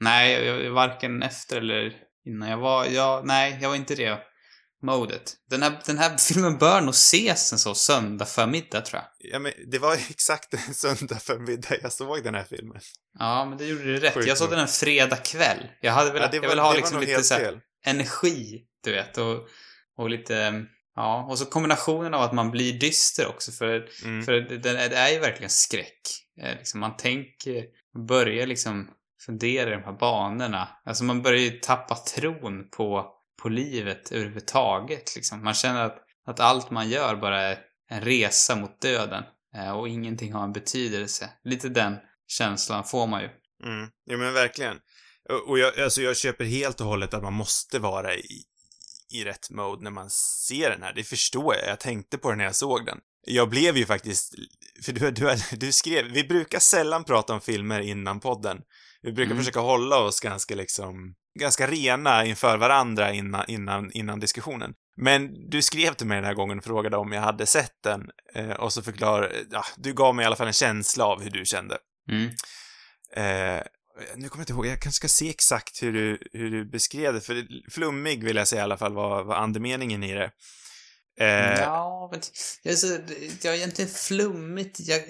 Nej, 0.00 0.44
jag, 0.44 0.70
varken 0.70 1.22
efter 1.22 1.56
eller 1.56 1.92
innan. 2.26 2.48
Jag 2.48 2.58
var, 2.58 2.84
jag, 2.84 3.26
nej, 3.26 3.58
jag 3.62 3.68
var 3.68 3.76
inte 3.76 3.94
det 3.94 4.18
modet. 4.82 5.34
Den 5.50 5.62
här, 5.62 5.80
den 5.86 5.98
här 5.98 6.16
filmen 6.16 6.58
bör 6.58 6.80
nog 6.80 6.94
ses 6.94 7.52
en 7.52 7.58
så 7.58 7.74
söndag 7.74 8.24
förmiddag 8.26 8.80
tror 8.80 9.02
jag. 9.02 9.32
Ja, 9.32 9.38
men 9.38 9.52
det 9.70 9.78
var 9.78 9.94
exakt 9.94 10.54
en 10.54 10.74
söndag 10.74 11.18
förmiddag 11.18 11.76
jag 11.82 11.92
såg 11.92 12.24
den 12.24 12.34
här 12.34 12.44
filmen. 12.44 12.80
Ja, 13.18 13.44
men 13.44 13.58
det 13.58 13.64
gjorde 13.66 13.84
du 13.84 13.96
rätt. 14.00 14.14
Sjukt 14.14 14.26
Jag 14.26 14.38
såg 14.38 14.50
den 14.50 14.58
en 14.58 14.68
fredag 14.68 15.16
kväll. 15.16 15.66
Jag 15.80 15.92
hade 15.92 16.12
velat, 16.12 16.34
jag 16.34 16.48
ville 16.48 16.62
ha 16.62 16.72
liksom 16.74 17.00
lite 17.00 17.22
så 17.22 17.34
här, 17.34 17.60
energi, 17.84 18.62
du 18.84 18.92
vet, 18.92 19.18
och, 19.18 19.48
och 19.98 20.10
lite, 20.10 20.64
ja, 20.96 21.26
och 21.30 21.38
så 21.38 21.44
kombinationen 21.44 22.14
av 22.14 22.22
att 22.22 22.32
man 22.32 22.50
blir 22.50 22.72
dyster 22.72 23.26
också, 23.28 23.52
för, 23.52 23.88
Mm. 24.04 24.24
för 24.24 24.32
det, 24.32 24.58
det 24.58 24.88
det 24.88 24.96
är 24.96 25.12
ju 25.12 25.18
verkligen 25.18 25.50
skräck. 25.50 26.00
Eh, 26.42 26.56
liksom, 26.58 26.80
man 26.80 26.96
tänker, 26.96 27.64
börjar 28.08 28.46
liksom 28.46 28.90
fundera 29.26 29.70
i 29.70 29.72
de 29.72 29.82
här 29.82 29.92
banorna. 29.98 30.68
Alltså 30.84 31.04
man 31.04 31.22
börjar 31.22 31.40
ju 31.40 31.50
tappa 31.50 31.94
tron 31.94 32.68
på, 32.70 33.06
på 33.42 33.48
livet 33.48 34.12
överhuvudtaget, 34.12 35.16
liksom. 35.16 35.44
Man 35.44 35.54
känner 35.54 35.80
att, 35.84 35.98
att 36.26 36.40
allt 36.40 36.70
man 36.70 36.88
gör 36.90 37.16
bara 37.16 37.40
är 37.40 37.58
en 37.90 38.00
resa 38.00 38.56
mot 38.56 38.80
döden, 38.80 39.24
eh, 39.56 39.70
och 39.70 39.88
ingenting 39.88 40.32
har 40.32 40.44
en 40.44 40.52
betydelse. 40.52 41.30
Lite 41.44 41.68
den 41.68 41.96
känslan 42.28 42.84
får 42.84 43.06
man 43.06 43.22
ju. 43.22 43.28
Mm. 43.64 43.88
Ja, 44.04 44.16
men 44.16 44.32
verkligen. 44.32 44.76
Och- 45.28 45.48
Och 45.48 45.58
jag, 45.58 45.80
alltså 45.80 46.02
jag 46.02 46.16
köper 46.16 46.44
helt 46.44 46.80
och 46.80 46.86
hållet 46.86 47.14
att 47.14 47.22
man 47.22 47.32
måste 47.32 47.78
vara 47.78 48.14
i, 48.14 48.42
i 49.12 49.24
rätt 49.24 49.50
mode 49.50 49.82
när 49.84 49.90
man 49.90 50.10
ser 50.10 50.70
den 50.70 50.82
här. 50.82 50.92
Det 50.92 51.04
förstår 51.04 51.54
jag. 51.54 51.68
Jag 51.68 51.80
tänkte 51.80 52.18
på 52.18 52.30
det 52.30 52.36
när 52.36 52.44
jag 52.44 52.54
såg 52.56 52.86
den. 52.86 52.98
Jag 53.26 53.48
blev 53.48 53.76
ju 53.76 53.86
faktiskt, 53.86 54.34
för 54.84 54.92
du, 54.92 55.10
du, 55.10 55.36
du 55.56 55.72
skrev, 55.72 56.04
vi 56.06 56.24
brukar 56.24 56.58
sällan 56.58 57.04
prata 57.04 57.32
om 57.34 57.40
filmer 57.40 57.80
innan 57.80 58.20
podden. 58.20 58.58
Vi 59.02 59.12
brukar 59.12 59.30
Mm. 59.32 59.38
försöka 59.44 59.60
hålla 59.60 59.98
oss 59.98 60.20
ganska 60.20 60.54
liksom, 60.54 61.14
ganska 61.38 61.66
rena 61.66 62.24
inför 62.24 62.56
varandra 62.56 63.12
innan, 63.12 63.44
innan, 63.48 63.92
innan 63.92 64.20
diskussionen. 64.20 64.74
Men 64.96 65.50
du 65.50 65.62
skrev 65.62 65.94
till 65.94 66.06
mig 66.06 66.16
den 66.16 66.24
här 66.24 66.34
gången 66.34 66.58
och 66.58 66.64
frågade 66.64 66.96
om 66.96 67.12
jag 67.12 67.22
hade 67.22 67.46
sett 67.46 67.82
den 67.82 68.10
eh, 68.34 68.50
och 68.50 68.72
så 68.72 68.82
förklarade, 68.82 69.34
ja, 69.50 69.64
du 69.76 69.92
gav 69.92 70.14
mig 70.14 70.22
i 70.22 70.26
alla 70.26 70.36
fall 70.36 70.46
en 70.46 70.52
känsla 70.52 71.04
av 71.04 71.22
hur 71.22 71.30
du 71.30 71.44
kände. 71.44 71.78
Mm. 72.10 72.26
Eh, 73.16 73.62
nu 74.16 74.28
kommer 74.28 74.40
jag 74.40 74.42
inte 74.42 74.52
ihåg, 74.52 74.66
jag 74.66 74.80
kanske 74.80 74.96
ska 74.96 75.08
se 75.08 75.30
exakt 75.30 75.82
hur 75.82 75.92
du, 75.92 76.18
hur 76.32 76.50
du 76.50 76.64
beskrev 76.64 77.14
det, 77.14 77.20
för 77.20 77.46
flummig 77.70 78.24
vill 78.24 78.36
jag 78.36 78.48
säga 78.48 78.60
i 78.60 78.64
alla 78.64 78.76
fall 78.76 78.94
var, 78.94 79.24
var 79.24 79.34
andemeningen 79.34 80.02
i 80.02 80.14
det. 80.14 80.30
Eh, 81.20 81.60
Ja, 81.60 82.08
men 82.12 82.20
jag 82.62 82.72
är, 82.72 82.76
så, 82.76 82.86
jag 83.42 83.54
är 83.54 83.58
egentligen 83.58 83.90
flummigt. 83.90 84.80
Jag, 84.80 85.02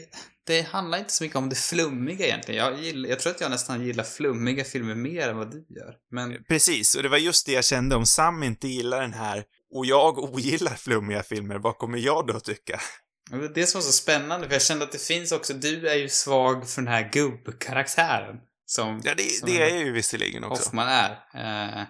det 0.51 0.63
handlar 0.63 0.99
inte 0.99 1.13
så 1.13 1.25
mycket 1.25 1.37
om 1.37 1.49
det 1.49 1.57
flummiga 1.57 2.27
egentligen. 2.27 2.65
Jag, 2.65 2.79
gillar, 2.79 3.09
jag 3.09 3.21
tror 3.21 3.33
att 3.33 3.41
jag 3.41 3.51
nästan 3.51 3.87
gillar 3.87 4.05
flummiga 4.05 4.65
filmer 4.65 4.95
mer 4.95 5.29
än 5.29 5.37
vad 5.37 5.51
du 5.51 5.67
gör. 5.69 5.95
Men 6.11 6.45
Precis, 6.45 6.95
och 6.95 7.03
det 7.03 7.09
var 7.09 7.19
just 7.19 7.47
det 7.47 7.53
jag 7.53 7.65
kände, 7.65 7.97
om 7.97 8.07
Sam 8.07 8.43
inte 8.43 8.69
gillar 8.69 9.01
den 9.01 9.13
här 9.13 9.45
och 9.75 9.87
jag 9.87 10.19
ogillar 10.19 10.75
flummiga 10.75 11.23
filmer, 11.23 11.59
vad 11.59 11.79
kommer 11.79 11.99
jag 11.99 12.27
då 12.27 12.41
tycka? 12.41 12.81
det 13.55 13.67
som 13.67 13.79
var 13.79 13.83
så 13.83 13.93
spännande, 13.93 14.47
för 14.47 14.53
jag 14.55 14.63
kände 14.63 14.85
att 14.85 14.93
det 14.93 15.03
finns 15.03 15.33
också, 15.33 15.55
du 15.55 15.89
är 15.89 15.95
ju 15.95 16.09
svag 16.09 16.69
för 16.71 16.83
den 16.83 16.93
här 16.93 17.11
gubbkaraktären. 17.13 18.37
Som, 18.67 19.01
Ja, 19.05 19.15
det, 19.17 19.23
som 19.23 19.49
det 19.49 19.71
är 19.71 19.79
ju 19.79 19.93
visserligen 19.93 20.45
också. 20.45 20.65
Hoffman 20.65 20.89
är. 20.89 21.11
Eh, 21.11 21.83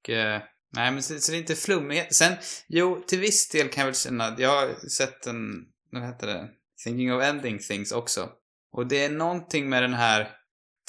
och, 0.00 0.10
eh, 0.10 0.42
nej, 0.72 0.90
men 0.90 1.02
så, 1.02 1.20
så 1.20 1.32
det 1.32 1.36
är 1.36 1.40
inte 1.40 1.54
flummighet. 1.54 2.14
Sen, 2.14 2.32
jo, 2.68 3.04
till 3.06 3.20
viss 3.20 3.48
del 3.48 3.68
kan 3.68 3.80
jag 3.80 3.86
väl 3.86 3.94
känna 3.94 4.24
att 4.24 4.38
jag 4.38 4.50
har 4.50 4.88
sett 4.88 5.26
en, 5.26 5.64
vad 5.92 6.02
heter 6.02 6.26
det, 6.26 6.48
Thinking 6.84 7.12
of 7.12 7.22
Ending 7.22 7.58
Things 7.58 7.92
också. 7.92 8.30
Och 8.72 8.86
det 8.86 9.04
är 9.04 9.10
någonting 9.10 9.68
med 9.68 9.82
den 9.82 9.94
här 9.94 10.30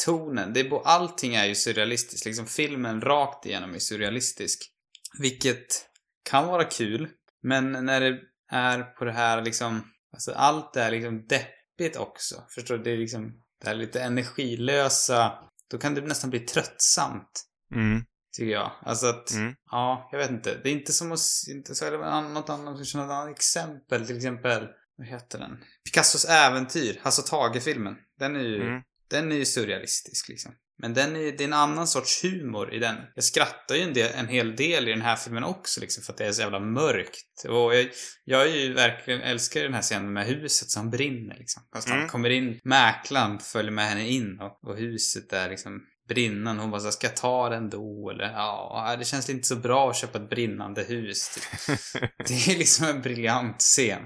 tonen. 0.05 0.53
Det 0.53 0.59
är, 0.59 0.87
allting 0.87 1.35
är 1.35 1.45
ju 1.45 1.55
surrealistiskt. 1.55 2.25
Liksom 2.25 2.45
filmen 2.45 3.01
rakt 3.01 3.45
igenom 3.45 3.75
är 3.75 3.79
surrealistisk. 3.79 4.71
Vilket 5.19 5.85
kan 6.29 6.47
vara 6.47 6.63
kul. 6.63 7.09
Men 7.43 7.71
när 7.71 8.01
det 8.01 8.19
är 8.51 8.83
på 8.83 9.05
det 9.05 9.11
här 9.11 9.41
liksom, 9.41 9.81
alltså 10.13 10.31
allt 10.31 10.75
är 10.75 10.91
liksom 10.91 11.27
deppigt 11.27 11.97
också. 11.97 12.43
Förstår 12.49 12.77
du? 12.77 12.83
Det 12.83 12.91
är 12.91 12.97
liksom 12.97 13.33
det 13.61 13.67
här 13.67 13.75
lite 13.75 14.01
energilösa. 14.01 15.33
Då 15.71 15.77
kan 15.77 15.95
det 15.95 16.01
nästan 16.01 16.29
bli 16.29 16.39
tröttsamt. 16.39 17.45
Mm, 17.75 18.03
Tycker 18.37 18.51
jag. 18.51 18.71
Alltså 18.81 19.07
att, 19.07 19.31
mm, 19.31 19.55
ja, 19.71 20.09
jag 20.11 20.19
vet 20.19 20.29
inte. 20.29 20.59
Det 20.63 20.69
är 20.69 20.73
inte 20.73 20.93
som 20.93 21.11
att, 21.11 21.19
inte 21.49 21.75
så, 21.75 21.85
eller 21.85 21.97
något 21.97 22.49
annat, 22.49 22.77
något 22.79 22.95
annat 22.95 23.29
exempel. 23.29 24.07
Till 24.07 24.17
exempel, 24.17 24.67
vad 24.99 25.07
heter 25.07 25.39
den? 25.39 25.57
Picassos 25.85 26.25
äventyr, 26.25 26.99
Hasse 27.03 27.21
och 27.21 27.27
Tage-filmen. 27.27 27.95
Den 28.19 28.35
är 28.35 28.39
ju, 28.39 28.61
Mm. 28.61 28.81
den 29.09 29.31
är 29.31 29.35
ju 29.35 29.45
surrealistisk 29.45 30.29
liksom. 30.29 30.51
Men 30.81 30.93
den 30.93 31.15
är, 31.15 31.19
det 31.31 31.43
är 31.43 31.47
en 31.47 31.53
annan 31.53 31.87
sorts 31.87 32.23
humor 32.23 32.73
i 32.73 32.79
den. 32.79 32.95
Jag 33.15 33.23
skrattar 33.23 33.75
ju 33.75 33.81
en, 33.81 33.93
del, 33.93 34.11
en 34.15 34.27
hel 34.27 34.55
del 34.55 34.87
i 34.87 34.91
den 34.91 35.01
här 35.01 35.15
filmen 35.15 35.43
också 35.43 35.81
liksom 35.81 36.03
för 36.03 36.13
att 36.13 36.17
det 36.17 36.25
är 36.25 36.31
så 36.31 36.41
jävla 36.41 36.59
mörkt. 36.59 37.45
Och 37.47 37.75
jag, 37.75 37.89
jag 38.23 38.41
är 38.41 38.55
ju 38.55 38.73
verkligen, 38.73 39.21
älskar 39.21 39.63
den 39.63 39.73
här 39.73 39.81
scenen 39.81 40.13
med 40.13 40.25
huset 40.25 40.69
som 40.69 40.89
brinner 40.89 41.35
liksom. 41.37 41.63
Fast 41.73 41.89
han 41.89 41.97
Mm. 41.97 42.09
kommer 42.09 42.29
in, 42.29 42.59
mäklaren 42.63 43.39
följer 43.39 43.71
med 43.71 43.85
henne 43.89 44.07
in 44.07 44.39
och, 44.39 44.69
och 44.69 44.77
huset 44.77 45.33
är 45.33 45.49
liksom 45.49 45.81
brinnande. 46.09 46.61
Hon 46.61 46.71
bara 46.71 46.81
så 46.81 46.87
här, 46.87 46.91
ska 46.91 47.07
jag 47.07 47.15
ta 47.15 47.49
den 47.49 47.69
då? 47.69 48.09
Eller 48.09 48.23
ja, 48.31 48.95
det 48.99 49.05
känns 49.05 49.29
inte 49.29 49.47
så 49.47 49.55
bra 49.55 49.89
att 49.89 49.97
köpa 49.97 50.17
ett 50.17 50.29
brinnande 50.29 50.83
hus. 50.83 51.29
Typ. 51.29 51.69
Det 52.27 52.47
är 52.53 52.57
liksom 52.57 52.85
en 52.85 53.01
briljant 53.01 53.59
scen 53.59 54.01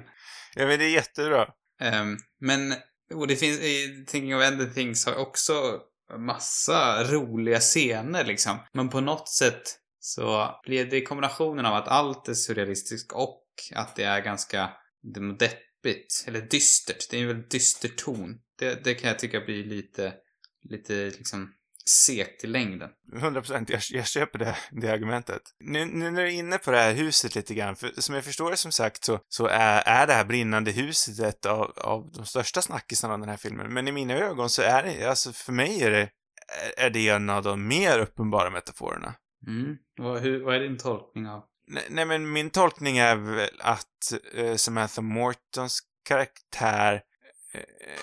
ja, 0.55 0.67
men 0.67 0.79
det 0.79 0.85
är 0.85 0.89
jättebra. 0.89 1.47
Um, 1.81 2.17
men, 2.39 2.73
och 3.13 3.27
det 3.27 3.35
finns, 3.35 3.59
i 3.59 4.05
Thinking 4.07 4.35
of 4.35 4.43
Ending 4.43 4.73
Things 4.73 5.05
har 5.05 5.15
också 5.15 5.81
massa 6.17 7.03
roliga 7.03 7.59
scener 7.59 8.25
liksom. 8.25 8.59
Men 8.73 8.89
på 8.89 9.01
något 9.01 9.29
sätt 9.29 9.79
så 9.99 10.59
blir 10.65 10.85
det 10.85 11.01
kombinationen 11.01 11.65
av 11.65 11.75
att 11.75 11.87
allt 11.87 12.27
är 12.27 12.33
surrealistiskt 12.33 13.11
och 13.11 13.43
att 13.75 13.95
det 13.95 14.03
är 14.03 14.21
ganska 14.21 14.69
deppigt, 15.39 16.23
eller 16.27 16.41
dystert. 16.41 17.09
Det 17.09 17.17
är 17.17 17.21
en 17.21 17.27
väldigt 17.27 17.51
dyster 17.51 17.89
ton. 17.89 18.39
Det, 18.59 18.83
det 18.83 18.93
kan 18.93 19.09
jag 19.09 19.19
tycka 19.19 19.39
blir 19.39 19.63
lite, 19.63 20.13
lite 20.69 20.93
liksom 20.93 21.53
segt 21.85 22.43
i 22.43 22.47
längden. 22.47 22.89
100 23.15 23.41
procent, 23.41 23.69
jag, 23.69 23.81
jag 23.89 24.07
köper 24.07 24.39
det, 24.39 24.57
det 24.71 24.89
argumentet. 24.89 25.41
Nu, 25.59 25.85
nu 25.85 26.11
när 26.11 26.21
du 26.21 26.27
är 26.27 26.31
inne 26.31 26.57
på 26.57 26.71
det 26.71 26.77
här 26.77 26.93
huset 26.93 27.35
lite 27.35 27.53
grann, 27.53 27.75
för 27.75 28.01
som 28.01 28.15
jag 28.15 28.23
förstår 28.23 28.51
det 28.51 28.57
som 28.57 28.71
sagt 28.71 29.03
så, 29.03 29.19
så 29.29 29.47
är, 29.47 29.83
är 29.85 30.07
det 30.07 30.13
här 30.13 30.25
brinnande 30.25 30.71
huset 30.71 31.19
ett 31.19 31.45
av, 31.45 31.71
av 31.77 32.11
de 32.11 32.25
största 32.25 32.61
snackisarna 32.61 33.13
av 33.13 33.19
den 33.19 33.29
här 33.29 33.37
filmen. 33.37 33.73
Men 33.73 33.87
i 33.87 33.91
mina 33.91 34.13
ögon 34.13 34.49
så 34.49 34.61
är 34.61 34.83
det, 34.83 35.09
alltså 35.09 35.33
för 35.33 35.51
mig 35.51 35.83
är 35.83 35.91
det, 35.91 36.09
är 36.77 36.89
det 36.89 37.09
en 37.09 37.29
av 37.29 37.43
de 37.43 37.67
mer 37.67 37.99
uppenbara 37.99 38.49
metaforerna. 38.49 39.13
Mm. 39.47 39.77
Vad, 39.97 40.21
hur, 40.21 40.43
vad 40.43 40.55
är 40.55 40.59
din 40.59 40.77
tolkning 40.77 41.27
av? 41.27 41.43
Nej, 41.67 41.83
nej 41.89 42.05
men 42.05 42.31
min 42.31 42.49
tolkning 42.49 42.97
är 42.97 43.15
väl 43.15 43.49
att 43.59 44.13
eh, 44.33 44.55
Samantha 44.55 45.01
Mortons 45.01 45.79
karaktär 46.05 47.01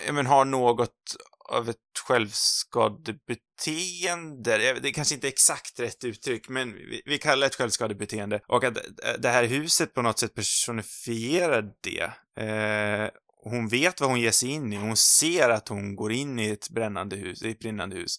eh, 0.06 0.12
men 0.12 0.26
har 0.26 0.44
något 0.44 1.16
av 1.50 1.68
ett 1.68 1.76
självskadebeteende. 2.06 4.56
Det 4.80 4.88
är 4.88 4.92
kanske 4.92 5.14
inte 5.14 5.28
exakt 5.28 5.80
rätt 5.80 6.04
uttryck, 6.04 6.48
men 6.48 6.72
vi, 6.72 7.02
vi 7.04 7.18
kallar 7.18 7.40
det 7.40 7.46
ett 7.46 7.54
självskadebeteende. 7.54 8.40
Och 8.46 8.64
att 8.64 8.78
det 9.18 9.28
här 9.28 9.44
huset 9.44 9.94
på 9.94 10.02
något 10.02 10.18
sätt 10.18 10.34
personifierar 10.34 11.72
det. 11.82 12.12
Eh, 12.44 13.08
hon 13.42 13.68
vet 13.68 14.00
vad 14.00 14.10
hon 14.10 14.20
ger 14.20 14.30
sig 14.30 14.48
in 14.48 14.72
i. 14.72 14.76
Hon 14.76 14.96
ser 14.96 15.50
att 15.50 15.68
hon 15.68 15.96
går 15.96 16.12
in 16.12 16.38
i 16.38 16.48
ett 16.48 16.70
brännande 16.70 17.16
hus, 17.16 17.42
i 17.42 17.50
ett 17.50 17.58
brinnande 17.58 17.96
hus. 17.96 18.16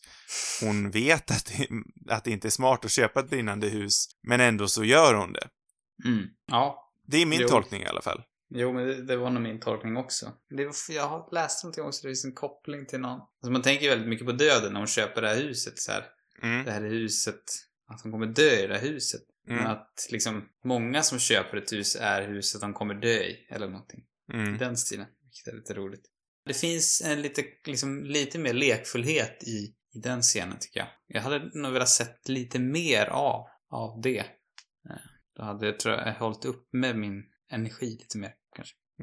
Hon 0.62 0.92
vet 0.92 1.32
att 1.32 1.46
det, 1.46 1.68
att 2.14 2.24
det 2.24 2.32
inte 2.32 2.48
är 2.48 2.50
smart 2.50 2.86
att 2.86 2.92
köpa 2.92 3.20
ett 3.20 3.30
brinnande 3.30 3.68
hus, 3.68 4.06
men 4.28 4.42
ändå 4.42 4.68
så 4.68 4.84
gör 4.84 5.14
hon 5.14 5.34
det. 5.34 5.48
Mm. 6.06 6.26
Ja. 6.48 6.92
Det 7.08 7.18
är 7.18 7.26
min 7.26 7.42
Jo. 7.42 7.48
tolkning 7.48 7.82
i 7.82 7.86
alla 7.86 8.02
fall. 8.02 8.24
Jo, 8.54 8.74
men 8.74 8.88
det, 8.88 9.04
det 9.04 9.18
var 9.18 9.30
nog 9.30 9.44
min 9.44 9.60
tolkning 9.60 9.98
också. 9.98 10.34
Det 10.50 10.66
var, 10.66 10.74
jag 10.90 11.08
har 11.08 11.30
läst 11.32 11.64
någonting 11.64 11.84
också, 11.84 12.02
det 12.02 12.08
finns 12.10 12.26
en 12.26 12.34
koppling 12.34 12.86
till 12.86 13.00
någon. 13.00 13.20
Alltså 13.22 13.52
man 13.52 13.62
tänker 13.62 13.84
ju 13.84 13.90
väldigt 13.90 14.08
mycket 14.10 14.26
på 14.26 14.32
döden 14.32 14.74
när 14.74 14.80
hon 14.80 14.88
köper 14.88 15.22
det 15.22 15.28
här 15.28 15.36
huset 15.36 15.80
så 15.80 15.92
här. 15.92 16.06
Mm. 16.44 16.66
Det 16.66 16.72
här 16.72 16.82
är 16.82 16.90
huset, 16.90 17.44
att 17.88 18.02
hon 18.02 18.12
kommer 18.12 18.26
dö 18.26 18.64
i 18.64 18.68
det 18.68 18.74
här 18.78 18.82
huset. 18.82 19.22
Mm. 19.48 19.64
Men 19.64 19.72
att 19.72 20.08
liksom 20.12 20.50
många 20.64 21.04
som 21.04 21.20
köper 21.20 21.58
ett 21.58 21.74
hus 21.74 21.98
är 22.02 22.28
huset 22.28 22.62
de 22.62 22.74
kommer 22.74 22.94
dö 22.94 23.08
i, 23.24 23.48
eller 23.50 23.68
någonting. 23.70 24.00
I 24.34 24.36
Mm. 24.36 24.58
den 24.58 24.78
stilen. 24.78 25.06
Vilket 25.24 25.48
är 25.54 25.58
lite 25.58 25.74
roligt. 25.74 26.06
Det 26.46 26.54
finns 26.54 27.02
en 27.06 27.22
lite, 27.22 27.44
liksom, 27.66 28.04
lite 28.04 28.40
mer 28.40 28.54
lekfullhet 28.54 29.44
i, 29.44 29.76
i 29.94 30.00
den 30.00 30.22
scenen 30.22 30.58
tycker 30.60 30.80
jag. 30.80 30.90
Jag 31.08 31.22
hade 31.22 31.52
nog 31.54 31.74
velat 31.74 31.90
sett 31.90 32.30
lite 32.30 32.60
mer 32.60 33.06
av, 33.06 33.48
av 33.70 34.02
det. 34.02 34.20
Eh, 34.20 34.96
Då 35.36 35.44
hade 35.44 35.66
jag, 35.66 35.80
tror 35.80 35.96
jag, 35.96 36.14
hållit 36.14 36.46
upp 36.46 36.70
med 36.74 36.98
min 36.98 37.24
energi 37.52 37.98
lite 38.00 38.18
mer. 38.18 38.34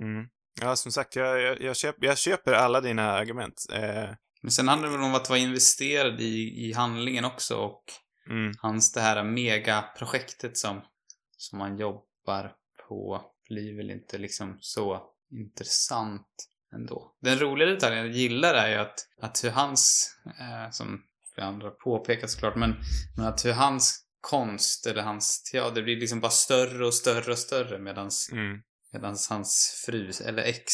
Mm. 0.00 0.28
Ja, 0.60 0.76
som 0.76 0.92
sagt, 0.92 1.16
jag, 1.16 1.40
jag, 1.40 1.62
jag, 1.62 1.76
köper, 1.76 2.06
jag 2.06 2.18
köper 2.18 2.52
alla 2.52 2.80
dina 2.80 3.12
argument. 3.12 3.66
Eh, 3.72 4.10
Men 4.42 4.50
sen 4.50 4.68
handlar 4.68 4.88
det 4.88 4.96
väl 4.96 5.04
om 5.04 5.14
att 5.14 5.28
vara 5.28 5.38
investerad 5.38 6.20
i, 6.20 6.68
i 6.68 6.72
handlingen 6.72 7.24
också 7.24 7.56
och 7.56 7.84
mm. 8.30 8.52
hans 8.58 8.92
det 8.92 9.00
här 9.00 9.24
megaprojektet 9.24 10.56
som, 10.56 10.82
som 11.36 11.60
han 11.60 11.78
jobbar 11.78 12.52
på 12.88 13.22
blir 13.48 13.76
väl 13.76 13.90
inte 13.90 14.18
liksom 14.18 14.58
så 14.60 15.02
intressant 15.30 16.26
ändå. 16.74 17.16
Den 17.20 17.38
roliga 17.38 17.68
detaljen 17.68 17.98
jag 18.06 18.14
gillar 18.14 18.54
är 18.54 18.68
ju 18.70 18.76
att, 18.76 19.06
att 19.22 19.44
hur 19.44 19.50
hans, 19.50 20.10
eh, 20.26 20.70
som 20.70 21.02
flera 21.34 21.46
andra 21.46 21.70
påpekat 21.70 22.30
såklart, 22.30 22.56
men, 22.56 22.74
men 23.16 23.26
att 23.26 23.44
hur 23.44 23.52
hans 23.52 24.04
konst 24.20 24.86
eller 24.86 25.02
hans 25.02 25.42
teater 25.42 25.82
blir 25.82 25.96
liksom 25.96 26.20
bara 26.20 26.30
större 26.30 26.86
och 26.86 26.94
större 26.94 27.32
och 27.32 27.38
större 27.38 27.78
medans, 27.78 28.30
Mm. 28.32 28.62
Medans 28.92 29.28
hans 29.28 29.82
fru, 29.86 30.12
eller 30.24 30.42
ex, 30.42 30.72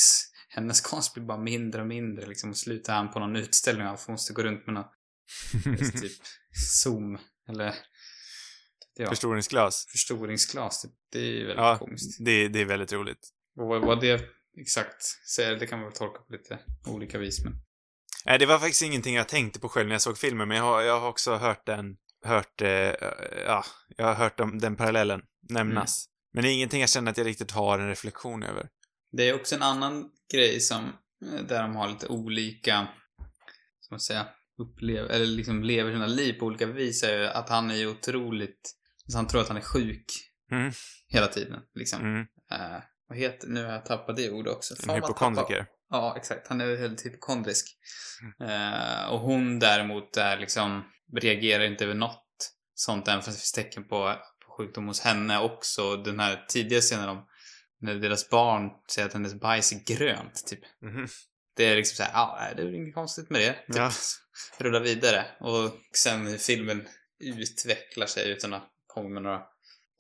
hennes 0.49 0.81
konst 0.81 1.15
blir 1.15 1.25
bara 1.25 1.39
mindre 1.39 1.81
och 1.81 1.87
mindre 1.87 2.27
liksom 2.27 2.51
och 2.51 2.57
slutar 2.57 2.95
han 2.95 3.11
på 3.13 3.19
någon 3.19 3.37
utställning 3.37 3.87
och 3.87 3.99
måste 4.09 4.33
gå 4.33 4.43
runt 4.43 4.67
med 4.67 4.75
någon 4.75 4.85
typ 6.01 6.13
zoom 6.83 7.19
eller 7.49 7.75
ja, 8.95 9.09
Förstoringsglas. 9.09 9.87
förstoringsglas. 9.93 10.83
Typ. 10.83 10.93
Det 11.13 11.19
är 11.19 11.39
väldigt 11.41 11.57
Ja, 11.57 11.79
komiskt. 11.79 12.25
det, 12.25 12.49
det 12.49 12.61
är 12.61 12.65
väldigt 12.65 12.93
roligt. 12.93 13.29
Och 13.61 13.67
vad, 13.67 13.85
vad 13.87 14.01
det 14.01 14.23
exakt 14.61 15.03
säger, 15.35 15.57
det 15.57 15.67
kan 15.67 15.79
man 15.79 15.89
väl 15.89 15.97
tolka 15.99 16.19
på 16.19 16.33
lite 16.33 16.59
olika 16.87 17.19
vis. 17.19 17.45
Men... 17.45 17.53
Nej, 18.25 18.39
det 18.39 18.47
var 18.47 18.59
faktiskt 18.59 18.83
ingenting 18.83 19.15
jag 19.15 19.29
tänkte 19.29 19.61
på 19.61 19.69
själv 19.69 19.89
när 19.89 19.95
jag 19.95 20.03
såg 20.03 20.19
filmen, 20.19 20.49
men 20.49 20.57
jag 20.57 20.65
har, 20.65 20.83
jag 20.83 21.01
har 21.01 21.09
också 21.09 21.35
hört 21.37 21.67
den, 21.67 21.97
hört, 22.25 22.61
eh, 22.63 22.69
ja, 23.47 23.65
jag 23.97 24.07
har 24.07 24.15
hört 24.15 24.41
om 24.41 24.59
den 24.59 24.77
parallellen 24.77 25.23
nämnas. 25.49 26.07
Men 26.35 26.43
det 26.45 26.51
är 26.51 26.53
ingenting 26.55 26.81
jag 26.81 26.91
känner 26.91 27.11
att 27.11 27.19
jag 27.19 27.27
riktigt 27.27 27.51
har 27.51 27.79
en 27.79 27.89
reflektion 27.89 28.43
över. 28.43 28.69
Det 29.13 29.29
är 29.29 29.35
också 29.35 29.55
en 29.55 29.63
annan 29.63 30.11
grej 30.33 30.61
som, 30.61 30.85
eh, 31.33 31.45
där 31.49 31.63
de 31.63 31.77
har 31.77 31.89
lite 31.89 32.07
olika, 32.07 32.89
ska 33.81 33.95
man 33.95 34.01
säga, 34.01 34.27
upplever, 34.59 35.09
eller 35.09 35.27
liksom 35.27 35.63
lever 35.65 35.93
sina 35.93 36.07
liv 36.07 36.33
på 36.33 36.47
olika 36.47 36.67
vis 36.67 37.03
är 37.03 37.19
ju 37.19 37.27
att 37.27 37.49
han 37.49 37.71
är 37.71 37.75
ju 37.75 37.87
otroligt, 37.87 38.75
alltså 39.05 39.19
han 39.19 39.27
tror 39.27 39.41
att 39.41 39.49
han 39.49 39.57
är 39.57 39.61
sjuk 39.61 40.05
Mm. 40.53 40.73
hela 41.09 41.27
tiden. 41.27 41.61
Liksom. 41.75 42.01
Mm. 42.01 42.21
Eh, 42.53 42.83
vad 43.09 43.19
heter, 43.19 43.49
nu 43.49 43.65
har 43.65 43.73
jag 43.73 43.87
tappat 43.87 44.17
det 44.17 44.31
ordet 44.31 44.53
också. 44.53 44.75
En 44.75 44.77
Fan, 44.77 44.87
tappar- 44.87 44.95
hypokondriker. 45.09 45.67
Ja, 45.91 46.15
exakt. 46.17 46.49
Han 46.49 46.61
är 46.61 46.67
väldigt 46.77 47.07
hypokondrisk. 47.07 47.67
Mm. 48.41 48.51
Eh, 48.51 49.05
och 49.09 49.19
hon 49.21 49.59
däremot 49.59 50.17
är 50.17 50.39
liksom, 50.39 50.85
reagerar 51.17 51.65
inte 51.65 51.85
över 51.85 51.95
något 51.95 52.27
sånt, 52.75 53.09
även 53.09 53.23
fast 53.23 53.37
det 53.37 53.41
finns 53.41 53.53
tecken 53.53 53.89
på 53.89 54.17
sjukdom 54.57 54.87
hos 54.87 55.01
henne 55.01 55.41
också. 55.41 55.97
Den 55.97 56.21
här 56.21 56.45
tidiga 56.49 56.81
scenen 56.81 57.09
om 57.09 57.27
när 57.81 57.95
deras 57.95 58.31
barn 58.31 58.71
säger 58.91 59.09
att 59.09 59.15
hennes 59.15 59.35
bajs 59.35 59.73
är 59.73 59.97
grönt, 59.97 60.47
typ. 60.47 60.61
Mhm. 60.83 61.09
Det 61.57 61.65
är 61.65 61.77
liksom 61.77 61.97
såhär, 61.97 62.11
ja, 62.15 62.39
nej, 62.41 62.55
det 62.57 62.63
är 62.63 62.75
inget 62.75 62.95
konstigt 62.95 63.31
med 63.31 63.41
det. 63.41 63.53
Typ. 63.53 63.77
Ja. 63.77 63.91
Rulla 64.59 64.81
vidare. 64.81 65.27
Och 65.41 65.81
sen 65.97 66.27
hur 66.27 66.39
filmen 66.39 66.89
utvecklar 67.21 68.07
sig 68.07 68.31
utan 68.31 68.55
att 68.55 68.69
komma 68.87 69.09
med 69.09 69.23
några 69.23 69.43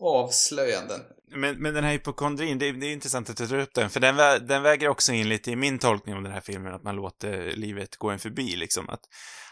avslöjanden. 0.00 1.00
Men, 1.36 1.62
men 1.62 1.74
den 1.74 1.84
här 1.84 1.92
hypokondrin, 1.92 2.58
det, 2.58 2.72
det 2.72 2.86
är 2.86 2.92
intressant 2.92 3.30
att 3.30 3.36
du 3.36 3.46
tar 3.46 3.58
upp 3.58 3.74
den, 3.74 3.90
för 3.90 4.00
den, 4.00 4.16
vä 4.16 4.38
den 4.38 4.62
väger 4.62 4.88
också 4.88 5.12
in 5.12 5.28
lite 5.28 5.50
i 5.50 5.56
min 5.56 5.78
tolkning 5.78 6.14
av 6.14 6.22
den 6.22 6.32
här 6.32 6.40
filmen, 6.40 6.74
att 6.74 6.82
man 6.82 6.96
låter 6.96 7.52
livet 7.56 7.96
gå 7.96 8.10
en 8.10 8.18
förbi, 8.18 8.56
liksom. 8.56 8.88
Att 8.88 9.00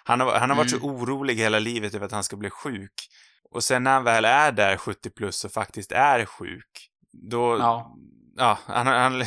han 0.05 0.21
har, 0.21 0.39
han 0.39 0.51
har 0.51 0.57
varit 0.57 0.71
så 0.71 0.77
orolig 0.77 1.35
hela 1.35 1.59
livet 1.59 1.95
över 1.95 2.07
att 2.07 2.13
han 2.13 2.25
ska 2.25 2.37
bli 2.37 2.51
sjuk. 2.51 3.09
Och 3.53 3.65
sen 3.65 3.83
när 3.85 3.93
han 3.93 4.05
väl 4.05 4.25
är 4.25 4.53
där 4.53 4.77
70 4.77 5.11
plus 5.11 5.45
och 5.45 5.53
faktiskt 5.53 5.93
är 5.93 6.25
sjuk, 6.25 6.89
då, 7.13 7.57
Ja. 7.59 7.97
ja 8.37 8.59
han, 8.67 8.87
han, 8.87 9.19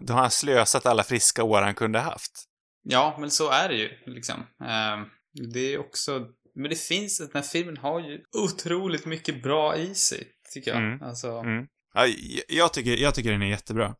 då, 0.00 0.12
har 0.12 0.20
han 0.20 0.30
slösat 0.30 0.86
alla 0.86 1.02
friska 1.02 1.44
år 1.44 1.62
han 1.62 1.74
kunde 1.74 1.98
haft. 1.98 2.44
Ja, 2.82 3.16
men 3.20 3.30
så 3.30 3.50
är 3.50 3.68
det 3.68 3.74
ju 3.74 3.90
liksom. 4.06 4.46
Ehm, 4.64 5.04
det 5.52 5.74
är 5.74 5.78
också... 5.78 6.26
Men 6.54 6.70
det 6.70 6.76
finns, 6.76 7.18
den 7.18 7.30
här 7.34 7.42
filmen 7.42 7.76
har 7.76 8.00
ju 8.00 8.20
otroligt 8.44 9.06
mycket 9.06 9.42
bra 9.42 9.76
i 9.76 9.94
sig, 9.94 10.28
tycker 10.54 10.70
jag. 10.70 10.80
Mm. 10.82 11.02
Alltså, 11.02 11.28
Mm. 11.38 11.66
Ja, 11.94 12.06
jag- 12.06 12.44
jag, 12.48 12.72
tycker, 12.72 12.96
jag 12.96 13.14
tycker 13.14 13.32
den 13.32 13.42
är 13.42 13.46
jättebra. 13.46 13.94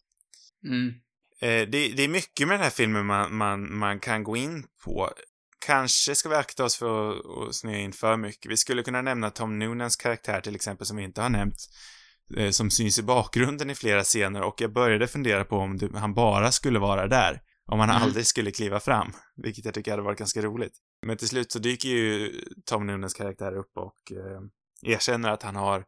mm. 0.66 0.94
Eh, 1.42 1.68
det, 1.68 1.88
det 1.88 2.02
är 2.02 2.08
mycket 2.08 2.48
med 2.48 2.54
den 2.58 2.62
här 2.64 2.70
filmen 2.70 3.06
man, 3.06 3.34
man, 3.34 3.78
man 3.78 4.00
kan 4.00 4.24
gå 4.24 4.36
in 4.36 4.64
på. 4.84 5.10
Kanske 5.66 6.14
ska 6.14 6.28
vi 6.28 6.34
akta 6.34 6.64
oss 6.64 6.76
för 6.76 7.10
att, 7.10 7.48
att 7.48 7.54
snöa 7.54 7.76
in 7.76 7.92
för 7.92 8.16
mycket. 8.16 8.50
Vi 8.52 8.56
skulle 8.56 8.82
kunna 8.82 9.02
nämna 9.02 9.30
Tom 9.30 9.58
Noonans 9.58 9.96
karaktär 9.96 10.40
till 10.40 10.54
exempel, 10.54 10.86
som 10.86 10.96
vi 10.96 11.02
inte 11.02 11.22
har 11.22 11.28
nämnt, 11.28 11.56
eh, 12.36 12.50
som 12.50 12.70
syns 12.70 12.98
i 12.98 13.02
bakgrunden 13.02 13.70
i 13.70 13.74
flera 13.74 14.02
scener 14.04 14.42
och 14.42 14.60
jag 14.60 14.72
började 14.72 15.06
fundera 15.06 15.44
på 15.44 15.56
om 15.56 15.78
det, 15.78 15.98
han 15.98 16.14
bara 16.14 16.52
skulle 16.52 16.78
vara 16.78 17.06
där. 17.06 17.40
Om 17.66 17.80
han 17.80 17.90
Mm. 17.90 18.02
aldrig 18.02 18.26
skulle 18.26 18.50
kliva 18.50 18.80
fram, 18.80 19.12
vilket 19.36 19.64
jag 19.64 19.74
tycker 19.74 19.90
hade 19.90 20.02
varit 20.02 20.18
ganska 20.18 20.42
roligt. 20.42 20.72
Men 21.06 21.16
till 21.16 21.28
slut 21.28 21.52
så 21.52 21.58
dyker 21.58 21.88
ju 21.88 22.32
Tom 22.66 22.86
Noonans 22.86 23.14
karaktär 23.14 23.56
upp 23.56 23.76
och 23.76 24.12
eh, 24.12 24.40
erkänner 24.94 25.30
att 25.30 25.42
han 25.42 25.56
har 25.56 25.84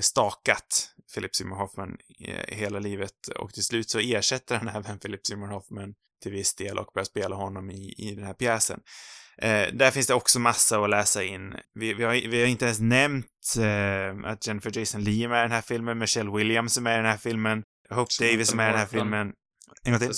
stakat 0.00 0.92
Philip 1.14 1.36
Seymour 1.36 1.56
Hoffman 1.56 1.96
eh, 2.24 2.56
hela 2.56 2.78
livet 2.78 3.28
och 3.36 3.54
till 3.54 3.64
slut 3.64 3.90
så 3.90 3.98
ersätter 3.98 4.56
han 4.56 4.68
även 4.76 4.98
Philip 4.98 5.26
Seymour 5.26 5.48
Hoffman 5.48 5.94
till 6.22 6.32
viss 6.32 6.54
del 6.54 6.78
och 6.78 6.90
börjar 6.94 7.04
spela 7.04 7.36
honom 7.36 7.70
i, 7.70 7.94
i 7.98 8.14
den 8.14 8.24
här 8.24 8.34
pjäsen. 8.34 8.80
Eh, 9.38 9.66
där 9.72 9.90
finns 9.90 10.06
det 10.06 10.14
också 10.14 10.38
massa 10.38 10.84
att 10.84 10.90
läsa 10.90 11.24
in. 11.24 11.54
Vi, 11.74 11.94
vi, 11.94 12.04
har, 12.04 12.12
vi 12.12 12.40
har 12.40 12.48
inte 12.48 12.64
ens 12.64 12.80
nämnt 12.80 13.26
eh, 13.58 14.30
att 14.30 14.46
Jennifer 14.46 14.78
Jason 14.78 15.04
Leigh 15.04 15.24
är 15.24 15.28
med 15.28 15.38
i 15.38 15.42
den 15.42 15.52
här 15.52 15.62
filmen, 15.62 15.98
Michelle 15.98 16.30
Williams 16.30 16.76
är 16.76 16.80
med 16.82 16.94
i 16.94 16.96
den 16.96 17.06
här 17.06 17.16
filmen, 17.16 17.62
Hope 17.90 18.10
Davis 18.20 18.52
är 18.52 18.56
med 18.56 18.68
i 18.68 18.70
den 18.70 18.78
här 18.78 18.86
filmen. 18.86 19.32
En 19.84 19.92
gång 19.92 20.00
till. 20.00 20.14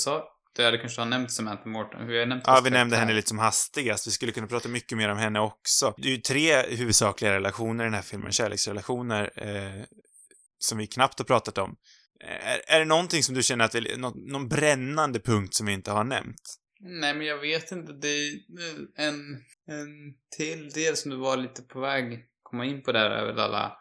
Det 0.56 0.64
hade 0.64 0.78
kanske 0.78 1.00
ha 1.00 1.06
nämnt 1.08 1.32
Samantha 1.32 1.68
Morton. 1.68 2.06
Vi 2.06 2.18
har 2.18 2.26
nämnt 2.26 2.44
Ja, 2.46 2.60
vi 2.64 2.70
nämnde 2.70 2.96
henne 2.96 3.12
lite 3.12 3.28
som 3.28 3.38
hastigast. 3.38 4.06
Vi 4.06 4.10
skulle 4.10 4.32
kunna 4.32 4.46
prata 4.46 4.68
mycket 4.68 4.98
mer 4.98 5.08
om 5.08 5.18
henne 5.18 5.40
också. 5.40 5.94
Det 5.96 6.08
är 6.08 6.12
ju 6.12 6.18
tre 6.18 6.62
huvudsakliga 6.76 7.32
relationer 7.32 7.84
i 7.84 7.86
den 7.86 7.94
här 7.94 8.02
filmen, 8.02 8.32
kärleksrelationer, 8.32 9.30
eh, 9.36 9.84
som 10.58 10.78
vi 10.78 10.86
knappt 10.86 11.18
har 11.18 11.24
pratat 11.26 11.58
om. 11.58 11.76
Eh, 12.24 12.48
Är, 12.52 12.60
är 12.66 12.78
det 12.78 12.84
någonting 12.84 13.22
som 13.22 13.34
du 13.34 13.42
känner 13.42 13.64
att 13.64 13.74
vi, 13.74 13.96
någon, 13.96 14.12
någon 14.32 14.48
brännande 14.48 15.20
punkt 15.20 15.54
som 15.54 15.66
vi 15.66 15.72
inte 15.72 15.90
har 15.90 16.04
nämnt? 16.04 16.42
Nej, 16.80 17.14
men 17.14 17.26
jag 17.26 17.38
vet 17.38 17.72
inte. 17.72 17.92
Det 17.92 18.08
är 18.08 18.32
en, 18.96 19.14
en 19.66 20.14
till 20.36 20.70
del 20.70 20.96
som 20.96 21.10
du 21.10 21.16
var 21.16 21.36
lite 21.36 21.62
på 21.62 21.80
väg 21.80 22.24
komma 22.42 22.64
in 22.64 22.82
på 22.82 22.92
där 22.92 23.10
är 23.10 23.26
väl 23.26 23.38
alla 23.38 23.76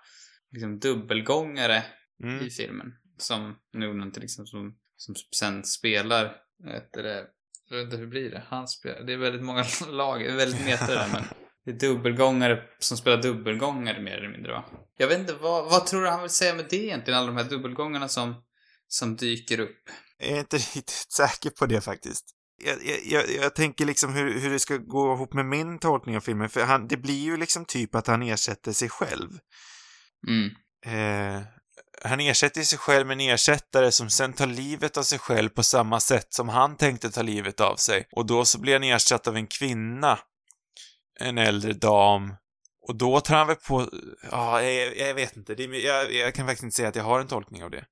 liksom, 0.51 0.79
dubbelgångare 0.79 1.83
Mm. 2.23 2.45
i 2.45 2.49
filmen. 2.49 2.93
Som 3.17 3.55
Noonan 3.73 4.11
till 4.11 4.23
exempel, 4.23 4.47
som, 4.47 4.75
som 4.97 5.15
sen 5.39 5.63
spelar, 5.63 6.35
heter 6.65 7.03
det, 7.03 7.27
jag 7.69 7.77
vet 7.77 7.85
inte 7.85 7.97
hur 7.97 8.07
blir 8.07 8.31
det? 8.31 8.43
Han 8.47 8.67
spelar, 8.67 9.01
det 9.01 9.13
är 9.13 9.17
väldigt 9.17 9.43
många 9.43 9.65
lag, 9.87 10.19
det 10.19 10.31
är 10.31 10.35
väldigt 10.35 10.65
meta 10.65 10.87
det 10.87 10.93
där, 10.93 11.09
men 11.13 11.23
det 11.65 11.71
är 11.71 11.89
dubbelgångare 11.89 12.63
som 12.79 12.97
spelar 12.97 13.21
dubbelgångare 13.21 14.01
mer 14.01 14.17
eller 14.17 14.29
mindre 14.29 14.51
va? 14.51 14.65
Jag 14.97 15.07
vet 15.07 15.19
inte, 15.19 15.33
vad, 15.33 15.65
vad 15.65 15.85
tror 15.85 16.01
du 16.01 16.09
han 16.09 16.21
vill 16.21 16.29
säga 16.29 16.55
med 16.55 16.65
det 16.69 16.85
egentligen? 16.85 17.19
Alla 17.19 17.27
de 17.27 17.37
här 17.37 17.49
dubbelgångarna 17.49 18.07
som, 18.07 18.43
som 18.87 19.15
dyker 19.15 19.59
upp. 19.59 19.79
Jag 20.17 20.29
är 20.29 20.39
inte 20.39 20.57
riktigt 20.75 20.89
säker 20.89 21.49
på 21.49 21.65
det 21.65 21.81
faktiskt. 21.81 22.25
Jag, 22.65 22.85
jag, 22.85 22.99
jag, 23.05 23.43
jag 23.43 23.55
tänker 23.55 23.85
liksom 23.85 24.13
hur, 24.13 24.39
hur 24.39 24.49
det 24.49 24.59
ska 24.59 24.77
gå 24.77 25.13
ihop 25.13 25.33
med 25.33 25.45
min 25.45 25.79
tolkning 25.79 26.17
av 26.17 26.21
filmen, 26.21 26.49
för 26.49 26.61
han, 26.61 26.87
det 26.87 26.97
blir 26.97 27.23
ju 27.23 27.37
liksom 27.37 27.65
typ 27.65 27.95
att 27.95 28.07
han 28.07 28.23
ersätter 28.23 28.71
sig 28.71 28.89
själv. 28.89 29.29
Mm. 30.27 30.49
Eh, 30.85 31.43
han 32.03 32.19
ersätter 32.19 32.61
sig 32.61 32.77
själv 32.77 33.07
med 33.07 33.13
en 33.13 33.33
ersättare 33.33 33.91
som 33.91 34.09
sen 34.09 34.33
tar 34.33 34.47
livet 34.47 34.97
av 34.97 35.03
sig 35.03 35.19
själv 35.19 35.49
på 35.49 35.63
samma 35.63 35.99
sätt 35.99 36.33
som 36.33 36.49
han 36.49 36.77
tänkte 36.77 37.11
ta 37.11 37.21
livet 37.21 37.59
av 37.59 37.75
sig. 37.75 38.07
Och 38.11 38.25
då 38.25 38.45
så 38.45 38.59
blir 38.59 38.73
han 38.73 38.83
ersatt 38.83 39.27
av 39.27 39.35
en 39.35 39.47
kvinna. 39.47 40.19
En 41.19 41.37
äldre 41.37 41.73
dam. 41.73 42.35
Och 42.87 42.95
då 42.95 43.19
tar 43.19 43.35
han 43.35 43.47
väl 43.47 43.55
på... 43.55 43.89
Ja, 44.31 44.61
jag, 44.61 44.97
jag 44.97 45.13
vet 45.13 45.37
inte. 45.37 45.55
Det, 45.55 45.63
jag, 45.63 46.13
jag 46.13 46.35
kan 46.35 46.45
faktiskt 46.45 46.63
inte 46.63 46.75
säga 46.75 46.87
att 46.89 46.95
jag 46.95 47.03
har 47.03 47.19
en 47.19 47.27
tolkning 47.27 47.63
av 47.63 47.71
det. 47.71 47.85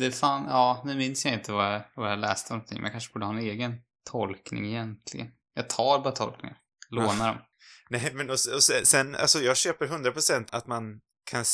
Det 0.00 0.12
fan, 0.12 0.46
ja, 0.48 0.82
nu 0.84 0.96
minns 0.96 1.24
jag 1.24 1.34
inte 1.34 1.52
vad 1.52 1.74
jag, 1.74 1.82
vad 1.94 2.10
jag 2.10 2.18
läste 2.18 2.52
om 2.52 2.58
någonting, 2.58 2.76
men 2.76 2.84
jag 2.84 2.92
kanske 2.92 3.12
borde 3.12 3.26
ha 3.26 3.32
en 3.32 3.38
egen 3.38 3.80
tolkning 4.10 4.66
egentligen. 4.66 5.28
Jag 5.54 5.68
tar 5.68 5.98
bara 5.98 6.12
tolkningar. 6.12 6.56
Lånar 6.90 7.28
dem. 7.28 7.38
Nej, 7.90 8.10
men 8.14 8.30
och, 8.30 8.32
och 8.54 8.62
sen- 8.62 9.14
alltså 9.14 9.38
jag 9.38 9.56
köper 9.56 9.86
100% 9.86 10.48
att 10.52 10.66
man 10.66 11.00
kan 11.30 11.44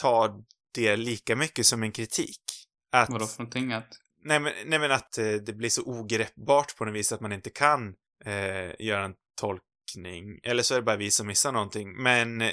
ta 0.00 0.38
det 0.74 0.96
lika 0.96 1.36
mycket 1.36 1.66
som 1.66 1.82
en 1.82 1.92
kritik. 1.92 2.40
Att, 2.92 3.10
Vadå 3.10 3.26
för 3.26 3.38
någonting? 3.38 3.72
Att, 3.72 3.88
nej, 4.24 4.40
men, 4.40 4.52
nej 4.66 4.78
men 4.78 4.92
att 4.92 5.18
eh, 5.18 5.32
det 5.32 5.52
blir 5.52 5.68
så 5.68 5.82
ogreppbart 5.82 6.76
på 6.76 6.84
något 6.84 6.94
vis 6.94 7.12
att 7.12 7.20
man 7.20 7.32
inte 7.32 7.50
kan 7.50 7.94
eh, 8.24 8.86
göra 8.86 9.04
en 9.04 9.14
tolkning. 9.40 10.40
Eller 10.42 10.62
så 10.62 10.74
är 10.74 10.78
det 10.78 10.84
bara 10.84 10.96
vi 10.96 11.10
som 11.10 11.26
missar 11.26 11.52
någonting. 11.52 12.02
Men 12.02 12.40
eh, 12.40 12.52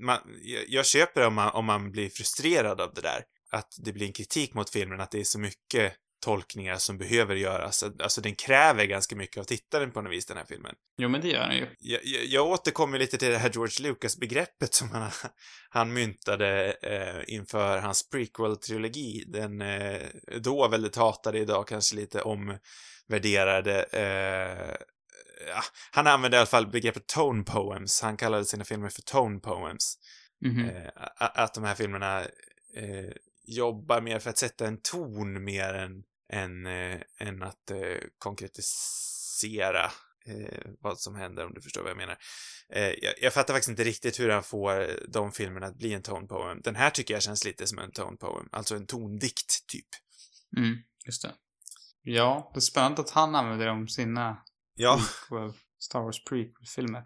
man, 0.00 0.18
jag, 0.42 0.64
jag 0.68 0.86
köper 0.86 1.20
det 1.20 1.26
om 1.26 1.34
man, 1.34 1.50
om 1.50 1.64
man 1.64 1.92
blir 1.92 2.08
frustrerad 2.08 2.80
av 2.80 2.94
det 2.94 3.00
där. 3.00 3.24
Att 3.50 3.68
det 3.78 3.92
blir 3.92 4.06
en 4.06 4.12
kritik 4.12 4.54
mot 4.54 4.70
filmen, 4.70 5.00
att 5.00 5.10
det 5.10 5.20
är 5.20 5.24
så 5.24 5.38
mycket 5.38 5.92
tolkningar 6.26 6.76
som 6.76 6.98
behöver 6.98 7.34
göras. 7.34 7.82
Alltså 7.82 8.20
den 8.20 8.34
kräver 8.34 8.84
ganska 8.84 9.16
mycket 9.16 9.40
av 9.40 9.44
tittaren 9.44 9.90
på 9.90 10.02
något 10.02 10.12
vis, 10.12 10.26
den 10.26 10.36
här 10.36 10.44
filmen. 10.44 10.74
Jo, 10.98 11.08
men 11.08 11.20
det 11.20 11.28
gör 11.28 11.48
den 11.48 11.56
ju. 11.56 11.66
Jag, 11.78 12.00
jag, 12.04 12.24
jag 12.24 12.46
återkommer 12.46 12.98
lite 12.98 13.18
till 13.18 13.30
det 13.30 13.38
här 13.38 13.50
George 13.50 13.88
Lucas-begreppet 13.88 14.74
som 14.74 14.90
han, 14.90 15.10
han 15.70 15.92
myntade 15.92 16.72
eh, 16.82 17.34
inför 17.34 17.78
hans 17.78 18.10
prequel-trilogi. 18.10 19.24
Den 19.26 19.60
eh, 19.60 20.02
då 20.40 20.68
väldigt 20.68 20.96
hatade, 20.96 21.38
idag 21.38 21.68
kanske 21.68 21.96
lite 21.96 22.22
omvärderade 22.22 23.82
eh, 23.82 24.76
ja, 25.48 25.62
han 25.90 26.06
använde 26.06 26.36
i 26.36 26.38
alla 26.38 26.46
fall 26.46 26.66
begreppet 26.66 27.06
tone 27.06 27.44
poems. 27.44 28.02
Han 28.02 28.16
kallade 28.16 28.44
sina 28.44 28.64
filmer 28.64 28.88
för 28.88 29.02
tone 29.02 29.40
poems. 29.40 29.98
Mhm. 30.44 30.64
Eh, 30.64 30.90
att 31.16 31.54
de 31.54 31.64
här 31.64 31.74
filmerna 31.74 32.20
eh, 32.76 33.12
jobbar 33.46 34.00
mer 34.00 34.18
för 34.18 34.30
att 34.30 34.38
sätta 34.38 34.66
en 34.66 34.80
ton 34.82 35.44
mer 35.44 35.74
än, 35.74 36.02
än, 36.32 36.66
eh, 36.66 37.00
än 37.18 37.42
att 37.42 37.70
eh, 37.70 37.98
konkretisera 38.18 39.84
eh, 40.26 40.60
vad 40.80 41.00
som 41.00 41.14
händer, 41.16 41.46
om 41.46 41.54
du 41.54 41.60
förstår 41.62 41.82
vad 41.82 41.90
jag 41.90 41.96
menar. 41.96 42.18
Eh, 42.72 42.88
jag, 42.88 43.14
jag 43.20 43.32
fattar 43.34 43.54
faktiskt 43.54 43.68
inte 43.70 43.84
riktigt 43.84 44.20
hur 44.20 44.28
han 44.28 44.42
får 44.42 44.90
de 45.08 45.32
filmerna 45.32 45.66
att 45.66 45.76
bli 45.78 45.92
en 45.94 46.02
tone 46.02 46.26
poem. 46.26 46.60
Den 46.60 46.76
här 46.76 46.90
tycker 46.90 47.14
jag 47.14 47.22
känns 47.22 47.44
lite 47.44 47.66
som 47.66 47.78
en 47.78 47.92
tone 47.92 48.16
poem, 48.16 48.48
alltså 48.52 48.76
en 48.76 48.86
tondikt, 48.86 49.66
typ. 49.66 49.88
Mm, 50.56 50.76
just 51.06 51.22
det. 51.22 51.32
Ja, 52.02 52.50
det 52.54 52.58
är 52.58 52.60
spännande 52.60 53.00
att 53.00 53.10
han 53.10 53.34
använder 53.34 53.66
dem 53.66 53.88
sina 53.88 54.42
Ja, 54.74 55.00
prequel, 55.28 55.52
Star 55.78 56.00
Wars 56.00 56.24
prequel-filmer. 56.24 57.02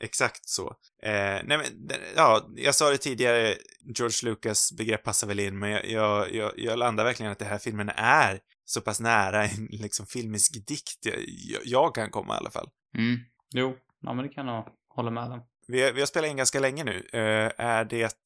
exakt 0.00 0.48
så. 0.48 0.68
Eh, 1.02 1.40
nej 1.44 1.58
men, 1.58 1.86
den- 1.86 2.00
ja, 2.16 2.48
jag 2.56 2.74
sa 2.74 2.90
det 2.90 2.98
tidigare, 2.98 3.56
George 3.96 4.30
Lucas 4.30 4.72
begrepp 4.72 5.02
passar 5.04 5.26
väl 5.26 5.40
in, 5.40 5.58
men 5.58 5.70
jag, 5.70 6.32
jag, 6.34 6.52
jag, 6.56 6.78
landar 6.78 7.04
verkligen 7.04 7.32
att 7.32 7.38
det 7.38 7.44
här 7.44 7.58
filmen 7.58 7.88
är 7.96 8.40
så 8.68 8.80
pass 8.80 9.00
nära 9.00 9.44
en 9.44 9.66
liksom 9.70 10.06
filmisk 10.06 10.66
dikt 10.66 11.06
jag, 11.06 11.60
jag, 11.64 11.94
kan 11.94 12.10
komma 12.10 12.34
i 12.34 12.36
alla 12.36 12.50
fall. 12.50 12.68
Mm. 12.98 13.20
Jo, 13.54 13.76
ja 14.00 14.14
men 14.14 14.26
det 14.26 14.32
kan 14.32 14.46
jag 14.46 14.68
hålla 14.88 15.10
med 15.10 15.32
om. 15.32 15.42
Vi 15.68 15.82
har, 15.82 15.92
vi 15.92 16.00
har 16.00 16.06
spelat 16.06 16.30
in 16.30 16.36
ganska 16.36 16.60
länge 16.60 16.84
nu. 16.84 17.08
Eh, 17.12 17.52
är 17.66 17.84
det 17.84 18.16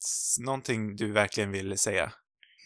någonting 0.41 0.97
du 0.97 1.12
verkligen 1.12 1.53
vill 1.53 1.78
säga 1.78 2.12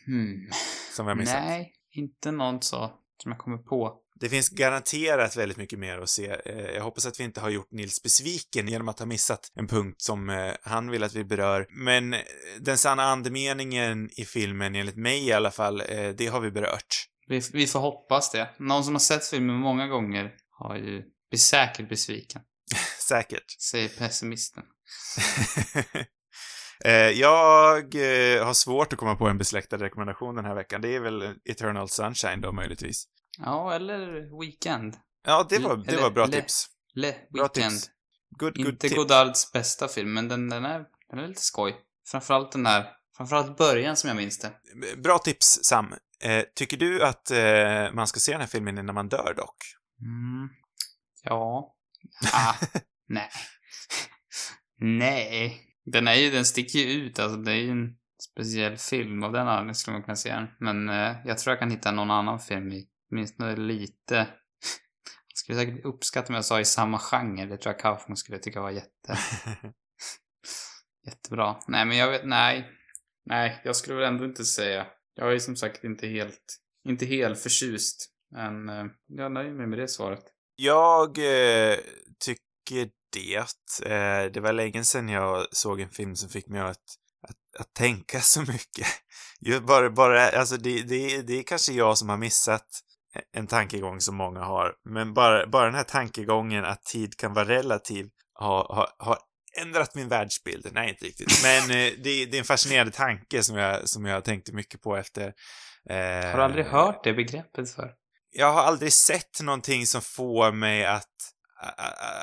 Hmm. 0.07 0.51
som 0.93 1.07
vi 1.07 1.11
har 1.11 1.17
missat? 1.17 1.45
Nej, 1.45 1.73
inte 1.93 2.31
något 2.31 2.65
så 2.65 2.93
som 3.23 3.33
jag 3.33 3.39
kommer 3.39 3.59
på. 3.59 4.01
Det 4.21 4.29
finns 4.29 4.49
garanterat 4.49 5.37
väldigt 5.37 5.59
mycket 5.59 5.79
mer 5.79 5.99
att 5.99 6.09
se. 6.09 6.37
Eh, 6.45 6.71
jag 6.75 6.83
hoppas 6.83 7.07
att 7.07 7.21
vi 7.21 7.25
inte 7.25 7.41
har 7.41 7.51
gjort 7.51 7.71
Nils 7.71 8.03
besviken 8.03 8.69
genom 8.69 8.89
att 8.89 8.99
ha 8.99 9.07
missat 9.07 9.53
en 9.55 9.67
punkt 9.67 10.03
som 10.03 10.31
eh, 10.31 10.53
han 10.63 10.91
vill 10.91 11.03
att 11.03 11.15
vi 11.15 11.25
berör. 11.25 11.67
Men 11.71 12.15
den 12.61 12.79
sanna 12.79 13.03
andemeningen 13.03 14.11
i 14.17 14.25
filmen, 14.25 14.75
enligt 14.75 14.97
mig 14.97 15.27
i 15.27 15.33
alla 15.33 15.51
fall, 15.51 15.83
det 16.17 16.27
har 16.27 16.41
vi 16.41 16.51
berört. 16.51 17.09
Vi, 17.27 17.41
vi 17.53 17.67
får 17.67 17.81
hoppas 17.81 18.31
det. 18.31 18.49
Någon 18.59 18.85
som 18.85 18.95
har 18.95 19.01
sett 19.01 19.27
filmen 19.27 19.57
många 19.57 19.87
gånger 19.87 20.35
har 20.51 20.77
ju 20.77 21.03
blir 21.31 21.39
säkert 21.39 21.89
besviken, 21.89 22.43
Säkert. 23.09 23.45
säger 23.63 23.89
pessimisten. 23.89 24.63
Eh, 26.85 26.93
jag 26.93 27.77
eh, 27.95 28.45
har 28.47 28.55
svårt 28.55 28.93
att 28.93 28.99
komma 28.99 29.17
på 29.17 29.29
en 29.29 29.39
besläktad 29.39 29.77
rekommendation 29.77 30.35
den 30.35 30.45
här 30.45 30.55
veckan. 30.55 30.81
Det 30.81 30.89
är 30.95 31.01
väl 31.01 31.35
Eternal 31.45 31.89
Sunshine 31.89 32.41
då, 32.41 32.53
möjligtvis. 32.53 33.05
Ja, 33.39 33.75
eller 33.75 33.99
Weekend. 34.41 34.95
Ja, 35.27 35.47
det 35.51 35.59
var, 35.59 35.77
det 35.77 35.93
Eller- 35.93 36.03
var 36.03 36.11
bra 36.11 36.25
eller- 36.25 36.41
tips. 36.41 36.67
Le 36.95 37.15
Bra 37.31 37.43
Weekend. 37.55 37.73
tips. 37.73 37.91
Good, 38.39 38.57
good 38.57 38.67
Inte 38.67 38.89
tip. 38.89 38.97
Godards 38.97 39.53
bästa 39.53 39.89
film, 39.89 40.13
men 40.15 40.29
den, 40.29 40.49
den, 40.49 40.65
är, 40.65 40.85
den 41.11 41.19
är 41.19 41.29
lite 41.29 41.41
skoj. 41.41 41.77
Framförallt 42.11 42.53
den 42.53 42.63
där, 42.63 42.87
framförallt 43.17 43.57
början 43.59 43.97
som 43.97 44.09
jag 44.09 44.17
minns 44.17 44.39
det. 44.39 44.53
Bra 44.97 45.19
tips, 45.19 45.59
Sam. 45.63 45.95
Eh, 46.25 46.45
tycker 46.55 46.77
du 46.77 47.05
att 47.05 47.31
eh, 47.31 47.93
man 47.93 48.07
ska 48.07 48.21
se 48.21 48.33
den 48.33 48.41
här 48.41 48.49
filmen 48.49 48.79
innan 48.79 48.95
man 48.95 49.09
dör 49.09 49.35
dock? 49.37 49.57
Mm. 50.01 50.49
Ja. 51.23 51.75
Ah, 52.33 52.55
nej. 53.09 53.29
nej. 54.81 55.61
Den 55.85 56.09
är 56.09 56.15
ju, 56.15 56.31
den 56.31 56.45
sticker 56.45 56.79
ju 56.79 56.85
ut, 56.85 57.19
alltså 57.19 57.39
det 57.39 57.53
är 57.53 57.57
ju 57.57 57.71
en 57.71 57.97
speciell 58.31 58.77
film 58.77 59.23
av 59.23 59.33
den 59.33 59.49
anledningen 59.49 59.75
skulle 59.75 59.93
man 59.93 60.03
kunna 60.03 60.17
säga 60.17 60.37
den. 60.37 60.49
Men 60.61 60.89
eh, 60.89 61.17
jag 61.25 61.39
tror 61.39 61.53
jag 61.53 61.59
kan 61.59 61.71
hitta 61.71 61.91
någon 61.91 62.11
annan 62.11 62.41
film 62.41 62.73
i, 62.73 62.87
åtminstone 63.11 63.57
lite. 63.57 64.17
Jag 65.29 65.39
skulle 65.39 65.59
säkert 65.59 65.85
uppskatta 65.85 66.29
om 66.29 66.35
jag 66.35 66.45
sa 66.45 66.61
i 66.61 66.65
samma 66.65 66.99
genre, 66.99 67.47
det 67.47 67.57
tror 67.57 67.75
jag 67.75 67.81
Kaufman 67.81 68.17
skulle 68.17 68.39
tycka 68.39 68.61
var 68.61 68.71
jätte, 68.71 69.19
jättebra. 71.07 71.57
Nej, 71.69 71.85
men 71.85 71.97
jag 71.97 72.11
vet, 72.11 72.25
nej. 72.25 72.71
Nej, 73.27 73.61
jag 73.65 73.77
skulle 73.77 73.97
väl 73.97 74.05
ändå 74.05 74.25
inte 74.25 74.45
säga. 74.45 74.87
Jag 75.15 75.35
är 75.35 75.39
som 75.39 75.57
sagt 75.57 75.85
inte 75.85 76.07
helt, 76.07 76.57
inte 76.85 77.07
helt 77.07 77.39
förtjust. 77.39 78.11
Men 78.31 78.69
eh, 78.69 78.85
jag 79.07 79.33
nöjer 79.33 79.53
mig 79.53 79.67
med 79.67 79.79
det 79.79 79.89
svaret. 79.89 80.25
Jag 80.57 81.19
eh, 81.19 81.77
tycker 82.25 82.91
det. 83.13 83.37
Eh, 83.91 84.33
det 84.33 84.41
var 84.41 84.53
länge 84.53 84.85
sedan 84.85 85.09
jag 85.09 85.47
såg 85.51 85.81
en 85.81 85.91
film 85.91 86.17
som 86.17 86.29
fick 86.29 86.49
mig 86.49 86.61
att, 86.61 86.85
att, 87.29 87.61
att 87.61 87.75
tänka 87.75 88.21
så 88.21 88.41
mycket. 88.41 88.87
Bara, 89.67 89.91
bara, 89.91 90.29
alltså 90.29 90.57
det, 90.57 90.83
det, 90.83 91.23
det 91.23 91.39
är 91.39 91.43
kanske 91.43 91.73
jag 91.73 91.99
som 91.99 92.09
har 92.09 92.17
missat 92.17 92.67
en 93.33 93.47
tankegång 93.47 94.01
som 94.01 94.17
många 94.17 94.41
har. 94.41 94.75
Men 94.85 95.15
bara, 95.15 95.47
bara 95.47 95.67
den 95.67 95.75
här 95.75 95.85
tankegången 95.85 96.65
att 96.65 96.85
tid 96.85 97.17
kan 97.17 97.35
vara 97.35 97.49
relativ 97.49 98.11
har, 98.33 98.75
har, 98.75 98.89
har 98.99 99.19
ändrat 99.63 99.95
min 99.95 100.09
världsbild. 100.09 100.69
Nej, 100.73 100.89
inte 100.89 101.05
riktigt. 101.05 101.43
Men 101.43 101.63
eh, 101.71 101.93
det, 102.03 102.27
det 102.27 102.35
är 102.35 102.39
en 102.39 102.45
fascinerande 102.45 102.93
tanke 102.93 103.43
som 103.43 103.57
jag, 103.57 103.89
som 103.89 104.05
jag 104.05 104.25
tänkte 104.25 104.53
mycket 104.53 104.81
på 104.83 104.97
efter. 104.97 105.33
Eh, 105.91 105.97
Har 106.31 106.37
du 106.37 106.43
aldrig 106.45 106.67
hört 106.67 107.05
det 107.05 107.13
begreppet 107.13 107.71
för? 107.75 107.93
jag 108.37 108.53
har 108.53 108.63
aldrig 108.63 108.93
sett 108.93 109.41
någonting 109.43 109.87
som 109.87 110.03
får 110.03 110.53
mig 110.53 110.85
att, 110.87 111.09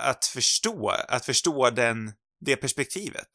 att 0.03 0.25
förstå, 0.25 0.89
att 0.89 1.25
förstå 1.25 1.69
den, 1.69 2.13
det 2.45 2.55
perspektivet. 2.55 3.27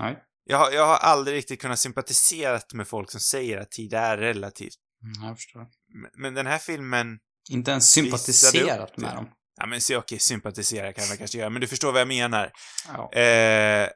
Nej. 0.00 0.18
Jag 0.44 0.58
har, 0.58 0.70
jag 0.70 0.86
har 0.86 0.96
aldrig 0.96 1.36
riktigt 1.36 1.60
kunnat 1.60 1.78
sympatisera 1.78 2.60
med 2.74 2.88
folk 2.88 3.10
som 3.10 3.20
säger 3.20 3.58
att 3.58 3.70
tid 3.70 3.94
är 3.94 4.16
relativt. 4.18 4.74
Mm, 5.04 5.28
jag 5.28 5.36
förstår. 5.36 5.60
Men- 5.60 6.10
Men 6.22 6.34
den 6.34 6.46
här 6.46 6.58
filmen, 6.58 7.18
Inte 7.50 7.70
ens 7.70 7.90
sympatiserat 7.92 8.96
med 8.96 9.14
dem. 9.14 9.28
Ja 9.58 9.66
men 9.66 9.80
så 9.80 9.98
okej, 9.98 10.18
sympatisera 10.18 10.92
kan 10.92 11.04
jag 11.08 11.18
kanske 11.18 11.38
göra, 11.38 11.50
men 11.50 11.60
du 11.60 11.66
förstår 11.66 11.92
vad 11.92 12.00
jag 12.00 12.08
menar. 12.08 12.52
Ja. 12.88 13.12
Eh, 13.12 13.88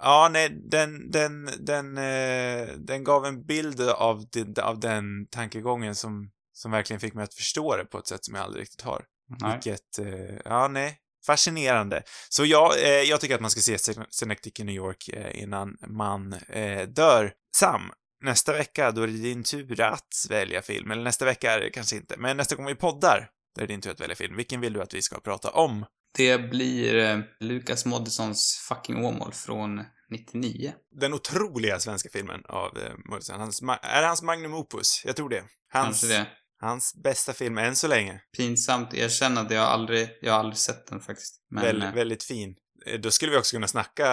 ja, 0.00 0.28
nej, 0.32 0.48
den, 0.70 1.10
den, 1.10 1.50
den, 1.58 1.98
eh, 1.98 2.68
den 2.76 3.04
gav 3.04 3.26
en 3.26 3.46
bild 3.46 3.80
av, 3.80 4.24
det, 4.32 4.62
av 4.62 4.80
den 4.80 5.26
tankegången 5.30 5.94
som, 5.94 6.30
som 6.52 6.70
verkligen 6.70 7.00
fick 7.00 7.14
mig 7.14 7.24
att 7.24 7.34
förstå 7.34 7.76
det 7.76 7.84
på 7.84 7.98
ett 7.98 8.06
sätt 8.06 8.24
som 8.24 8.34
jag 8.34 8.44
aldrig 8.44 8.62
riktigt 8.62 8.80
har. 8.80 9.04
Nej. 9.40 9.52
Vilket, 9.52 9.98
eh, 9.98 10.36
ja 10.44 10.68
nej, 10.68 10.98
fascinerande. 11.26 12.02
Så 12.28 12.44
ja, 12.44 12.76
eh, 12.76 12.88
jag 12.90 13.20
tycker 13.20 13.34
att 13.34 13.40
man 13.40 13.50
ska 13.50 13.60
se 13.60 13.76
Syn- 13.78 14.06
Synecdoche 14.10 14.62
i 14.62 14.64
New 14.64 14.74
York 14.74 15.08
eh, 15.08 15.42
innan 15.42 15.76
man 15.86 16.32
eh, 16.32 16.88
dör. 16.88 17.32
Sam, 17.56 17.92
nästa 18.24 18.52
vecka 18.52 18.90
då 18.90 19.02
är 19.02 19.06
det 19.06 19.12
din 19.12 19.42
tur 19.42 19.80
att 19.80 20.26
välja 20.28 20.62
film. 20.62 20.90
Eller 20.90 21.02
nästa 21.02 21.24
vecka 21.24 21.52
är 21.52 21.60
det 21.60 21.70
kanske 21.70 21.96
inte, 21.96 22.16
men 22.16 22.36
nästa 22.36 22.54
gång 22.54 22.66
vi 22.66 22.74
poddar, 22.74 23.28
då 23.56 23.62
är 23.62 23.66
det 23.66 23.72
din 23.74 23.80
tur 23.80 23.90
att 23.90 24.00
välja 24.00 24.16
film. 24.16 24.36
Vilken 24.36 24.60
vill 24.60 24.72
du 24.72 24.82
att 24.82 24.94
vi 24.94 25.02
ska 25.02 25.20
prata 25.20 25.50
om? 25.50 25.86
Det 26.16 26.38
blir 26.38 26.96
eh, 26.96 27.18
Lukas 27.40 27.84
Moodyssons 27.86 28.66
fucking 28.68 29.04
Åmål 29.04 29.32
från 29.32 29.84
99. 30.10 30.72
Den 31.00 31.14
otroliga 31.14 31.78
svenska 31.80 32.08
filmen 32.12 32.42
av 32.48 32.78
eh, 32.78 32.92
Moodysson. 33.10 33.40
Hans, 33.40 33.62
är 33.82 34.00
det 34.00 34.06
hans 34.06 34.22
magnum 34.22 34.54
opus? 34.54 35.02
Jag 35.04 35.16
tror 35.16 35.28
det. 35.28 35.44
Hans, 35.72 36.00
Kanske 36.00 36.06
det. 36.18 36.26
hans 36.60 36.94
bästa 37.04 37.32
film 37.32 37.58
än 37.58 37.76
så 37.76 37.88
länge. 37.88 38.20
Pinsamt 38.36 38.94
erkänna 38.94 39.40
att 39.40 39.50
jag 39.50 39.62
aldrig, 39.64 40.08
jag 40.22 40.32
har 40.32 40.38
aldrig 40.40 40.58
sett 40.58 40.86
den 40.86 41.00
faktiskt. 41.00 41.34
Men 41.50 41.62
Väl, 41.64 41.82
eh, 41.82 41.92
väldigt 41.94 42.24
fin. 42.24 42.54
Eh, 42.86 43.00
Då 43.00 43.10
skulle 43.10 43.32
vi 43.32 43.38
också 43.38 43.56
kunna 43.56 43.68
snacka 43.68 44.06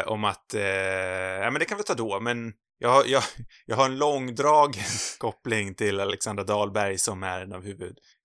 eh, 0.00 0.08
om 0.08 0.24
att, 0.24 0.54
eh, 0.54 0.62
ja 0.62 1.50
men 1.50 1.58
det 1.58 1.64
kan 1.64 1.78
vi 1.78 1.84
ta 1.84 1.94
då, 1.94 2.20
men 2.20 2.52
jag, 2.78 2.88
har- 2.88 3.04
jag, 3.04 3.22
jag 3.66 3.76
har 3.76 3.84
en 3.84 3.98
långdragen 3.98 4.84
koppling 5.18 5.74
till 5.74 6.00
Alexandra 6.00 6.44
Dahlberg 6.44 6.98
som 6.98 7.22
är 7.22 7.40
en 7.40 7.52
av 7.52 7.62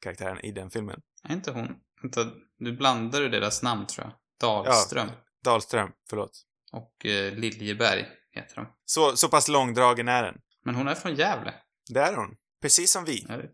huvudkaraktärerna 0.06 0.42
i 0.42 0.52
den 0.52 0.72
filmen. 0.72 1.02
är 1.24 1.34
inte 1.34 1.52
hon? 1.52 1.76
Vänta, 2.02 2.32
nu 2.60 2.72
blandar 2.72 3.22
du 3.22 3.30
deras 3.30 3.64
namn 3.64 3.88
tror 3.88 4.08
jag. 4.08 4.14
Dahlström. 4.40 5.10
Dahlström, 5.44 5.92
förlåt. 6.10 6.32
Och 6.72 7.06
eh, 7.06 7.34
Liljeberg 7.34 8.08
heter 8.32 8.56
de. 8.56 8.68
Så, 8.86 9.18
så 9.18 9.30
pass 9.30 9.48
långdragen 9.48 10.08
är 10.08 10.24
den. 10.24 10.36
Men 10.66 10.76
hon 10.76 10.88
är 10.88 10.96
från 10.96 11.16
Gävle. 11.16 11.54
Det 11.90 12.00
är 12.00 12.16
hon. 12.16 12.36
Precis 12.62 12.92
som 12.92 13.06
vi. 13.06 13.26
Är 13.30 13.38
det, 13.38 13.50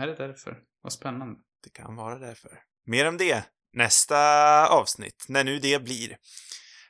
är 0.00 0.06
det 0.06 0.14
därför? 0.14 0.58
Vad 0.82 0.92
spännande. 0.92 1.40
Det 1.64 1.70
kan 1.70 1.96
vara 1.96 2.18
därför. 2.18 2.58
Mer 2.86 3.08
om 3.08 3.16
det 3.16 3.44
nästa 3.72 4.68
avsnitt, 4.68 5.24
när 5.28 5.44
nu 5.44 5.58
det 5.58 5.82
blir. 5.82 6.16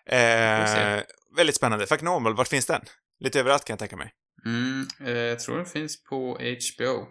Eh, 0.07 1.03
väldigt 1.37 1.57
spännande. 1.57 1.87
Fuck 1.87 2.03
Normal, 2.03 2.37
vart 2.37 2.49
finns 2.49 2.67
den? 2.67 2.83
Lite 3.21 3.41
överallt 3.41 3.65
kan 3.65 3.75
jag 3.75 3.79
tänka 3.79 3.97
mig. 3.97 4.13
Mm, 4.47 4.87
eh, 5.01 5.13
jag 5.13 5.41
tror 5.41 5.57
den 5.57 5.67
finns 5.67 6.05
på 6.05 6.39
HBO. 6.39 7.07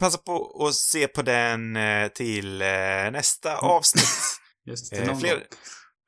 Passa 0.00 0.18
på 0.18 0.66
att 0.68 0.74
se 0.74 1.08
på 1.08 1.22
den 1.22 1.76
eh, 1.76 2.08
till 2.08 2.62
eh, 2.62 2.66
nästa 3.12 3.56
avsnitt. 3.58 4.04
Just 4.66 4.90
till 4.92 5.02
Eh, 5.02 5.06
någon 5.06 5.20
fler... 5.20 5.34
gång. 5.34 5.42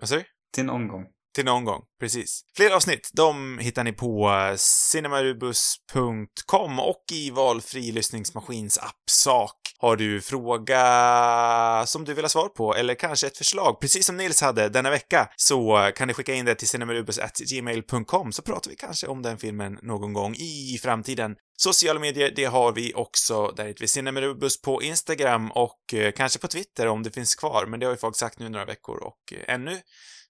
Vad 0.01 0.09
sa 0.09 0.16
du? 0.16 0.24
Till 0.55 0.64
någon 0.64 0.89
gång. 0.89 1.05
Till 1.37 1.45
någon 1.45 1.64
gång, 1.64 1.82
precis. 2.01 2.41
Fler 2.57 2.70
avsnitt, 2.70 3.11
de 3.12 3.59
hittar 3.59 3.84
ni 3.84 3.93
på 3.93 4.30
eh, 4.30 4.55
cinemarubus.com 4.57 6.80
och 6.80 7.05
i 7.12 7.30
valfri 7.30 7.93
lyssningsmaskins 7.93 8.78
appsak. 8.78 9.57
Har 9.78 9.97
du 9.97 10.20
fråga 10.20 11.84
som 11.87 12.05
du 12.05 12.14
vill 12.14 12.24
ha 12.24 12.28
svar 12.28 12.49
på, 12.49 12.74
eller 12.74 12.95
kanske 12.95 13.26
ett 13.26 13.39
förslag, 13.39 13.80
precis 13.80 14.07
som 14.07 14.16
Nils 14.16 14.41
hade 14.41 14.68
denna 14.68 14.91
vecka, 14.91 15.28
så 15.37 15.91
kan 15.97 16.09
ni 16.09 16.14
skicka 16.14 16.34
in 16.34 16.45
det 16.45 16.55
till 16.55 16.68
cinemarubus.gmail.com 16.68 18.32
så 18.32 18.43
pratar 18.43 18.70
vi 18.70 18.76
kanske 18.76 19.07
om 19.07 19.22
den 19.22 19.39
filmen 19.39 19.78
någon 19.82 20.12
gång 20.12 20.34
i 20.34 20.78
framtiden. 20.82 21.37
Sociala 21.59 22.01
medier, 22.01 22.32
det 22.37 22.45
har 22.45 22.72
vi 22.72 22.95
också. 22.95 23.53
Där 23.57 23.66
heter 23.66 23.80
vi 23.80 23.89
Cinemarubus 23.89 24.62
på 24.62 24.82
Instagram 24.82 25.51
och 25.51 25.95
eh, 25.95 26.12
kanske 26.12 26.39
på 26.39 26.49
Twitter 26.49 26.87
om 26.87 27.03
det 27.03 27.11
finns 27.11 27.34
kvar, 27.34 27.66
men 27.66 27.80
det 27.80 27.87
har 27.87 27.93
ju 27.93 27.99
folk 27.99 28.16
sagt 28.16 28.39
nu 28.39 28.47
i 28.47 28.51
några 28.51 28.64
veckor 28.64 28.97
och 28.97 29.32
eh, 29.32 29.55
ännu 29.55 29.80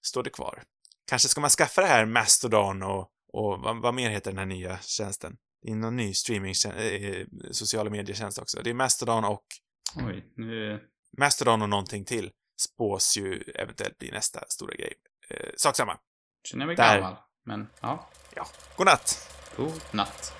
står 0.01 0.23
det 0.23 0.29
kvar. 0.29 0.63
Kanske 1.07 1.27
ska 1.27 1.41
man 1.41 1.49
skaffa 1.49 1.81
det 1.81 1.87
här 1.87 2.05
Mastodon 2.05 2.83
och, 2.83 3.11
och 3.33 3.59
vad, 3.59 3.81
vad 3.81 3.93
mer 3.93 4.09
heter 4.09 4.31
den 4.31 4.37
här 4.37 4.45
nya 4.45 4.79
tjänsten? 4.79 5.37
Det 5.61 5.71
är 5.71 5.75
någon 5.75 5.95
ny 5.95 6.13
streaming 6.13 6.53
eh, 6.77 7.25
sociala 7.51 7.89
medietjänst 7.89 8.39
också. 8.39 8.61
Det 8.63 8.69
är 8.69 8.73
Mastodon 8.73 9.25
och 9.25 9.43
Oj, 9.95 10.33
nu... 10.35 10.81
Mastodon 11.17 11.61
och 11.61 11.69
någonting 11.69 12.05
till 12.05 12.31
spås 12.61 13.17
ju 13.17 13.43
eventuellt 13.55 13.97
bli 13.97 14.11
nästa 14.11 14.43
stora 14.47 14.75
grej. 14.75 14.93
Eh, 15.29 15.49
sak 15.57 15.75
samma. 15.75 15.97
Känner 16.43 16.65
mig 16.65 16.75
Där. 16.75 16.95
gammal. 16.95 17.15
Men, 17.45 17.67
ja. 17.81 18.09
Ja. 18.35 18.47
God 18.77 18.85
natt! 18.85 19.33
God 19.57 19.81
natt. 19.91 20.36